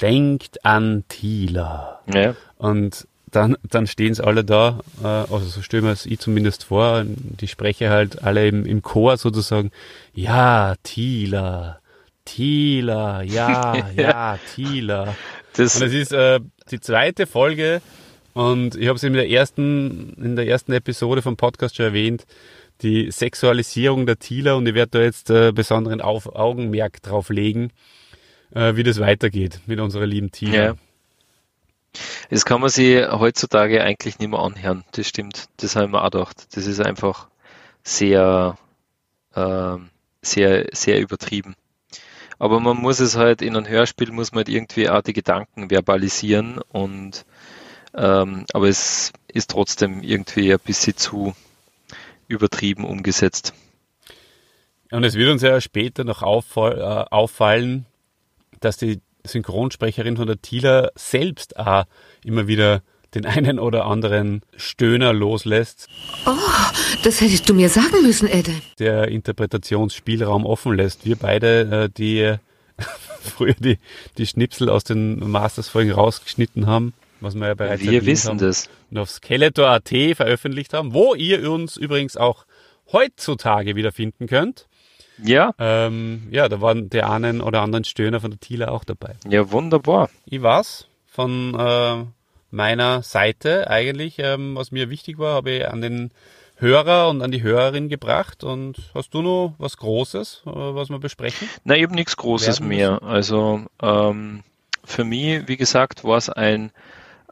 denkt 0.00 0.64
an 0.64 1.04
Thieler. 1.08 2.00
Ja. 2.12 2.34
Und 2.56 3.06
dann, 3.32 3.56
dann 3.68 3.86
stehen 3.86 4.14
sie 4.14 4.22
alle 4.22 4.44
da, 4.44 4.80
äh, 5.02 5.06
also 5.06 5.40
so 5.40 5.62
stellen 5.62 5.84
wir 5.84 5.90
es 5.90 6.06
ich 6.06 6.18
zumindest 6.18 6.64
vor, 6.64 7.04
die 7.06 7.48
sprechen 7.48 7.88
halt 7.88 8.22
alle 8.22 8.46
im, 8.46 8.66
im 8.66 8.82
Chor 8.82 9.16
sozusagen, 9.16 9.70
ja, 10.14 10.74
Thieler, 10.82 11.80
Thieler, 12.26 13.22
ja, 13.22 13.74
ja, 13.96 14.38
Thieler. 14.54 15.16
Das, 15.54 15.76
Und 15.76 15.86
es 15.86 15.94
ist 15.94 16.12
äh, 16.12 16.40
die 16.70 16.80
zweite 16.80 17.26
Folge 17.26 17.80
und 18.34 18.76
ich 18.76 18.86
habe 18.88 18.96
es 18.96 19.02
in 19.02 19.14
der 19.14 19.28
ersten, 19.30 20.14
in 20.22 20.36
der 20.36 20.46
ersten 20.46 20.72
Episode 20.72 21.22
vom 21.22 21.36
Podcast 21.36 21.76
schon 21.76 21.86
erwähnt, 21.86 22.26
die 22.82 23.10
Sexualisierung 23.10 24.04
der 24.04 24.18
Thieler 24.18 24.56
und 24.56 24.66
ich 24.68 24.74
werde 24.74 24.98
da 24.98 25.00
jetzt 25.00 25.30
äh, 25.30 25.52
besonderen 25.52 26.02
Auf 26.02 26.26
Augenmerk 26.34 27.02
drauf 27.02 27.30
legen, 27.30 27.70
äh, 28.54 28.76
wie 28.76 28.82
das 28.82 29.00
weitergeht 29.00 29.60
mit 29.66 29.80
unserer 29.80 30.06
lieben 30.06 30.32
Thieler. 30.32 30.64
Ja. 30.64 30.74
Das 32.30 32.44
kann 32.44 32.60
man 32.60 32.70
sich 32.70 33.06
heutzutage 33.10 33.82
eigentlich 33.82 34.18
nicht 34.18 34.30
mehr 34.30 34.40
anhören. 34.40 34.84
Das 34.92 35.06
stimmt. 35.06 35.48
Das 35.58 35.76
habe 35.76 35.86
ich 35.86 35.92
mir 35.92 36.02
auch 36.02 36.10
gedacht. 36.10 36.56
Das 36.56 36.66
ist 36.66 36.80
einfach 36.80 37.28
sehr, 37.82 38.56
ähm, 39.34 39.90
sehr, 40.22 40.66
sehr 40.72 41.00
übertrieben. 41.00 41.54
Aber 42.38 42.58
man 42.60 42.76
muss 42.76 42.98
es 43.00 43.16
halt 43.16 43.42
in 43.42 43.56
einem 43.56 43.68
Hörspiel 43.68 44.10
muss 44.10 44.32
man 44.32 44.38
halt 44.38 44.48
irgendwie 44.48 44.88
auch 44.88 45.02
die 45.02 45.12
Gedanken 45.12 45.70
verbalisieren 45.70 46.58
und 46.70 47.24
ähm, 47.94 48.46
aber 48.52 48.68
es 48.68 49.12
ist 49.28 49.50
trotzdem 49.50 50.02
irgendwie 50.02 50.52
ein 50.52 50.58
bisschen 50.58 50.96
zu 50.96 51.34
übertrieben 52.26 52.84
umgesetzt. 52.84 53.52
Und 54.90 55.04
es 55.04 55.14
wird 55.14 55.30
uns 55.30 55.42
ja 55.42 55.60
später 55.60 56.04
noch 56.04 56.22
äh, 56.22 57.04
auffallen, 57.10 57.86
dass 58.60 58.76
die 58.76 59.00
Synchronsprecherin 59.24 60.16
von 60.16 60.26
der 60.26 60.40
Thieler 60.40 60.90
selbst 60.94 61.56
auch 61.58 61.84
immer 62.24 62.46
wieder 62.46 62.82
den 63.14 63.26
einen 63.26 63.58
oder 63.58 63.84
anderen 63.84 64.40
Stöhner 64.56 65.12
loslässt, 65.12 65.88
Das 67.04 67.20
hättest 67.20 67.48
du 67.48 67.54
mir 67.54 67.68
sagen 67.68 68.02
müssen, 68.02 68.28
Edde. 68.28 68.52
der 68.78 69.08
Interpretationsspielraum 69.08 70.46
offen 70.46 70.74
lässt. 70.76 71.04
Wir 71.04 71.16
beide, 71.16 71.84
äh, 71.84 71.88
die 71.94 72.20
äh, 72.20 72.38
früher 73.20 73.54
die, 73.58 73.78
die 74.18 74.26
Schnipsel 74.26 74.68
aus 74.70 74.84
den 74.84 75.18
Masters-Folgen 75.30 75.92
rausgeschnitten 75.92 76.66
haben, 76.66 76.94
was 77.20 77.34
wir 77.34 77.48
ja 77.48 77.54
bereits 77.54 77.82
Wir 77.82 78.06
wissen 78.06 78.30
haben, 78.30 78.38
das. 78.38 78.68
und 78.90 78.98
auf 78.98 79.10
Skeletor.at 79.10 79.88
veröffentlicht 80.16 80.72
haben, 80.72 80.94
wo 80.94 81.14
ihr 81.14 81.50
uns 81.50 81.76
übrigens 81.76 82.16
auch 82.16 82.46
heutzutage 82.92 83.76
wiederfinden 83.76 84.26
könnt. 84.26 84.68
Ja, 85.22 85.54
Ähm, 85.58 86.28
ja, 86.30 86.48
da 86.48 86.60
waren 86.60 86.90
der 86.90 87.10
einen 87.10 87.40
oder 87.40 87.62
anderen 87.62 87.84
Stöhner 87.84 88.20
von 88.20 88.30
der 88.30 88.40
Thieler 88.40 88.72
auch 88.72 88.84
dabei. 88.84 89.14
ja, 89.28 89.50
wunderbar. 89.50 90.10
Ich 90.26 90.42
war's 90.42 90.86
von 91.06 91.54
äh, 91.54 92.04
meiner 92.50 93.02
Seite 93.02 93.68
eigentlich, 93.68 94.18
ähm, 94.18 94.54
was 94.56 94.70
mir 94.72 94.90
wichtig 94.90 95.18
war, 95.18 95.34
habe 95.34 95.50
ich 95.50 95.68
an 95.68 95.80
den 95.80 96.10
Hörer 96.56 97.08
und 97.08 97.22
an 97.22 97.30
die 97.32 97.42
Hörerin 97.42 97.88
gebracht. 97.88 98.44
Und 98.44 98.76
hast 98.94 99.12
du 99.14 99.22
noch 99.22 99.54
was 99.58 99.76
Großes, 99.76 100.42
äh, 100.46 100.50
was 100.50 100.90
wir 100.90 100.98
besprechen? 100.98 101.48
Na, 101.64 101.76
eben 101.76 101.94
nichts 101.94 102.16
Großes 102.16 102.60
mehr. 102.60 103.02
Also 103.02 103.62
ähm, 103.82 104.42
für 104.84 105.04
mich, 105.04 105.48
wie 105.48 105.56
gesagt, 105.56 106.04
war 106.04 106.16
es 106.16 106.28
ein, 106.28 106.70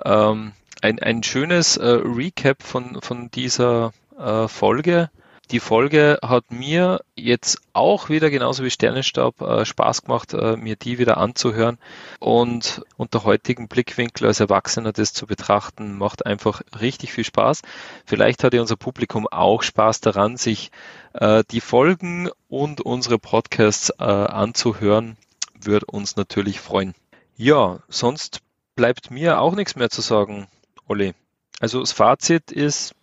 ähm, 0.04 0.52
ein, 0.82 0.98
ein 0.98 1.22
schönes 1.22 1.76
äh, 1.76 1.86
Recap 1.86 2.62
von, 2.62 3.00
von 3.02 3.30
dieser 3.30 3.92
äh, 4.18 4.48
Folge. 4.48 5.10
Die 5.50 5.58
Folge 5.58 6.20
hat 6.22 6.52
mir 6.52 7.00
jetzt 7.16 7.60
auch 7.72 8.08
wieder, 8.08 8.30
genauso 8.30 8.62
wie 8.62 8.70
Sternenstaub, 8.70 9.40
äh, 9.40 9.64
Spaß 9.64 10.02
gemacht, 10.02 10.32
äh, 10.32 10.56
mir 10.56 10.76
die 10.76 10.98
wieder 10.98 11.16
anzuhören. 11.16 11.78
Und 12.20 12.82
unter 12.96 13.24
heutigen 13.24 13.66
Blickwinkel 13.66 14.28
als 14.28 14.38
Erwachsener 14.38 14.92
das 14.92 15.12
zu 15.12 15.26
betrachten, 15.26 15.98
macht 15.98 16.24
einfach 16.24 16.62
richtig 16.80 17.12
viel 17.12 17.24
Spaß. 17.24 17.62
Vielleicht 18.06 18.44
hat 18.44 18.54
ja 18.54 18.60
unser 18.60 18.76
Publikum 18.76 19.26
auch 19.26 19.64
Spaß 19.64 20.00
daran, 20.00 20.36
sich 20.36 20.70
äh, 21.14 21.42
die 21.50 21.60
Folgen 21.60 22.30
und 22.48 22.80
unsere 22.80 23.18
Podcasts 23.18 23.90
anzuhören, 23.98 25.16
würde 25.60 25.86
uns 25.86 26.16
natürlich 26.16 26.60
freuen. 26.60 26.94
Ja, 27.36 27.80
sonst 27.88 28.40
bleibt 28.76 29.10
mir 29.10 29.40
auch 29.40 29.54
nichts 29.54 29.74
mehr 29.74 29.90
zu 29.90 30.00
sagen, 30.00 30.46
Olli. 30.86 31.14
Also 31.58 31.80
das 31.80 31.92
Fazit 31.92 32.52
ist, 32.52 32.94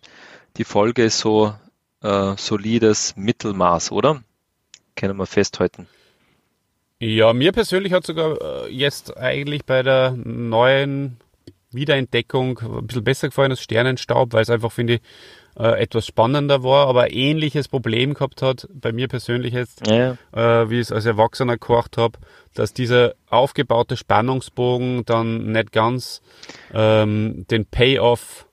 die 0.56 0.64
Folge 0.64 1.04
ist 1.04 1.18
so 1.18 1.54
äh, 2.02 2.34
solides 2.36 3.14
Mittelmaß, 3.16 3.92
oder? 3.92 4.22
Können 4.96 5.16
wir 5.16 5.26
festhalten. 5.26 5.86
Ja, 7.00 7.32
mir 7.32 7.52
persönlich 7.52 7.92
hat 7.92 8.04
sogar 8.04 8.66
äh, 8.66 8.70
jetzt 8.70 9.16
eigentlich 9.16 9.64
bei 9.64 9.82
der 9.82 10.12
neuen 10.12 11.18
Wiederentdeckung 11.70 12.58
ein 12.58 12.86
bisschen 12.86 13.04
besser 13.04 13.28
gefallen 13.28 13.52
als 13.52 13.60
Sternenstaub, 13.60 14.32
weil 14.32 14.42
es 14.42 14.50
einfach, 14.50 14.72
finde 14.72 14.94
ich, 14.94 15.00
äh, 15.56 15.80
etwas 15.80 16.06
spannender 16.06 16.62
war, 16.62 16.86
aber 16.88 17.02
ein 17.02 17.12
ähnliches 17.12 17.68
Problem 17.68 18.14
gehabt 18.14 18.42
hat, 18.42 18.68
bei 18.72 18.92
mir 18.92 19.08
persönlich 19.08 19.54
jetzt, 19.54 19.86
Ja, 19.86 20.16
äh, 20.32 20.70
wie 20.70 20.76
ich 20.76 20.82
es 20.82 20.92
als 20.92 21.04
Erwachsener 21.04 21.54
gekocht 21.54 21.96
habe, 21.98 22.18
dass 22.54 22.72
dieser 22.72 23.14
aufgebaute 23.28 23.96
Spannungsbogen 23.96 25.04
dann 25.04 25.52
nicht 25.52 25.72
ganz 25.72 26.22
ähm, 26.72 27.46
den 27.50 27.66
Payoff 27.66 28.47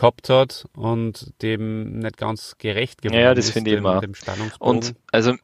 gehabt 0.00 0.28
hat 0.30 0.66
und 0.74 1.32
dem 1.42 1.98
nicht 2.00 2.16
ganz 2.16 2.56
gerecht 2.58 3.02
geworden 3.02 3.20
Ja, 3.20 3.34
das 3.34 3.46
ist, 3.46 3.52
finde 3.52 3.70
ich 3.70 3.76
dem, 3.76 3.84
immer. 3.84 4.00
dem 4.00 4.14
Spannungsbogen. 4.14 4.76
und 4.78 4.94
also 5.12 5.34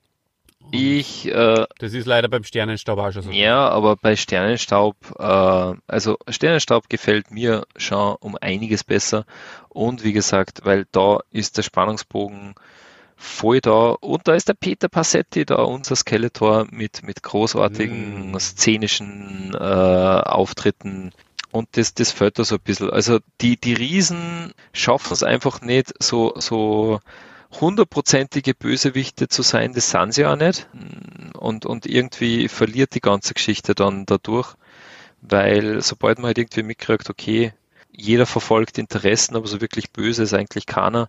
ich 0.72 1.26
äh, 1.28 1.64
das 1.78 1.92
ist 1.94 2.06
leider 2.06 2.28
beim 2.28 2.42
Sternenstaub 2.42 2.98
auch 2.98 3.12
schon 3.12 3.22
so. 3.22 3.30
Ja, 3.30 3.68
aber 3.68 3.94
bei 3.96 4.16
Sternenstaub, 4.16 4.96
äh, 5.18 5.74
also 5.86 6.16
Sternenstaub 6.28 6.88
gefällt 6.88 7.30
mir 7.30 7.66
schon 7.76 8.16
um 8.18 8.36
einiges 8.40 8.82
besser. 8.82 9.26
Und 9.68 10.02
wie 10.02 10.12
gesagt, 10.12 10.62
weil 10.64 10.86
da 10.90 11.20
ist 11.30 11.56
der 11.56 11.62
Spannungsbogen 11.62 12.54
voll 13.16 13.60
da. 13.60 13.90
Und 13.92 14.26
da 14.26 14.34
ist 14.34 14.48
der 14.48 14.54
Peter 14.54 14.88
Passetti 14.88 15.44
da, 15.46 15.56
unser 15.62 15.94
Skeletor, 15.94 16.66
mit, 16.70 17.02
mit 17.04 17.22
großartigen 17.22 18.32
Mm. 18.32 18.38
szenischen 18.40 19.54
äh, 19.54 19.58
Auftritten. 19.58 21.12
Und 21.56 21.76
das, 21.76 21.94
das 21.94 22.10
fällt 22.12 22.38
da 22.38 22.44
so 22.44 22.56
ein 22.56 22.60
bisschen. 22.62 22.90
Also 22.90 23.20
die, 23.40 23.56
die 23.56 23.74
Riesen 23.74 24.52
schaffen 24.72 25.12
es 25.12 25.22
einfach 25.22 25.60
nicht, 25.60 25.92
so, 26.02 26.34
so 26.36 27.00
hundertprozentige 27.60 28.54
Bösewichte 28.54 29.28
zu 29.28 29.42
sein, 29.42 29.72
das 29.72 29.90
sind 29.90 30.14
sie 30.14 30.26
auch 30.26 30.36
nicht. 30.36 30.68
Und, 31.34 31.66
und 31.66 31.86
irgendwie 31.86 32.48
verliert 32.48 32.94
die 32.94 33.00
ganze 33.00 33.34
Geschichte 33.34 33.74
dann 33.74 34.04
dadurch, 34.06 34.54
weil 35.22 35.80
sobald 35.82 36.18
man 36.18 36.26
halt 36.26 36.38
irgendwie 36.38 36.62
mitkriegt, 36.62 37.08
okay, 37.08 37.52
jeder 37.90 38.26
verfolgt 38.26 38.78
Interessen, 38.78 39.36
aber 39.36 39.46
so 39.46 39.60
wirklich 39.60 39.90
böse 39.90 40.22
ist 40.22 40.34
eigentlich 40.34 40.66
keiner, 40.66 41.08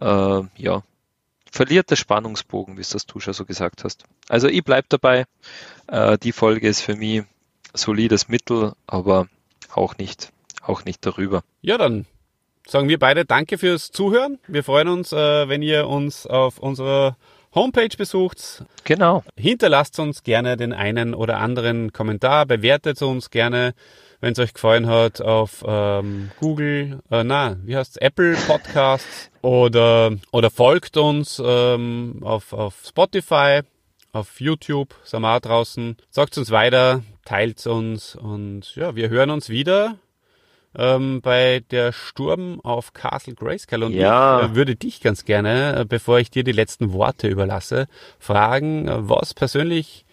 äh, 0.00 0.42
ja, 0.56 0.82
verliert 1.50 1.90
der 1.90 1.96
Spannungsbogen, 1.96 2.76
wie 2.76 2.82
es 2.82 2.90
das 2.90 3.06
du 3.06 3.20
schon 3.20 3.34
so 3.34 3.46
gesagt 3.46 3.84
hast. 3.84 4.04
Also 4.28 4.48
ich 4.48 4.62
bleib 4.64 4.88
dabei, 4.90 5.24
äh, 5.86 6.18
die 6.18 6.32
Folge 6.32 6.68
ist 6.68 6.82
für 6.82 6.96
mich 6.96 7.22
solides 7.74 8.28
Mittel, 8.28 8.74
aber 8.86 9.28
auch 9.76 9.96
nicht, 9.98 10.32
auch 10.62 10.84
nicht 10.84 11.04
darüber. 11.04 11.42
Ja, 11.60 11.78
dann 11.78 12.06
sagen 12.66 12.88
wir 12.88 12.98
beide 12.98 13.24
Danke 13.24 13.58
fürs 13.58 13.90
Zuhören. 13.90 14.38
Wir 14.46 14.64
freuen 14.64 14.88
uns, 14.88 15.12
äh, 15.12 15.48
wenn 15.48 15.62
ihr 15.62 15.88
uns 15.88 16.26
auf 16.26 16.58
unserer 16.58 17.16
Homepage 17.54 17.94
besucht. 17.96 18.64
Genau. 18.84 19.24
Hinterlasst 19.36 19.98
uns 19.98 20.22
gerne 20.22 20.56
den 20.56 20.72
einen 20.72 21.14
oder 21.14 21.38
anderen 21.38 21.92
Kommentar, 21.92 22.46
bewertet 22.46 23.02
uns 23.02 23.30
gerne, 23.30 23.74
wenn 24.20 24.32
es 24.32 24.38
euch 24.38 24.54
gefallen 24.54 24.86
hat, 24.86 25.20
auf 25.20 25.62
ähm, 25.66 26.30
Google, 26.40 27.00
äh, 27.10 27.24
na, 27.24 27.56
wie 27.64 27.76
heißt's, 27.76 27.96
Apple 27.96 28.36
Podcasts 28.46 29.30
oder, 29.42 30.12
oder 30.30 30.50
folgt 30.50 30.96
uns 30.96 31.42
ähm, 31.44 32.20
auf, 32.22 32.52
auf 32.52 32.74
Spotify, 32.86 33.60
auf 34.12 34.40
YouTube, 34.40 34.94
sind 35.04 35.22
wir 35.22 35.36
auch 35.36 35.40
draußen. 35.40 35.96
Sagt 36.10 36.38
uns 36.38 36.50
weiter, 36.50 37.02
teilt 37.24 37.66
uns 37.66 38.14
und 38.14 38.74
ja, 38.76 38.96
wir 38.96 39.08
hören 39.08 39.30
uns 39.30 39.48
wieder 39.48 39.98
ähm, 40.74 41.20
bei 41.20 41.62
der 41.70 41.92
Sturm 41.92 42.60
auf 42.60 42.92
Castle 42.92 43.34
Grayskull. 43.34 43.82
Und 43.84 43.92
Ja. 43.92 44.40
ich 44.44 44.50
äh, 44.50 44.54
würde 44.54 44.76
dich 44.76 45.00
ganz 45.00 45.24
gerne, 45.24 45.80
äh, 45.80 45.84
bevor 45.84 46.18
ich 46.18 46.30
dir 46.30 46.44
die 46.44 46.52
letzten 46.52 46.92
Worte 46.92 47.28
überlasse, 47.28 47.88
fragen, 48.18 48.88
äh, 48.88 49.08
was 49.08 49.34
persönlich 49.34 50.04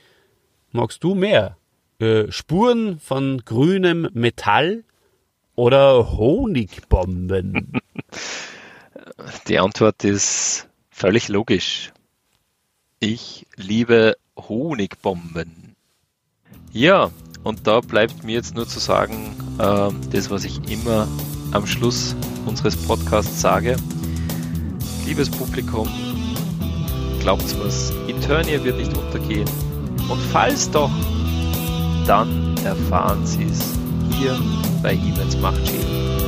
magst 0.72 1.04
du 1.04 1.16
mehr? 1.16 1.58
Äh, 2.00 2.32
Spuren 2.32 3.00
von 3.00 3.42
grünem 3.46 4.10
Metall 4.14 4.84
oder 5.56 6.12
Honigbomben? 6.18 7.74
Die 9.48 9.60
Antwort 9.60 10.04
ist 10.04 10.70
völlig 10.90 11.28
logisch. 11.28 11.92
Ich 13.00 13.48
liebe 13.56 14.16
Honigbomben. 14.38 15.69
Ja, 16.72 17.10
und 17.44 17.66
da 17.66 17.80
bleibt 17.82 18.24
mir 18.24 18.34
jetzt 18.34 18.56
nur 18.56 18.68
zu 18.68 18.80
sagen, 18.80 19.36
ähm, 19.60 19.96
das, 20.12 20.30
was 20.30 20.44
ich 20.44 20.72
immer 20.72 21.08
am 21.52 21.66
Schluss 21.66 22.16
unseres 22.46 22.76
Podcasts 22.76 23.42
sage, 23.42 23.76
liebes 25.06 25.32
Publikum, 25.32 25.90
glaubt 27.22 27.58
mir's, 27.58 27.92
Eternia 28.08 28.64
wird 28.64 28.78
nicht 28.78 28.96
untergehen. 28.96 29.50
Und 30.10 30.22
falls 30.32 30.70
doch, 30.70 30.92
dann 32.06 32.56
erfahren 32.64 33.26
Sie 33.26 33.46
es 33.46 33.74
hier 34.18 34.40
bei 34.84 34.94
Events 34.94 35.38
Machtschild. 35.38 36.19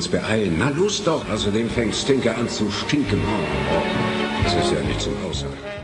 Uns 0.00 0.08
beeilen. 0.08 0.56
Na 0.58 0.70
los 0.70 1.04
doch. 1.04 1.28
Außerdem 1.28 1.68
fängt 1.68 1.94
Stinker 1.94 2.34
an 2.38 2.48
zu 2.48 2.70
stinken. 2.70 3.20
Oh, 3.20 4.42
das 4.44 4.54
ist 4.54 4.72
ja 4.72 4.80
nicht 4.80 5.00
zum 5.00 5.12
Aushalten. 5.28 5.79